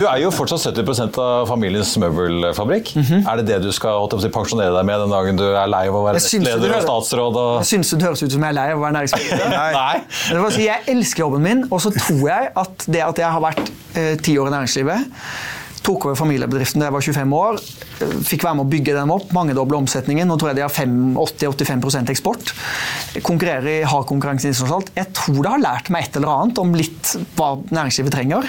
du 0.00 0.04
er 0.08 0.18
jo 0.24 0.30
fortsatt 0.34 0.64
70 0.74 1.18
av 1.22 1.46
familiens 1.48 1.92
møbelfabrikk. 2.02 2.94
Mm 2.96 3.02
-hmm. 3.02 3.32
Er 3.32 3.36
det 3.36 3.46
det 3.46 3.62
du 3.62 3.72
skal 3.72 4.08
si, 4.20 4.28
pensjonere 4.28 4.74
deg 4.76 4.84
med 4.84 5.00
den 5.00 5.10
dagen 5.10 5.36
du 5.36 5.44
er 5.44 5.66
lei 5.66 5.86
av 5.88 5.94
å 5.94 6.04
være 6.06 6.22
leder 6.42 6.76
og 6.76 6.82
statsråd? 6.82 7.36
Og... 7.36 7.58
Jeg 7.58 7.66
syns 7.66 7.90
det 7.90 8.02
høres 8.02 8.22
ut 8.22 8.32
som 8.32 8.42
jeg 8.42 8.48
er 8.48 8.54
lei 8.54 8.68
av 8.70 8.78
å 8.78 8.82
være 8.82 8.92
næringsminister. 8.92 9.48
Nei. 9.60 9.72
Nei. 10.32 10.64
jeg 10.64 10.80
elsker 10.86 11.20
jobben 11.20 11.42
min, 11.42 11.66
og 11.70 11.80
så 11.80 11.90
tror 11.90 12.28
jeg 12.28 12.48
at 12.56 12.86
det 12.86 13.02
at 13.02 13.18
jeg 13.18 13.30
har 13.30 13.40
vært 13.40 13.72
eh, 13.96 14.16
ti 14.18 14.38
år 14.38 14.48
i 14.48 14.50
næringslivet 14.50 14.98
tok 15.84 16.08
over 16.08 16.18
familiebedriften 16.18 16.82
da 16.82 16.88
jeg 16.88 16.96
var 16.96 17.04
25 17.06 17.34
år. 17.38 17.58
Fikk 18.24 18.46
være 18.46 18.58
med 18.58 18.64
å 18.64 18.72
bygge 18.72 18.96
dem 18.96 19.12
opp. 19.14 19.30
Mangedoble 19.36 19.78
omsetningen. 19.82 20.28
Nå 20.30 20.38
tror 20.40 20.52
jeg 20.52 20.58
de 20.58 20.64
har 20.64 20.72
80-85% 20.74 22.12
eksport. 22.14 22.54
Konkurrerer 23.24 23.70
i 23.70 23.88
hard 23.88 24.08
konkurranse 24.10 24.48
internasjonalt. 24.50 24.92
Jeg 24.96 25.12
tror 25.16 25.40
det 25.42 25.52
har 25.52 25.64
lært 25.64 25.90
meg 25.94 26.08
et 26.08 26.18
eller 26.20 26.32
annet 26.34 26.62
om 26.62 26.74
litt 26.78 27.14
hva 27.38 27.54
næringslivet 27.68 28.16
trenger. 28.16 28.48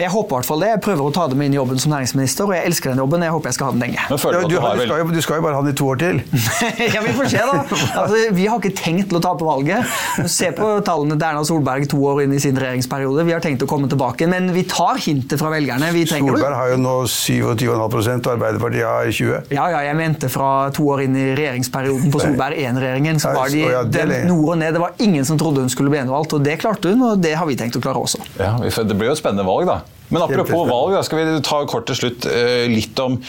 Jeg 0.00 0.10
håper 0.14 0.32
i 0.32 0.38
hvert 0.38 0.48
fall 0.48 0.62
det. 0.64 0.70
Jeg 0.72 0.80
prøver 0.84 1.06
å 1.06 1.12
ta 1.12 1.26
det 1.28 1.36
med 1.36 1.50
inn 1.50 1.56
i 1.56 1.58
jobben 1.58 1.80
som 1.82 1.92
næringsminister, 1.92 2.48
og 2.48 2.54
jeg 2.56 2.68
elsker 2.70 2.92
den 2.92 3.02
jobben. 3.02 3.24
Jeg 3.26 3.34
håper 3.34 3.50
jeg 3.50 3.56
skal 3.58 3.68
ha 3.68 3.74
den 3.74 3.82
lenge. 3.84 4.04
Du, 4.08 4.16
du, 4.16 4.38
du, 4.48 4.56
skal 4.56 5.02
jo, 5.02 5.08
du, 5.12 5.20
skal 5.24 5.40
jo, 5.40 5.44
bare 5.44 5.58
ha 5.58 5.64
den 5.66 5.74
i 5.74 5.76
to 5.76 5.88
år 5.92 6.00
til. 6.00 6.20
ja, 6.94 7.02
Vi 7.04 7.14
får 7.18 7.28
se, 7.34 7.42
da. 7.44 7.58
Altså, 8.00 8.22
vi 8.36 8.46
har 8.48 8.62
ikke 8.62 8.72
tenkt 8.78 9.10
til 9.10 9.18
å 9.18 9.22
tape 9.24 9.46
valget. 9.46 9.92
Se 10.30 10.50
på 10.56 10.70
tallene 10.86 11.18
til 11.18 11.26
Erna 11.28 11.44
Solberg 11.46 11.88
to 11.90 12.00
år 12.08 12.22
inn 12.24 12.34
i 12.36 12.40
sin 12.42 12.56
regjeringsperiode. 12.60 13.26
Vi 13.28 13.34
har 13.36 13.44
tenkt 13.44 13.64
å 13.66 13.68
komme 13.70 13.90
tilbake, 13.92 14.28
men 14.30 14.48
vi 14.56 14.64
tar 14.70 15.00
hintet 15.04 15.40
fra 15.40 15.52
velgerne. 15.52 15.92
Solberg 16.10 16.56
har 16.56 16.72
jo 16.72 16.80
nå 16.80 16.96
27,5 17.10 17.76
og 17.76 18.32
Arbeiderpartiet 18.34 18.86
har 18.86 19.10
20 19.10 19.52
Ja, 19.54 19.68
ja, 19.72 19.84
jeg 19.90 19.98
mente 19.98 20.30
fra 20.32 20.70
to 20.74 20.86
år 20.94 21.04
inn 21.04 21.18
i 21.18 21.28
regjeringsperioden 21.38 22.12
på 22.14 22.24
Solberg 22.24 22.56
1-regjeringen. 22.56 23.20
så 23.20 23.34
var 23.36 23.52
de 23.52 23.64
ja, 23.66 23.84
nord 24.28 24.54
og 24.54 24.60
ned. 24.62 24.74
Det 24.76 24.82
var 24.82 24.96
ingen 25.02 25.28
som 25.28 25.38
trodde 25.40 25.64
hun 25.64 25.72
skulle 25.72 25.92
bli 25.92 26.00
gjenvalgt, 26.00 26.34
og 26.36 26.44
det 26.46 26.56
klarte 26.62 26.94
hun, 26.94 27.04
og 27.10 27.22
det 27.22 27.36
har 27.36 27.48
vi 27.48 27.58
tenkt 27.60 27.76
å 27.76 27.84
klare 27.84 28.00
også. 28.00 28.22
Ja, 28.40 28.56
Det 28.60 28.96
blir 28.96 29.10
jo 29.10 29.16
et 29.16 29.20
spennende 29.20 29.46
valg, 29.46 29.68
da. 29.68 29.80
Men 30.10 30.24
apropos 30.26 30.66
valg, 30.68 30.96
da 30.96 31.04
skal 31.06 31.22
vi 31.22 31.44
ta 31.46 31.62
kort 31.70 31.86
til 31.90 31.98
slutt 32.02 32.26
eh, 32.30 32.66
litt 32.70 32.98
om 33.02 33.20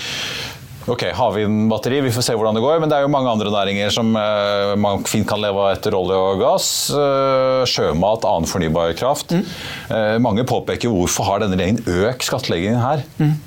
Ok, 0.90 1.04
Havvindbatteri, 1.14 2.00
vi 2.02 2.14
får 2.14 2.26
se 2.26 2.34
hvordan 2.38 2.58
det 2.58 2.64
går. 2.64 2.80
Men 2.82 2.90
det 2.90 2.98
er 2.98 3.06
jo 3.06 3.12
mange 3.14 3.30
andre 3.30 3.52
næringer 3.54 3.94
som 3.94 4.16
uh, 4.18 4.74
man 4.80 5.06
fint 5.06 5.28
kan 5.30 5.42
leve 5.42 5.62
av 5.62 5.76
etter 5.76 5.94
olje 5.98 6.18
og 6.18 6.42
gass. 6.42 6.72
Uh, 6.90 7.62
sjømat, 7.70 8.26
annen 8.26 8.50
fornybar 8.50 8.96
kraft. 8.98 9.36
Mm. 9.36 9.46
Uh, 9.92 10.18
mange 10.26 10.48
påpeker 10.50 10.92
hvorfor 10.92 11.30
har 11.30 11.44
denne 11.44 11.60
regjeringen 11.60 11.86
økt 12.10 12.26
skattleggingen 12.26 12.82
her. 12.82 13.06
Mm. 13.22 13.38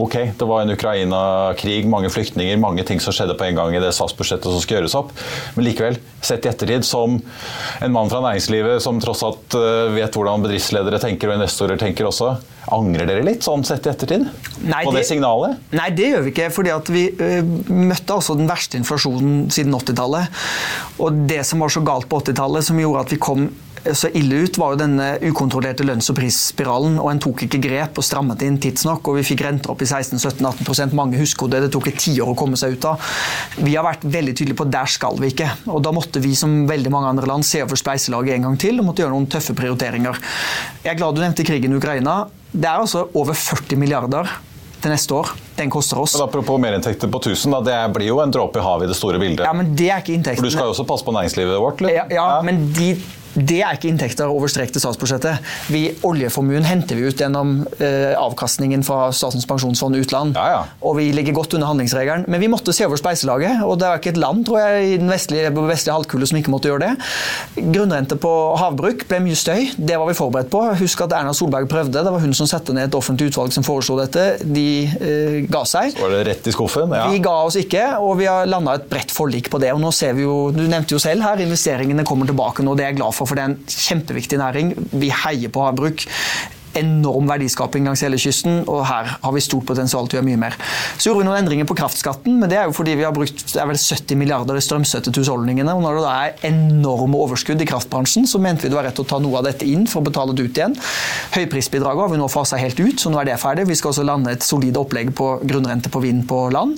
Ok, 0.00 0.16
det 0.36 0.48
var 0.48 0.62
en 0.62 0.72
Ukraina-krig, 0.72 1.86
mange 1.88 2.10
flyktninger, 2.12 2.58
mange 2.60 2.84
ting 2.88 3.00
som 3.00 3.12
skjedde 3.16 3.36
på 3.36 3.46
en 3.46 3.56
gang 3.56 3.76
i 3.76 3.80
det 3.84 3.94
statsbudsjettet 3.96 4.48
som 4.48 4.60
skal 4.64 4.78
gjøres 4.78 4.96
opp. 4.96 5.14
Men 5.56 5.64
likevel, 5.68 5.96
sett 6.24 6.44
i 6.44 6.50
ettertid, 6.50 6.84
som 6.88 7.16
en 7.84 7.94
mann 7.94 8.12
fra 8.12 8.20
næringslivet 8.24 8.84
som 8.84 9.00
tross 9.00 9.24
alt 9.24 9.56
vet 9.96 10.12
hvordan 10.12 10.44
bedriftsledere 10.44 11.00
tenker 11.00 11.32
og 11.32 11.40
investorer 11.40 11.80
tenker 11.80 12.08
også, 12.08 12.34
angrer 12.74 13.08
dere 13.08 13.24
litt 13.26 13.46
sånn 13.46 13.64
sett 13.66 13.86
i 13.86 13.92
ettertid? 13.92 14.26
Nei, 14.64 14.82
på 14.86 14.92
det, 14.92 15.02
det, 15.02 15.06
signalet? 15.08 15.62
Nei, 15.76 15.88
det 15.96 16.10
gjør 16.12 16.26
vi 16.26 16.34
ikke. 16.34 16.50
fordi 16.54 16.74
vi 16.94 17.04
uh, 17.20 17.54
møtte 17.72 18.18
altså 18.18 18.36
den 18.38 18.50
verste 18.50 18.80
inflasjonen 18.80 19.48
siden 19.54 19.76
80-tallet. 19.78 20.42
Og 21.04 21.24
det 21.30 21.40
som 21.48 21.64
var 21.64 21.72
så 21.74 21.84
galt 21.86 22.08
på 22.10 22.20
80-tallet, 22.22 22.66
som 22.68 22.80
gjorde 22.80 23.06
at 23.06 23.14
vi 23.14 23.20
kom 23.22 23.48
så 23.94 24.10
ille 24.16 24.42
ut, 24.44 24.58
var 24.58 24.74
jo 24.74 24.80
denne 24.80 25.06
ukontrollerte 25.30 25.84
lønns- 25.86 26.08
og 26.12 26.16
prisspiralen. 26.18 26.98
og 26.98 27.10
En 27.12 27.20
tok 27.22 27.44
ikke 27.46 27.60
grep 27.62 27.98
og 28.00 28.04
strammet 28.04 28.42
inn 28.42 28.58
tidsnok. 28.58 29.08
og 29.08 29.18
Vi 29.18 29.26
fikk 29.30 29.44
renter 29.46 29.70
opp 29.70 29.82
i 29.82 29.88
16-17-18% 29.88 30.96
Mange 30.98 31.18
husker 31.20 31.48
det. 31.48 31.62
Det 31.66 31.72
tok 31.72 31.88
et 31.88 32.00
tiår 32.02 32.32
å 32.32 32.36
komme 32.38 32.56
seg 32.56 32.76
ut 32.76 32.88
av. 32.90 33.00
Vi 33.58 33.74
har 33.76 33.84
vært 33.86 34.04
veldig 34.04 34.34
tydelige 34.34 34.58
på 34.58 34.66
at 34.68 34.74
der 34.74 34.86
skal 34.86 35.16
vi 35.20 35.32
ikke. 35.32 35.50
og 35.68 35.82
Da 35.82 35.92
måtte 35.92 36.22
vi 36.24 36.34
som 36.34 36.66
veldig 36.68 36.90
mange 36.94 37.12
andre 37.14 37.26
land 37.26 37.46
se 37.46 37.62
over 37.62 37.76
spleiselaget 37.76 38.34
en 38.34 38.48
gang 38.50 38.58
til 38.58 38.78
og 38.80 38.90
måtte 38.90 39.04
gjøre 39.04 39.14
noen 39.14 39.30
tøffe 39.30 39.54
prioriteringer. 39.54 40.18
Jeg 40.84 40.94
er 40.94 40.98
glad 40.98 41.14
du 41.14 41.22
nevnte 41.24 41.46
krigen 41.46 41.72
i 41.72 41.80
Ukraina. 41.80 42.28
Det 42.52 42.64
er 42.64 42.78
altså 42.80 43.08
over 43.14 43.34
40 43.34 43.76
milliarder 43.76 44.28
til 44.82 44.92
neste 44.94 45.14
år. 45.14 45.32
Den 45.58 45.70
koster 45.70 45.98
oss. 45.98 46.14
Men 46.16 46.28
apropos 46.28 46.60
merinntekter 46.62 47.10
på 47.10 47.20
1000, 47.20 47.54
da, 47.56 47.60
det 47.66 47.78
blir 47.96 48.10
jo 48.12 48.20
en 48.22 48.32
dråpe 48.34 48.60
i 48.60 48.64
havet 48.64 48.86
i 48.86 48.92
det 48.92 48.98
store 48.98 49.18
bildet. 49.20 49.44
Ja, 49.46 49.52
men 49.56 49.74
det 49.78 49.90
er 49.90 50.02
ikke 50.02 50.14
inntekten. 50.14 50.42
For 50.42 50.46
Du 50.48 50.54
skal 50.54 50.70
jo 50.70 50.74
også 50.76 50.86
passe 50.88 51.06
på 51.06 51.14
næringslivet 51.16 51.58
vårt? 51.62 51.82
Ja, 51.82 52.06
ja, 52.06 52.26
ja, 52.36 52.42
men 52.46 52.68
de 52.76 52.92
Det 53.38 53.60
er 53.62 53.76
ikke 53.76 53.90
inntekter 53.92 54.30
over 54.30 54.50
strek 54.50 54.72
til 54.74 54.82
statsbudsjettet. 54.82 55.44
Vi, 55.72 55.84
oljeformuen 56.06 56.66
henter 56.66 56.98
vi 56.98 57.06
ut 57.08 57.20
gjennom 57.20 57.60
eh, 57.78 58.14
avkastningen 58.18 58.82
fra 58.86 59.08
Statens 59.14 59.46
pensjonsfond 59.48 59.98
utland. 59.98 60.38
Ja, 60.38 60.46
ja. 60.56 60.62
Og 60.82 60.96
vi 60.98 61.08
ligger 61.14 61.36
godt 61.36 61.54
under 61.54 61.70
handlingsregelen. 61.70 62.26
Men 62.30 62.42
vi 62.42 62.50
måtte 62.50 62.74
se 62.74 62.86
over 62.88 62.98
spleiselaget, 63.00 63.62
og 63.66 63.78
det 63.80 63.88
er 63.88 64.00
ikke 64.00 64.14
et 64.14 64.20
land 64.20 64.44
tror 64.48 64.62
jeg, 64.62 64.88
i 64.94 64.96
den 65.00 65.12
vestlige, 65.12 65.52
vestlige 65.54 65.94
halvkule 65.94 66.28
som 66.28 66.40
ikke 66.40 66.52
måtte 66.54 66.70
gjøre 66.70 66.88
det. 66.88 67.68
Grunnrente 67.74 68.18
på 68.20 68.32
havbruk 68.58 69.04
ble 69.10 69.20
mye 69.24 69.38
støy. 69.38 69.68
Det 69.76 69.98
var 70.00 70.10
vi 70.10 70.16
forberedt 70.18 70.50
på. 70.52 70.64
Husk 70.82 71.04
at 71.06 71.14
Erna 71.20 71.34
Solberg 71.36 71.68
prøvde. 71.70 72.02
Det 72.02 72.14
var 72.14 72.24
hun 72.24 72.34
som 72.36 72.48
satte 72.50 72.74
ned 72.76 72.88
et 72.90 72.98
offentlig 72.98 73.30
utvalg 73.32 73.54
som 73.54 73.66
foreslo 73.66 73.98
dette. 74.00 74.26
De 74.42 74.68
eh, 74.88 75.38
ga 75.50 75.62
seg. 75.68 75.94
Så 75.94 76.04
var 76.04 76.16
det 76.16 76.24
rett 76.32 76.50
i 76.50 76.54
skuffen? 76.54 76.94
Ja. 76.96 77.06
Vi 77.12 77.22
ga 77.24 77.36
oss 77.46 77.58
ikke, 77.60 77.84
og 78.02 78.16
vi 78.22 78.28
har 78.30 78.48
landa 78.50 78.78
et 78.78 78.88
bredt 78.90 79.14
forlik 79.14 79.50
på 79.52 79.60
det. 79.62 79.72
og 79.74 79.82
nå 79.82 79.92
ser 79.94 80.16
vi 80.18 80.26
jo, 80.26 80.50
Du 80.54 80.64
nevnte 80.66 80.96
jo 80.96 81.02
selv 81.02 81.24
her, 81.26 81.40
investeringene 81.44 82.06
kommer 82.08 82.28
tilbake 82.28 82.64
nå. 82.66 82.76
Det 82.78 82.86
er 82.86 82.92
jeg 82.92 83.00
glad 83.02 83.16
for, 83.16 83.27
for 83.28 83.38
det 83.38 83.44
er 83.44 83.52
en 83.52 83.60
kjempeviktig 83.68 84.40
næring. 84.40 84.72
Vi 84.92 85.12
heier 85.24 85.52
på 85.52 85.66
havbruk 85.66 86.06
enorm 86.78 87.28
verdiskaping 87.30 87.86
langs 87.88 88.02
hele 88.04 88.18
kysten, 88.20 88.62
og 88.68 88.84
her 88.88 89.14
har 89.22 89.34
vi 89.34 89.42
stort 89.44 89.66
potensial 89.68 90.08
til 90.08 90.18
å 90.18 90.20
gjøre 90.20 90.28
mye 90.28 90.40
mer. 90.44 90.56
Så 90.98 91.08
gjorde 91.08 91.22
vi 91.22 91.28
noen 91.28 91.40
endringer 91.42 91.68
på 91.68 91.76
kraftskatten, 91.78 92.38
men 92.40 92.50
det 92.50 92.58
er 92.60 92.68
jo 92.68 92.76
fordi 92.76 92.96
vi 92.98 93.06
har 93.06 93.14
brukt 93.16 93.44
det 93.48 93.60
er 93.62 93.68
vel 93.70 93.78
70 93.80 94.18
milliarder 94.20 94.58
i 94.58 94.62
strømstøtte 94.64 95.12
til 95.12 95.24
husholdningene. 95.24 95.72
og 95.74 95.82
Når 95.84 95.98
det 95.98 96.04
da 96.04 96.14
er 96.26 96.46
enorme 96.50 97.18
overskudd 97.24 97.62
i 97.62 97.68
kraftbransjen, 97.68 98.26
så 98.28 98.40
mente 98.42 98.66
vi 98.66 98.72
det 98.72 98.78
var 98.78 98.88
rett 98.88 99.00
å 99.00 99.06
ta 99.08 99.18
noe 99.22 99.40
av 99.40 99.48
dette 99.48 99.66
inn 99.66 99.86
for 99.88 100.02
å 100.02 100.08
betale 100.08 100.34
det 100.36 100.48
ut 100.48 100.60
igjen. 100.60 100.76
Høyprisbidraget 101.34 102.04
har 102.04 102.12
vi 102.12 102.20
nå 102.20 102.28
fasa 102.32 102.58
helt 102.60 102.78
ut, 102.80 103.00
så 103.00 103.12
nå 103.12 103.20
er 103.22 103.30
det 103.30 103.38
ferdig. 103.40 103.66
Vi 103.68 103.76
skal 103.78 103.92
også 103.92 104.06
lande 104.06 104.34
et 104.34 104.44
solid 104.46 104.76
opplegg 104.80 105.12
på 105.18 105.30
grunnrente 105.48 105.92
på 105.92 106.02
vind 106.04 106.24
på 106.28 106.44
land. 106.54 106.76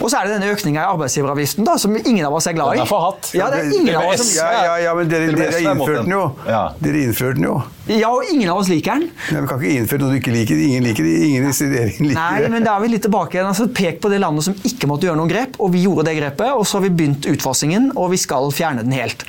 Og 0.00 0.08
så 0.08 0.20
er 0.20 0.28
det 0.28 0.38
denne 0.38 0.52
økninga 0.54 0.82
i 0.84 0.90
arbeidsgiveravgiften, 0.94 1.66
da, 1.68 1.76
som 1.80 1.96
ingen 1.96 2.24
av 2.26 2.36
oss 2.38 2.48
er 2.50 2.56
glad 2.56 2.74
i. 2.74 2.80
Den 2.80 2.86
er 2.86 2.90
forhatt. 2.90 3.30
Ja, 3.36 3.50
det 3.52 3.62
er 3.64 3.78
ingen 3.80 3.98
av 4.00 4.10
oss 4.12 4.24
som 4.24 4.32
Ja, 4.38 4.50
ja, 4.70 4.76
ja, 4.88 4.94
men 4.96 5.10
dere, 5.10 5.30
dere, 5.30 5.38
dere 5.44 5.60
er 5.60 5.70
innførte 5.70 6.00
den. 6.00 6.10
den 6.10 6.16
jo. 6.16 6.24
Ja. 6.48 6.64
Dere 6.82 7.04
innførte 7.08 7.38
den 7.40 7.48
jo. 7.48 7.56
Ja, 7.84 8.08
og 8.08 8.24
ingen 8.32 8.48
av 8.48 8.62
oss 8.62 8.70
liker 8.72 8.96
den. 8.96 9.10
Nei, 9.28 9.40
Vi 9.44 9.48
kan 9.50 9.58
ikke 9.60 9.72
innføre 9.82 10.00
noe 10.00 10.14
du 10.14 10.16
ikke 10.16 10.32
liker. 10.32 10.56
Ingen 10.56 10.86
liker 10.88 11.04
det. 11.04 11.14
Ingen 11.26 11.44
i 11.44 11.52
regjeringen 11.52 12.08
liker 12.08 12.16
Nei, 12.16 12.40
det. 12.40 12.50
men 12.54 12.64
da 12.64 12.76
er 12.78 12.84
vi 12.84 12.88
litt 12.94 13.04
tilbake 13.04 13.36
igjen. 13.36 13.48
Altså, 13.50 13.66
pek 13.76 13.98
på 14.00 14.08
det 14.12 14.20
landet 14.22 14.46
som 14.46 14.54
ikke 14.70 14.88
måtte 14.88 15.04
gjøre 15.08 15.18
noen 15.20 15.28
grep, 15.28 15.58
og 15.60 15.72
vi 15.74 15.82
gjorde 15.84 16.06
det 16.08 16.14
grepet. 16.16 16.54
Og 16.56 16.64
så 16.64 16.78
har 16.78 16.86
vi 16.86 16.92
begynt 16.96 17.28
utfasingen, 17.28 17.90
og 18.00 18.08
vi 18.14 18.20
skal 18.22 18.48
fjerne 18.56 18.86
den 18.86 18.96
helt. 18.96 19.26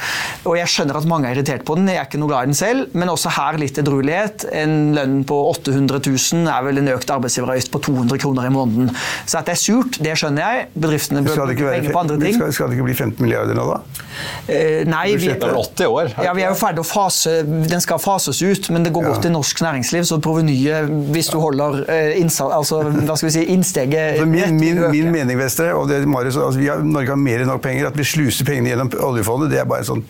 Og 0.47 0.55
jeg 0.59 0.71
skjønner 0.71 1.01
at 1.01 1.09
mange 1.11 1.27
er 1.27 1.35
irritert 1.35 1.65
på 1.67 1.75
den, 1.75 1.89
jeg 1.91 1.99
er 1.99 2.07
ikke 2.07 2.21
noe 2.21 2.31
glad 2.31 2.47
i 2.47 2.51
den 2.53 2.59
selv, 2.61 2.95
men 2.95 3.11
også 3.11 3.33
her 3.35 3.59
litt 3.59 3.81
edruelighet. 3.81 4.47
En 4.55 4.77
lønn 4.95 5.17
på 5.27 5.41
800 5.51 5.99
000 6.07 6.47
er 6.55 6.63
vel 6.69 6.79
en 6.79 6.91
økt 6.95 7.11
arbeidsgiveravgift 7.17 7.73
på 7.75 7.83
200 7.89 8.23
kroner 8.23 8.47
i 8.47 8.53
måneden. 8.55 8.93
Så 9.27 9.41
at 9.41 9.51
det 9.51 9.57
er 9.57 9.61
surt, 9.65 9.99
det 9.99 10.15
skjønner 10.21 10.47
jeg. 10.47 10.69
Bedriftene 10.79 11.25
bør 11.27 11.35
Skal 11.41 11.51
bruke 11.51 11.75
penger 11.75 11.91
på 11.91 12.03
andre 12.05 12.19
ting. 12.23 12.39
skal, 12.39 12.55
skal 12.55 12.71
det 12.71 12.79
ikke 12.79 12.87
bli 12.87 12.97
15 13.01 13.19
milliarder 13.25 13.59
nå, 13.59 13.67
da? 13.73 14.05
Eh, 14.47 14.85
nei, 14.87 15.09
vi, 15.19 15.27
er 15.33 15.41
80 15.43 15.91
år? 15.91 16.13
ja, 16.23 16.31
vi 16.37 16.45
er 16.45 16.53
jo 16.53 16.55
ferdig 16.55 16.85
å 16.85 16.87
fase, 16.87 17.41
Den 17.43 17.81
skal 17.83 17.99
fases 17.99 18.39
ut, 18.39 18.44
men 18.73 18.85
det 18.85 18.93
går 18.95 19.07
godt 19.09 19.27
i 19.29 19.33
norsk 19.33 19.61
næringsliv. 19.65 20.05
Så 20.07 20.19
provenyet, 20.23 20.89
hvis 21.13 21.29
du 21.33 21.39
holder 21.41 21.83
eh, 21.91 22.15
innsa, 22.21 22.49
altså, 22.55 22.81
hva 22.85 23.17
skal 23.17 23.29
vi 23.29 23.35
si, 23.37 23.45
innsteget 23.55 24.15
Altså, 24.15 24.27
min, 24.29 24.59
min, 24.59 24.81
min 24.91 25.11
mening 25.13 25.39
Vestre, 25.39 25.71
og 25.75 25.89
det, 25.89 26.03
Marius, 26.07 26.37
altså, 26.37 26.59
vi 26.59 26.69
har, 26.71 26.83
Norge 26.83 27.13
har 27.13 27.21
mer 27.21 27.43
enn 27.43 27.51
nok 27.51 27.63
penger. 27.65 27.89
At 27.91 27.97
vi 27.99 28.07
sluser 28.07 28.47
pengene 28.47 28.73
gjennom 28.73 28.91
oljefondet, 29.09 29.53
det 29.53 29.63
er 29.63 29.69
bare 29.69 29.85
en 29.85 29.93
sånn 29.93 30.05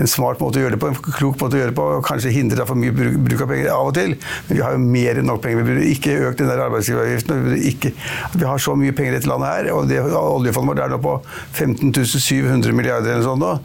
en 0.00 0.08
smart 0.08 0.40
måte 0.40 0.60
å 0.60 0.64
gjøre 0.64 0.76
det 0.76 0.80
på, 0.82 0.90
en 0.90 0.98
klok 0.98 1.40
måte 1.40 1.56
å 1.56 1.60
gjøre 1.60 1.72
det 1.72 1.78
på. 1.78 1.86
og 1.96 2.04
Kanskje 2.06 2.32
hindre 2.34 2.66
for 2.68 2.78
mye 2.78 2.94
bruk, 2.94 3.18
bruk 3.26 3.44
av 3.44 3.50
penger 3.52 3.72
av 3.74 3.90
og 3.90 3.96
til, 3.96 4.14
men 4.48 4.56
vi 4.56 4.62
har 4.64 4.76
jo 4.76 4.82
mer 4.82 5.20
enn 5.20 5.28
nok 5.30 5.42
penger. 5.44 5.60
Vi 5.60 5.68
burde 5.68 5.88
ikke 5.94 6.16
økt 6.28 6.42
den 6.42 6.50
der 6.50 6.64
arbeidsgiveravgiften. 6.66 7.42
Vi, 7.46 7.58
ikke, 7.72 7.92
vi 8.36 8.48
har 8.48 8.62
så 8.62 8.76
mye 8.78 8.96
penger 8.96 9.16
i 9.16 9.18
dette 9.18 9.30
landet 9.30 9.52
her, 9.52 9.72
og 9.74 9.90
det, 9.90 10.00
oljefondet 10.20 10.74
vårt 10.74 10.84
er 10.86 10.94
nå 10.94 11.00
på 11.04 11.16
15 11.58 11.92
700 12.10 12.76
milliarder 12.76 13.16
eller 13.16 13.26
sånn 13.26 13.42
nå. 13.42 13.56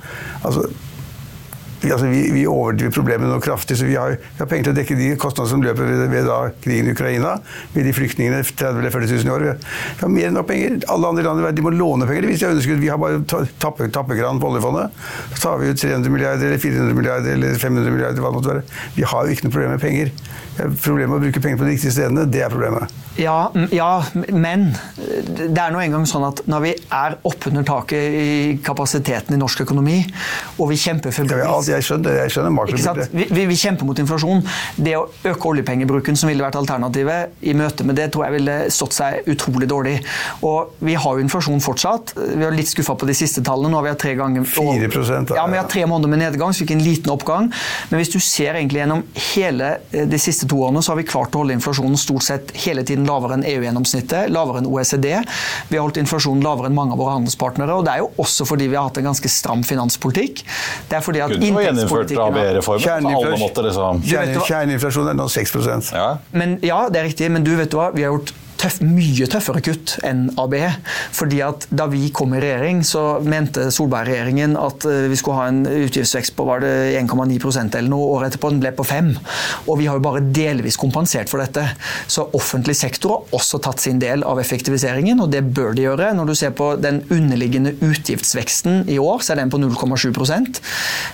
Altså, 0.45 0.67
vi, 1.85 1.91
altså, 1.93 2.09
vi, 2.09 2.21
vi 2.33 2.43
overdriver 2.49 2.93
problemet 2.95 3.29
noe 3.29 3.43
kraftig, 3.45 3.77
så 3.79 3.85
vi 3.87 3.95
har, 3.99 4.15
vi 4.17 4.41
har 4.41 4.49
penger 4.49 4.67
til 4.69 4.73
å 4.73 4.77
dekke 4.79 4.97
de 4.99 5.09
kostnadene 5.21 5.51
som 5.53 5.63
løper 5.65 5.87
ved, 5.91 6.03
ved 6.11 6.25
da, 6.29 6.39
krigen 6.63 6.89
i 6.89 6.95
Ukraina, 6.95 7.35
ved 7.75 7.85
de 7.87 7.93
flyktningene 7.95 8.41
30 8.45 8.81
eller 8.81 8.93
40 8.95 9.13
000 9.21 9.29
i 9.29 9.33
år. 9.35 9.45
Vi 9.45 9.51
har, 10.01 10.11
mer 10.15 10.29
enn 10.31 10.37
nok 10.39 10.49
penger. 10.49 10.79
Alle 10.91 11.11
andre 11.13 11.25
land 11.27 11.43
i 11.43 11.47
verden 11.47 11.59
de 11.61 11.65
må 11.67 11.73
låne 11.75 12.09
penger 12.09 12.29
hvis 12.31 12.41
de 12.41 12.47
har 12.49 12.55
underskudd. 12.55 12.81
Vi 12.83 12.91
har 12.91 13.01
bare 13.01 13.21
ta- 13.29 13.43
tappe, 13.67 13.89
tappekran 13.93 14.41
på 14.41 14.49
oljefondet. 14.51 15.03
Så 15.35 15.43
tar 15.45 15.61
vi 15.61 15.69
ut 15.73 15.81
300 15.81 16.13
milliarder 16.13 16.49
eller 16.49 16.63
400 16.65 16.97
milliarder 16.97 17.37
eller 17.37 17.59
500 17.61 17.93
milliarder, 17.95 18.23
hva 18.25 18.33
det 18.33 18.39
måtte 18.41 18.53
være. 18.55 18.65
Vi 18.97 19.05
har 19.13 19.25
jo 19.29 19.37
ikke 19.37 19.47
noe 19.47 19.55
problem 19.59 19.75
med 19.77 19.85
penger. 19.85 20.15
Problemet 20.55 21.09
med 21.11 21.17
å 21.17 21.23
bruke 21.25 21.41
penger 21.43 21.59
på 21.59 21.65
de 21.67 21.73
riktige 21.73 21.91
stedene, 21.91 22.23
det 22.31 22.45
er 22.45 22.53
problemet. 22.53 22.93
Ja, 23.19 23.49
ja, 23.75 23.89
men 24.31 24.69
det 24.95 25.55
er 25.59 25.71
nå 25.71 25.79
engang 25.83 26.03
sånn 26.07 26.23
at 26.27 26.41
når 26.51 26.63
vi 26.63 26.71
er 26.95 27.15
oppunder 27.27 27.63
taket 27.67 28.15
i 28.19 28.29
kapasiteten 28.63 29.35
i 29.35 29.39
norsk 29.39 29.63
økonomi, 29.65 29.97
og 30.59 30.71
vi 30.71 30.79
kjemper 30.79 31.15
Ja, 31.39 31.57
jeg, 31.77 31.87
skjønner, 31.89 32.17
jeg 32.23 32.33
skjønner 32.35 32.73
ikke 32.73 32.83
sant? 32.83 33.15
Vi, 33.15 33.27
vi, 33.29 33.45
vi 33.49 33.57
kjemper 33.59 33.87
mot 33.87 33.99
inflasjon. 34.01 34.43
Det 34.75 34.95
å 34.97 35.05
øke 35.31 35.51
oljepengebruken, 35.51 36.17
som 36.19 36.31
ville 36.31 36.43
vært 36.45 36.57
alternativet, 36.59 37.35
i 37.45 37.55
møte 37.57 37.85
med 37.87 37.99
det, 37.99 38.09
tror 38.13 38.27
jeg 38.27 38.37
ville 38.37 38.57
stått 38.73 38.95
seg 38.97 39.29
utrolig 39.31 39.69
dårlig. 39.71 39.97
Og 40.45 40.75
vi 40.85 40.97
har 40.99 41.17
jo 41.17 41.23
inflasjon 41.25 41.63
fortsatt. 41.63 42.15
Vi 42.15 42.43
er 42.45 42.55
litt 42.55 42.71
skuffa 42.71 42.97
på 42.99 43.09
de 43.09 43.15
siste 43.17 43.43
tallene. 43.45 43.71
Nå 43.73 43.79
har 43.79 43.87
vi 43.87 43.93
hatt 43.93 44.03
tre 44.05 44.15
ganger 44.17 44.47
4%, 44.47 45.31
da. 45.31 45.39
Ja, 45.39 45.45
vi 45.51 45.59
har 45.59 45.69
tre 45.71 45.85
måneder 45.89 46.11
med 46.11 46.23
nedgang, 46.23 46.53
så 46.53 46.63
vi 46.63 46.67
fikk 46.67 46.75
en 46.77 46.85
liten 46.85 47.13
oppgang. 47.13 47.51
Men 47.91 48.01
hvis 48.01 48.13
du 48.13 48.19
ser 48.23 48.55
egentlig 48.55 48.81
gjennom 48.83 49.03
hele 49.33 49.71
eh, 49.91 50.07
de 50.09 50.19
siste 50.21 50.49
to 50.49 50.61
årene, 50.65 50.83
så 50.85 50.93
har 50.93 51.01
vi 51.01 51.07
klart 51.09 51.35
å 51.35 51.43
holde 51.43 51.55
inflasjonen 51.57 51.97
stort 51.99 52.25
sett 52.27 52.53
hele 52.65 52.85
tiden 52.87 53.07
lavere 53.09 53.39
enn 53.39 53.45
EU-gjennomsnittet, 53.47 54.31
lavere 54.33 54.63
enn 54.63 54.69
OECD. 54.69 55.09
Vi 55.69 55.77
har 55.77 55.85
holdt 55.85 55.99
inflasjonen 56.01 56.43
lavere 56.45 56.71
enn 56.71 56.77
mange 56.77 56.95
av 56.95 57.01
våre 57.01 57.17
handelspartnere, 57.17 57.75
og 57.75 57.87
det 57.87 57.95
er 57.95 58.03
jo 58.03 58.11
også 58.23 58.47
fordi 58.49 58.69
vi 58.71 58.79
har 58.79 58.89
hatt 58.89 58.99
en 59.01 59.09
ganske 59.09 59.31
stram 59.31 59.63
finanspolitikk. 59.65 60.43
Det 60.89 60.99
er 60.99 61.05
fordi 61.05 61.23
at 61.25 61.35
gjeninnført 61.65 62.13
ABE-reformen. 62.25 62.81
Alle 62.81 62.87
Kjerneinflasjon- 62.87 63.43
måtte 63.43 63.65
liksom 63.67 64.01
er 65.11 65.19
nå 65.19 65.27
6 65.35 65.55
ja. 65.93 66.07
Men 66.31 66.57
ja, 66.61 66.87
det 66.89 67.01
er 67.01 67.07
riktig, 67.09 67.31
men 67.31 67.43
du 67.43 67.55
vet 67.55 67.71
du 67.71 67.77
hva, 67.77 67.91
vi 67.95 68.03
har 68.05 68.13
gjort 68.15 68.33
tøff, 68.65 68.81
mye 68.83 69.29
tøffere 69.31 69.61
kutt 69.65 69.95
enn 70.05 70.27
AB. 70.41 70.57
Fordi 71.15 71.41
at 71.45 71.67
Da 71.75 71.87
vi 71.91 72.09
kom 72.15 72.33
i 72.35 72.41
regjering, 72.41 72.81
så 72.87 73.19
mente 73.25 73.69
Solberg-regjeringen 73.73 74.55
at 74.59 74.85
eh, 74.89 75.07
vi 75.11 75.19
skulle 75.19 75.39
ha 75.39 75.49
en 75.51 75.63
utgiftsvekst 75.69 76.35
på 76.37 76.45
var 76.47 76.63
det 76.63 76.73
1,9% 76.99 77.77
eller 77.77 77.91
noe. 77.91 78.11
Året 78.15 78.33
etterpå 78.33 78.51
den 78.53 78.61
ble 78.63 78.71
på 78.75 78.85
5 78.85 79.11
Og 79.69 79.79
vi 79.79 79.87
har 79.89 79.97
jo 79.97 80.05
bare 80.05 80.23
delvis 80.35 80.77
kompensert 80.79 81.31
for 81.31 81.41
dette. 81.43 81.63
Så 82.11 82.27
offentlig 82.37 82.75
sektor 82.79 83.15
har 83.15 83.35
også 83.39 83.61
tatt 83.63 83.83
sin 83.83 83.99
del 84.01 84.23
av 84.27 84.39
effektiviseringen, 84.41 85.21
og 85.23 85.31
det 85.33 85.43
bør 85.55 85.75
de 85.75 85.87
gjøre. 85.87 86.11
Når 86.17 86.31
du 86.31 86.35
ser 86.37 86.55
på 86.57 86.73
den 86.81 87.01
underliggende 87.13 87.75
utgiftsveksten 87.85 88.85
i 88.91 88.99
år, 89.01 89.23
så 89.23 89.33
er 89.33 89.43
den 89.43 89.53
på 89.53 89.61
0,7 89.61 90.13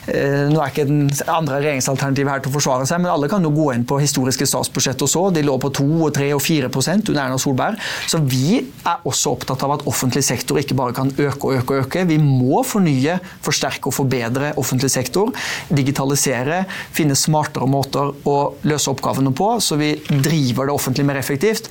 Eh, 0.08 0.47
Nå 0.52 0.60
er 0.62 0.72
ikke 0.72 0.88
den 0.88 1.10
andre 1.30 1.60
regjeringsalternativet 1.62 2.32
her 2.32 2.43
til 2.43 2.52
å 2.52 2.56
forsvare 2.56 2.88
seg, 2.89 3.02
men 3.04 3.12
alle 3.14 3.30
kan 3.32 3.43
jo 3.45 3.52
gå 3.54 3.68
inn 3.76 3.86
på 3.88 3.99
historiske 4.02 4.47
statsbudsjett 4.49 5.02
og 5.06 5.12
så. 5.12 5.24
De 5.34 5.43
lå 5.45 5.58
på 5.62 5.72
2, 5.82 5.88
og 6.08 6.14
3 6.16 6.32
og 6.36 6.41
4% 6.43 7.12
under 7.12 7.24
Erna 7.24 7.41
Solberg. 7.42 7.80
Så 8.10 8.22
vi 8.24 8.60
er 8.62 9.02
også 9.08 9.34
opptatt 9.36 9.64
av 9.66 9.76
at 9.80 9.86
offentlig 9.89 10.24
sektor 10.28 10.60
ikke 10.62 10.78
bare 10.78 10.96
kan 10.98 11.12
øke 11.18 11.50
og 11.50 11.58
øke 11.60 11.76
og 11.78 11.86
øke. 11.88 12.06
Vi 12.10 12.18
må 12.22 12.62
fornye, 12.68 13.18
forsterke 13.46 13.89
og 13.92 13.96
forbedre 13.98 14.54
offentlig 14.62 14.92
sektor. 14.94 15.32
Digitalisere, 15.82 16.62
finne 16.94 17.16
smartere 17.18 17.68
måter 17.70 18.12
å 18.28 18.36
løse 18.68 18.92
oppgavene 18.92 19.32
på, 19.38 19.48
så 19.64 19.78
vi 19.80 19.92
driver 20.22 20.70
det 20.70 20.76
offentlig 20.76 21.06
mer 21.08 21.20
effektivt. 21.22 21.70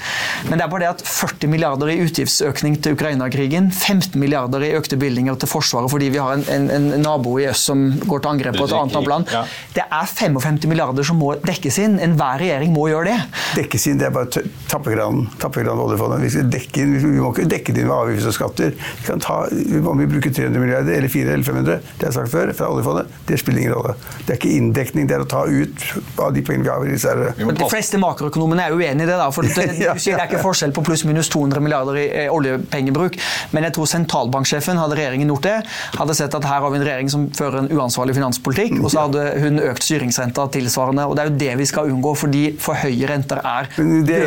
Men 0.48 0.58
det 0.58 0.66
er 0.66 0.72
bare 0.72 0.84
det 0.86 0.90
at 0.96 1.04
40 1.06 1.50
milliarder 1.52 1.92
i 1.92 1.98
utgiftsøkning 2.04 2.78
til 2.82 2.96
Ukraina-krigen, 2.96 3.70
15 3.72 4.18
milliarder 4.20 4.64
i 4.66 4.72
økte 4.78 4.98
bevilgninger 5.00 5.38
til 5.40 5.50
Forsvaret 5.50 5.90
fordi 5.90 6.08
vi 6.14 6.20
har 6.22 6.36
en, 6.36 6.44
en, 6.50 6.66
en 6.96 7.02
nabo 7.04 7.36
i 7.40 7.46
øst 7.50 7.68
som 7.70 7.80
går 8.06 8.22
til 8.24 8.30
angrep 8.32 8.56
på 8.58 8.66
et 8.68 8.74
annet 8.76 8.94
naboland. 8.96 9.30
Ja. 9.34 9.44
Det 9.76 9.84
er 9.86 10.10
55 10.10 10.66
milliarder 10.70 11.06
som 11.06 11.18
må 11.20 11.32
dekkes 11.44 11.78
inn. 11.82 11.98
Enhver 12.02 12.40
regjering 12.42 12.72
må 12.74 12.88
gjøre 12.90 13.10
det. 13.12 13.18
dekkes 13.60 13.86
inn, 13.90 13.98
det 14.00 14.08
er 14.10 14.14
bare 14.14 14.30
t- 14.32 14.44
tappekranen 14.70 15.28
på 15.68 15.84
oljefondet. 15.86 16.22
Vi, 16.24 16.30
skal 16.30 16.48
dekke 16.52 16.86
vi 16.90 17.10
må 17.20 17.30
ikke 17.34 17.48
dekke 17.50 17.74
det 17.76 17.82
inn 17.84 17.88
med 17.90 17.96
avgifter 17.96 18.30
og 18.30 18.36
skatter. 18.36 18.72
Vi 19.00 19.06
kan 19.06 19.20
ta, 19.20 19.36
vi 19.50 20.06
bruker 20.10 20.32
300 20.32 20.60
milliarder 20.62 20.92
eller 20.96 21.08
400 21.12 21.34
eller 21.34 21.44
500, 21.44 21.78
det 21.98 22.06
har 22.06 22.10
jeg 22.10 22.16
sagt 22.16 22.32
før, 22.32 22.52
fra 22.56 22.70
oljefondet, 22.72 23.12
det 23.28 23.38
spiller 23.40 23.60
ingen 23.64 23.74
rolle. 23.76 23.94
Det 24.26 24.34
er 24.34 24.38
ikke 24.40 24.52
inndekning, 24.56 25.08
det 25.10 25.16
er 25.18 25.24
å 25.24 25.28
ta 25.30 25.44
ut 25.46 25.86
av 26.20 26.32
de 26.34 26.42
pengene 26.46 26.64
vi 26.66 26.70
har 26.72 26.86
i 26.86 26.94
reserve. 26.94 27.34
De 27.60 27.68
fleste 27.70 28.00
makroøkonomene 28.00 28.66
er 28.68 28.76
uenig 28.76 29.04
i 29.04 29.10
det. 29.10 29.18
da, 29.20 29.28
for 29.34 29.46
det, 29.46 29.68
Ja. 29.80 29.94
det 29.96 30.14
er 30.16 30.26
ikke 30.28 30.42
forskjell 30.44 30.72
på 30.76 30.82
pluss-minus 30.86 31.30
200 31.32 31.62
milliarder 31.64 31.96
i 32.00 32.06
eh, 32.24 32.32
oljepengebruk. 32.32 33.16
Men 33.54 33.66
jeg 33.68 33.76
tror 33.76 33.88
sentralbanksjefen, 33.90 34.78
hadde 34.80 34.98
regjeringen 34.98 35.30
gjort 35.32 35.46
det, 35.46 35.56
hadde 35.96 36.16
sett 36.18 36.34
at 36.36 36.46
her 36.48 36.60
har 36.64 36.72
vi 36.72 36.80
en 36.80 36.86
regjering 36.86 37.10
som 37.12 37.26
fører 37.36 37.62
en 37.62 37.70
uansvarlig 37.74 38.14
finanspolitikk, 38.18 38.78
og 38.84 38.90
så 38.92 39.06
hadde 39.06 39.24
hun 39.42 39.60
økt 39.70 39.86
styringsrenta 39.86 40.46
tilsvarende. 40.54 41.06
og 41.08 41.16
Det 41.16 41.24
er 41.24 41.30
jo 41.32 41.38
det 41.44 41.52
vi 41.60 41.68
skal 41.70 41.90
unngå, 41.92 42.14
fordi 42.18 42.44
for 42.60 42.78
høye 42.80 43.08
renter 43.10 43.40
er 43.44 43.70
det, 43.76 44.20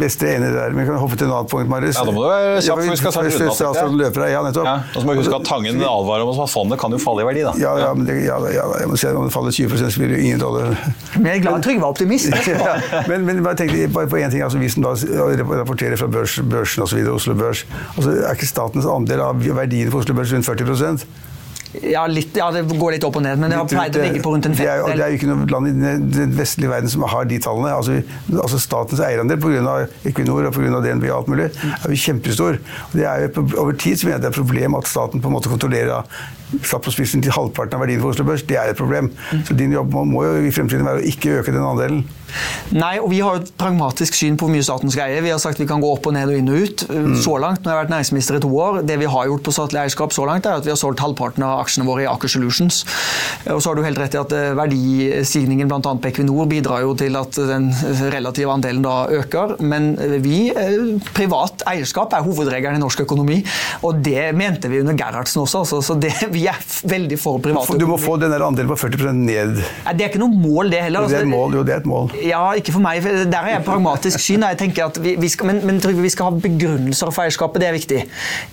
det 0.00 0.10
er 0.28 0.38
enig 0.38 0.50
der, 0.54 0.74
men 0.74 0.82
vi 0.82 0.86
kan 0.88 0.98
hoppe 1.00 1.16
til 1.18 1.26
et 1.26 1.34
annet 1.34 1.50
punkt, 1.50 1.68
Marius. 1.70 1.98
Ja, 1.98 2.04
da 2.08 2.14
må 2.14 2.24
du 2.24 2.28
være 2.30 2.60
kjapp, 2.62 2.80
for 2.82 2.92
vi 2.92 3.00
skal 3.00 3.14
sende 3.16 3.32
en 3.32 3.54
Statsråden 3.58 3.98
løper 4.00 4.26
ja, 4.30 4.42
nettopp. 4.46 4.68
Ja, 4.68 4.74
og 4.82 4.98
så 4.98 5.04
må 5.06 5.16
vi 5.16 5.22
huske 5.22 5.38
at 5.38 5.48
Tangen 5.48 5.82
advarer 5.82 6.24
om 6.26 6.42
at 6.44 6.52
fondet 6.52 6.80
kan 6.80 6.94
jo 6.94 7.00
falle 7.02 7.24
i 7.24 7.28
verdi. 7.28 7.44
da. 7.46 7.54
Ja, 7.60 7.72
ja, 7.82 7.90
men 7.96 8.06
det, 8.08 8.18
ja, 8.26 8.36
ja, 8.54 8.66
jeg 8.82 8.90
må 8.92 9.00
si 9.00 9.08
at 9.10 9.18
om 9.18 9.26
det 9.28 9.34
faller 9.34 9.56
20 9.56 9.82
så 9.82 9.90
blir 9.98 10.12
det 10.12 10.20
jo 10.20 10.28
ingen 10.28 10.42
dollar. 10.42 10.76
Men 11.16 11.30
jeg 11.30 11.42
er 11.42 11.44
glad 11.46 11.66
Trygve 11.66 11.84
var 11.84 11.96
optimist. 11.96 12.30
ja, 12.52 12.76
men, 13.10 13.26
men 13.28 13.42
bare 13.44 13.58
tenk 13.60 13.74
bare 13.94 14.10
på 14.10 14.20
en 14.20 14.32
ting, 14.32 14.44
altså 14.44 14.60
Vi 14.62 14.70
som 14.72 14.86
da 14.86 14.94
rapporterer 15.62 15.98
fra 16.00 16.08
børs, 16.10 16.38
børsen 16.50 16.86
osv., 16.86 17.02
Oslo 17.12 17.34
Børs 17.36 17.66
altså 17.96 18.14
Er 18.14 18.32
ikke 18.36 18.48
statens 18.48 18.86
andel 18.88 19.20
av 19.22 19.42
verdien 19.42 19.90
for 19.92 20.02
Oslo 20.02 20.16
Børs 20.16 20.32
rundt 20.34 20.48
40 20.48 21.04
Ja, 21.80 22.02
litt, 22.10 22.34
ja, 22.36 22.50
det 22.52 22.66
går 22.68 22.96
litt 22.96 23.04
opp 23.06 23.16
og 23.16 23.24
ned, 23.24 23.40
men 23.40 23.52
det 23.52 23.56
har 23.56 23.68
pleid 23.70 23.96
å 23.96 24.02
ligge 24.04 24.20
på 24.24 24.34
rundt 24.34 24.48
en 24.48 24.52
Det 24.52 24.60
femtedel. 24.60 24.98
det 24.98 25.04
er 25.06 25.14
jo 25.14 25.20
ikke 25.20 25.30
noe 25.30 25.46
land 25.54 25.70
i 25.70 25.94
den 26.18 26.34
vestlige 26.36 26.72
verden 26.72 26.92
som 26.92 27.06
har 27.08 27.24
de 27.30 27.38
tallene. 27.40 27.72
Altså, 27.72 28.02
altså 28.36 28.60
Statens 28.60 29.00
eierandel 29.00 29.40
pga. 29.40 29.78
Equinor 30.08 30.50
og 30.50 30.52
på 30.52 30.64
grunn 30.64 30.76
av 30.76 30.84
DNB 30.84 31.08
og 31.08 31.16
alt 31.22 31.32
mulig 31.32 31.48
er 31.48 31.88
jo 31.88 31.98
kjempestor. 32.04 32.60
Det 32.92 33.08
er 33.08 33.24
jo, 33.24 33.46
over 33.62 33.72
tid 33.72 33.96
så 33.96 34.08
mener 34.08 34.18
jeg 34.18 34.26
det 34.26 34.30
er 34.30 34.36
et 34.36 34.40
problem 34.42 34.76
at 34.76 34.90
staten 34.90 35.24
på 35.24 35.32
en 35.32 35.36
måte 35.38 35.52
kontrollerer 35.52 36.04
satt 36.60 36.84
på 36.84 36.94
spissen 36.94 37.22
til 37.24 37.34
halvparten 37.34 37.78
av 37.78 37.84
verdien 37.84 38.02
for 38.02 38.14
Oslo 38.14 38.26
Børs. 38.28 38.44
Det 38.48 38.58
er 38.60 38.72
et 38.72 38.78
problem. 38.78 39.12
Så 39.46 39.56
din 39.58 39.74
jobb 39.74 39.94
må, 39.94 40.24
jo 40.26 40.42
i 40.44 40.52
fremtiden 40.54 40.88
være 40.88 41.02
å 41.02 41.08
ikke 41.12 41.38
øke 41.40 41.54
den 41.54 41.64
andelen. 41.64 42.04
Nei, 42.72 42.94
og 43.02 43.10
vi 43.12 43.20
har 43.20 43.40
et 43.40 43.50
pragmatisk 43.60 44.16
syn 44.16 44.38
på 44.40 44.46
hvor 44.46 44.54
mye 44.54 44.64
staten 44.64 44.92
skal 44.92 45.10
eie. 45.10 45.22
Vi 45.24 45.32
har 45.32 45.40
sagt 45.42 45.60
vi 45.60 45.68
kan 45.68 45.82
gå 45.82 45.90
opp 45.92 46.06
og 46.08 46.14
ned 46.16 46.30
og 46.32 46.38
inn 46.38 46.50
og 46.52 46.64
ut. 46.64 46.84
Så 47.20 47.36
langt, 47.42 47.62
nå 47.62 47.70
har 47.70 47.76
jeg 47.76 47.84
vært 47.84 47.92
næringsminister 47.92 48.38
i 48.38 48.42
to 48.44 48.50
år, 48.56 48.80
det 48.88 48.96
vi 49.02 49.10
har 49.12 49.28
gjort 49.28 49.44
på 49.46 49.54
statlig 49.54 49.82
eierskap 49.82 50.14
så 50.16 50.26
langt, 50.28 50.48
er 50.48 50.60
at 50.60 50.66
vi 50.66 50.72
har 50.72 50.80
solgt 50.80 51.02
halvparten 51.04 51.44
av 51.46 51.60
aksjene 51.62 51.86
våre 51.88 52.06
i 52.06 52.08
Aker 52.10 52.32
Solutions. 52.32 52.82
Og 53.52 53.60
så 53.60 53.70
har 53.70 53.78
du 53.78 53.84
helt 53.84 54.00
rett 54.00 54.16
i 54.16 54.20
at 54.20 54.34
eh, 54.36 54.52
verdistigningen 54.56 55.68
bl.a. 55.70 55.80
på 55.82 56.10
Equinor 56.10 56.48
bidrar 56.50 56.84
jo 56.86 56.94
til 56.98 57.18
at 57.20 57.36
den 57.36 57.68
relative 58.14 58.52
andelen 58.54 58.84
da 58.84 58.96
øker. 59.20 59.56
Men 59.60 59.92
eh, 60.00 60.16
vi, 60.24 60.38
eh, 60.50 60.96
privat 61.12 61.66
eierskap 61.68 62.16
er 62.16 62.24
hovedregelen 62.24 62.80
i 62.80 62.82
norsk 62.82 63.04
økonomi, 63.04 63.42
og 63.84 64.00
det 64.04 64.30
mente 64.38 64.70
vi 64.72 64.80
under 64.82 64.96
Gerhardsen 64.98 65.44
også. 65.44 65.64
Altså, 65.66 65.82
så 65.84 65.98
det, 66.00 66.14
vi 66.36 66.41
er 66.50 66.58
veldig 66.88 67.18
for 67.20 67.38
private. 67.42 67.78
Du 67.78 67.86
må 67.86 67.96
få 68.00 68.16
den 68.20 68.32
andelen 68.32 68.68
på 68.70 68.76
40% 68.80 69.12
ned. 69.26 69.60
Nei, 69.86 69.92
Det 69.98 70.06
er 70.06 70.10
ikke 70.12 70.22
noe 70.22 70.32
mål, 70.32 70.70
det 70.72 70.82
heller. 70.86 71.06
Det 71.08 71.16
er 71.16 71.22
et 71.22 71.26
Altså, 71.26 71.30
mål. 71.36 71.54
Jo, 71.58 71.62
det 71.68 71.74
er 71.74 71.82
et 71.82 71.86
mål. 71.86 72.10
ja, 72.26 72.42
ikke 72.58 72.72
for 72.72 72.80
meg. 72.84 73.02
Der 73.02 73.36
har 73.38 73.50
jeg 73.56 73.64
pragmatisk 73.66 74.20
syn. 74.20 74.42
Jeg 74.48 74.58
tenker 74.58 74.86
at 74.86 74.98
vi, 75.02 75.14
vi 75.20 75.28
skal, 75.28 75.46
men, 75.52 75.60
men 75.66 75.80
Trygve, 75.82 76.02
vi 76.02 76.12
skal 76.14 76.30
ha 76.30 76.38
begrunnelser 76.42 77.10
for 77.12 77.22
eierskapet. 77.24 77.60
Det 77.62 77.68
er 77.68 77.76
viktig. 77.76 78.00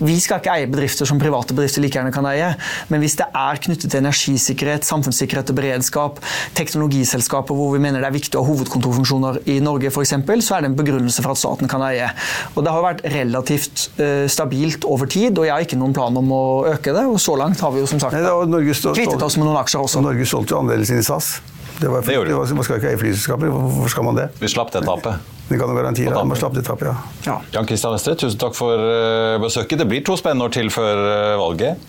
Vi 0.00 0.18
skal 0.20 0.40
ikke 0.42 0.54
eie 0.58 0.66
bedrifter 0.70 1.08
som 1.08 1.18
private 1.22 1.54
bedrifter 1.56 1.82
like 1.84 1.98
gjerne 1.98 2.12
kan 2.14 2.26
eie. 2.30 2.52
Men 2.88 3.00
hvis 3.04 3.16
det 3.20 3.26
er 3.34 3.60
knyttet 3.64 3.90
til 3.90 4.00
energisikkerhet, 4.02 4.84
samfunnssikkerhet 4.88 5.50
og 5.50 5.56
beredskap, 5.60 6.20
teknologiselskaper 6.58 7.56
hvor 7.56 7.72
vi 7.74 7.80
mener 7.82 8.02
det 8.02 8.08
er 8.10 8.14
viktig 8.16 8.38
å 8.38 8.44
ha 8.44 8.50
hovedkontorfunksjoner 8.52 9.40
i 9.50 9.58
Norge 9.64 9.90
f.eks., 9.90 10.14
så 10.46 10.56
er 10.56 10.64
det 10.64 10.70
en 10.70 10.76
begrunnelse 10.78 11.22
for 11.24 11.34
at 11.34 11.40
staten 11.40 11.70
kan 11.70 11.82
eie. 11.88 12.08
Og 12.54 12.64
Det 12.66 12.72
har 12.74 12.84
vært 12.84 13.02
relativt 13.12 13.88
uh, 14.00 14.26
stabilt 14.30 14.86
over 14.88 15.08
tid, 15.10 15.38
og 15.38 15.46
jeg 15.48 15.54
har 15.54 15.64
ikke 15.66 15.78
noen 15.80 15.94
plan 15.96 16.16
om 16.20 16.30
å 16.34 16.42
øke 16.70 16.94
det. 16.96 17.04
Og 17.10 17.18
så 17.22 17.34
langt 17.40 17.60
har 17.64 17.72
vi 17.74 17.79
jo 17.82 17.88
som 17.90 18.00
sagt 18.02 18.14
Nei, 18.16 18.22
da, 18.24 18.34
Norge 18.46 18.74
stå- 18.76 18.94
kvittet 18.96 19.22
oss 19.26 19.36
med 19.40 19.48
noen 19.48 19.58
aksjer 19.62 19.80
også. 19.84 20.00
Og 20.02 20.06
Norge 20.10 20.26
solgte 20.28 20.54
jo 20.54 20.60
andelen 20.62 20.86
sin 20.88 21.00
i 21.00 21.06
SAS. 21.06 21.40
Det 21.80 21.88
var, 21.88 22.02
Det 22.04 22.12
det 22.28 22.34
var, 22.36 22.50
man 22.54 22.64
skal 22.66 22.76
ikke 22.76 22.90
eie 22.92 22.98
flyselskaper. 23.00 23.48
Hvorfor 23.48 23.88
skal 23.88 24.04
man 24.04 24.18
det? 24.18 24.26
Vi 24.40 24.48
slapp 24.52 24.70
det 24.74 24.82
tapet. 24.84 25.16
Det 25.48 25.58
kan 25.58 25.68
du 25.70 25.74
garantere. 25.74 26.24
Man 26.28 26.36
slapp 26.36 26.52
det 26.54 26.64
tapet, 26.66 26.90
ja. 26.90 26.96
Ja. 27.26 27.38
Jan 27.56 27.66
Christian 27.66 27.94
Vestre, 27.96 28.14
tusen 28.20 28.38
takk 28.38 28.54
for 28.54 28.76
eh, 28.76 29.38
besøket. 29.42 29.80
Det 29.80 29.86
blir 29.88 30.04
to 30.04 30.14
spennende 30.20 30.44
år 30.44 30.52
til 30.58 30.68
før 30.70 31.00
eh, 31.08 31.38
valget. 31.40 31.80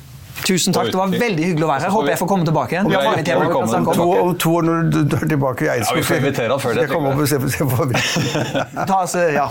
Tusen 0.47 0.73
takk, 0.75 0.89
det 0.91 0.97
var 0.99 1.11
veldig 1.13 1.45
hyggelig 1.51 1.65
å 1.65 1.69
være 1.69 1.85
her. 1.85 1.93
Håper 1.93 2.13
jeg 2.13 2.19
får 2.21 2.29
komme 2.31 2.47
tilbake 2.47 2.75
igjen. 2.75 2.89
Vi 2.89 2.97
har 2.97 3.05
mange 3.07 3.25
temaer 3.27 3.47
vi 3.47 3.53
kan 3.53 3.71
snakke 3.71 3.95
To, 4.01 4.07
om. 4.21 4.33
to 4.41 4.53
år 4.57 4.67
når 4.67 4.89
du 4.91 4.99
dør 5.11 5.25
er 5.25 5.31
tilbake 5.31 5.65
i 5.65 5.69
Eidsvoll 5.75 5.97
Ja, 5.97 6.01
vi 6.01 6.07
får 6.07 6.19
invitere 6.21 6.55
han 6.55 6.61
før 6.63 6.77
det, 6.77 6.81
skal 6.81 6.87
jeg 6.87 6.93
komme 6.95 7.11
opp 7.11 7.21
og 7.21 7.29
se 7.29 7.39
på, 7.41 7.51
se 7.51 7.67
på 7.69 8.85
Ta 8.91 8.99
oss, 9.03 9.15
ja. 9.35 9.47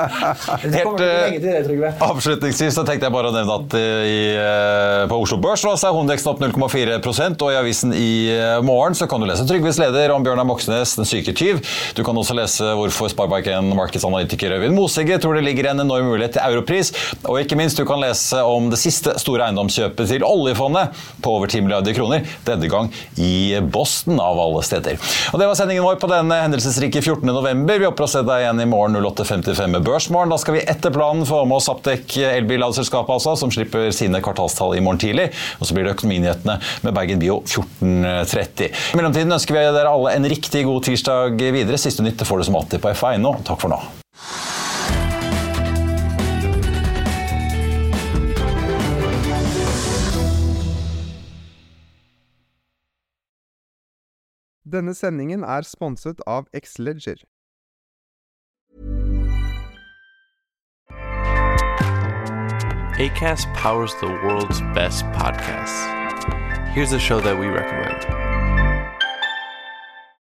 Det 0.70 0.82
kommer 0.84 1.00
ikke 1.00 1.44
lenge 1.44 1.64
til 1.66 1.80
det, 1.80 1.92
Avslutningsvis 2.04 2.76
så 2.76 2.84
tenkte 2.88 3.08
jeg 3.08 3.14
bare 3.14 3.30
å 3.30 3.34
nevne 3.34 3.56
at 3.62 3.76
eh, 3.78 4.10
i, 4.10 4.18
eh, 4.36 5.04
på 5.10 5.20
Oslo 5.24 5.40
Børs 5.42 5.64
så 5.64 5.74
er 5.76 5.94
hovedveksten 5.96 6.32
opp 6.32 6.42
0,4 6.44 6.98
og 7.30 7.46
i 7.50 7.58
avisen 7.58 7.94
i 7.96 8.10
eh, 8.34 8.58
morgen 8.66 8.96
så 8.98 9.08
kan 9.10 9.22
du 9.22 9.28
lese 9.28 9.46
Trygves 9.48 9.78
leder 9.80 10.12
om 10.14 10.24
Bjørnar 10.24 10.46
Moxnes, 10.48 10.96
den 10.98 11.08
syke 11.08 11.34
tyv. 11.36 11.60
Du 11.96 12.02
kan 12.06 12.16
også 12.18 12.36
lese 12.36 12.72
hvorfor 12.78 13.10
Sparebank1 13.12 13.72
markedsanalytiker 13.78 14.56
Øyvind 14.58 14.76
Mosegge 14.76 15.18
tror 15.22 15.38
det 15.38 15.44
ligger 15.46 15.70
en 15.72 15.84
enorm 15.86 16.10
mulighet 16.10 16.36
til 16.36 16.44
europris. 16.46 16.92
Og 17.24 17.40
ikke 17.42 17.58
minst 17.58 17.80
du 17.80 17.86
kan 17.88 18.00
lese 18.02 18.42
om 18.46 18.70
det 18.72 18.80
siste 18.82 19.16
store 19.20 19.48
eiendomskjøpet 19.48 20.09
til 20.10 20.26
oljefondet 20.26 20.96
på 21.24 21.34
over 21.38 21.50
10 21.50 21.64
milliarder 21.66 21.96
kroner, 21.96 22.26
denne 22.46 22.70
gang 22.70 22.90
i 23.20 23.58
Boston 23.62 24.20
av 24.22 24.40
alle 24.40 24.62
steder. 24.66 24.98
Og 25.32 25.40
Det 25.40 25.48
var 25.48 25.58
sendingen 25.58 25.86
vår 25.86 26.00
på 26.02 26.10
denne 26.10 26.40
hendelsesrike 26.42 27.02
14. 27.02 27.24
november. 27.30 27.78
Vi 27.80 27.88
håper 27.88 28.06
å 28.06 28.10
se 28.10 28.22
deg 28.26 28.44
igjen 28.44 28.62
i 28.64 28.68
morgen 28.68 28.98
08.55 29.00 29.74
med 29.76 29.86
Børsmorgen. 29.86 30.32
Da 30.32 30.40
skal 30.40 30.58
vi 30.58 30.64
etter 30.68 30.94
planen 30.94 31.26
få 31.28 31.44
med 31.48 31.60
oss 31.60 31.68
Saptek 31.70 32.16
elbilladselskapet 32.18 33.14
altså, 33.14 33.36
som 33.38 33.52
slipper 33.54 33.92
sine 33.94 34.18
kvartalstall 34.24 34.74
i 34.76 34.82
morgen 34.84 35.02
tidlig. 35.02 35.28
Og 35.60 35.68
så 35.68 35.76
blir 35.76 35.86
det 35.86 35.94
Økonominyhetene 35.94 36.58
med 36.86 36.96
Bergen 36.96 37.22
Bio 37.22 37.40
14.30. 37.46 38.70
I 38.70 38.98
mellomtiden 38.98 39.38
ønsker 39.38 39.56
vi 39.56 39.66
dere 39.70 39.92
alle 39.92 40.16
en 40.16 40.30
riktig 40.30 40.64
god 40.66 40.88
tirsdag 40.88 41.38
videre. 41.40 41.78
Siste 41.80 42.06
nytt 42.06 42.26
får 42.26 42.42
du 42.42 42.50
som 42.50 42.58
alltid 42.60 42.82
på 42.82 42.94
F1. 42.96 43.30
Takk 43.46 43.62
for 43.62 43.72
nå. 43.72 43.80
Denne 54.70 54.94
sendingen 54.94 55.42
er 55.42 55.62
sponset 55.66 56.20
av 56.26 56.46
Xleger. 56.54 57.24
ACAST 63.00 63.48
powers 63.54 63.94
the 64.00 64.06
world's 64.06 64.60
best 64.74 65.04
podcasts. 65.06 65.80
Here's 66.74 66.92
a 66.92 67.00
show 67.00 67.20
that 67.20 67.36
we 67.36 67.46
recommend. 67.46 68.29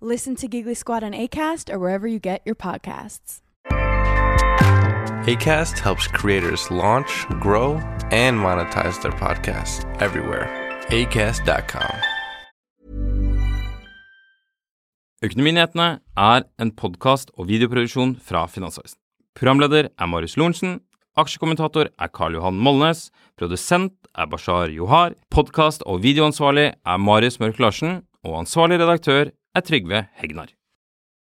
Listen 0.00 0.36
to 0.36 0.46
Giggly 0.46 0.74
Squad 0.74 1.02
on 1.02 1.12
ACAST 1.12 1.72
or 1.72 1.78
wherever 1.80 2.06
you 2.06 2.20
get 2.20 2.40
your 2.44 2.54
podcasts. 2.54 3.40
ACAST 5.26 5.80
helps 5.80 6.06
creators 6.06 6.70
launch, 6.70 7.26
grow, 7.40 7.80
and 8.12 8.38
monetize 8.38 9.02
their 9.02 9.10
podcasts 9.10 9.82
everywhere. 10.00 10.46
ACAST.com. 10.90 11.90
Økonominyhetene 15.22 15.98
er 16.16 16.44
en 16.62 16.70
podkast 16.70 17.32
og 17.34 17.48
videoproduksjon 17.48 18.20
fra 18.22 18.46
Finansavisen. 18.46 19.00
Programleder 19.34 19.88
er 19.98 20.06
Marius 20.06 20.36
Lorentzen. 20.38 20.78
Aksjekommentator 21.18 21.90
er 21.90 22.12
Karl 22.14 22.38
Johan 22.38 22.54
Molnes. 22.54 23.10
Produsent 23.36 23.94
er 24.14 24.30
Bashar 24.30 24.70
Johar. 24.70 25.18
Podkast- 25.34 25.82
og 25.86 26.04
videoansvarlig 26.06 26.70
er 26.86 26.96
Marius 27.02 27.40
Mørk 27.42 27.58
Larsen. 27.58 28.04
Og 28.22 28.38
ansvarlig 28.38 28.78
redaktør 28.78 29.30
er 29.54 29.60
Trygve 29.60 30.06
Hegnar. 30.12 30.57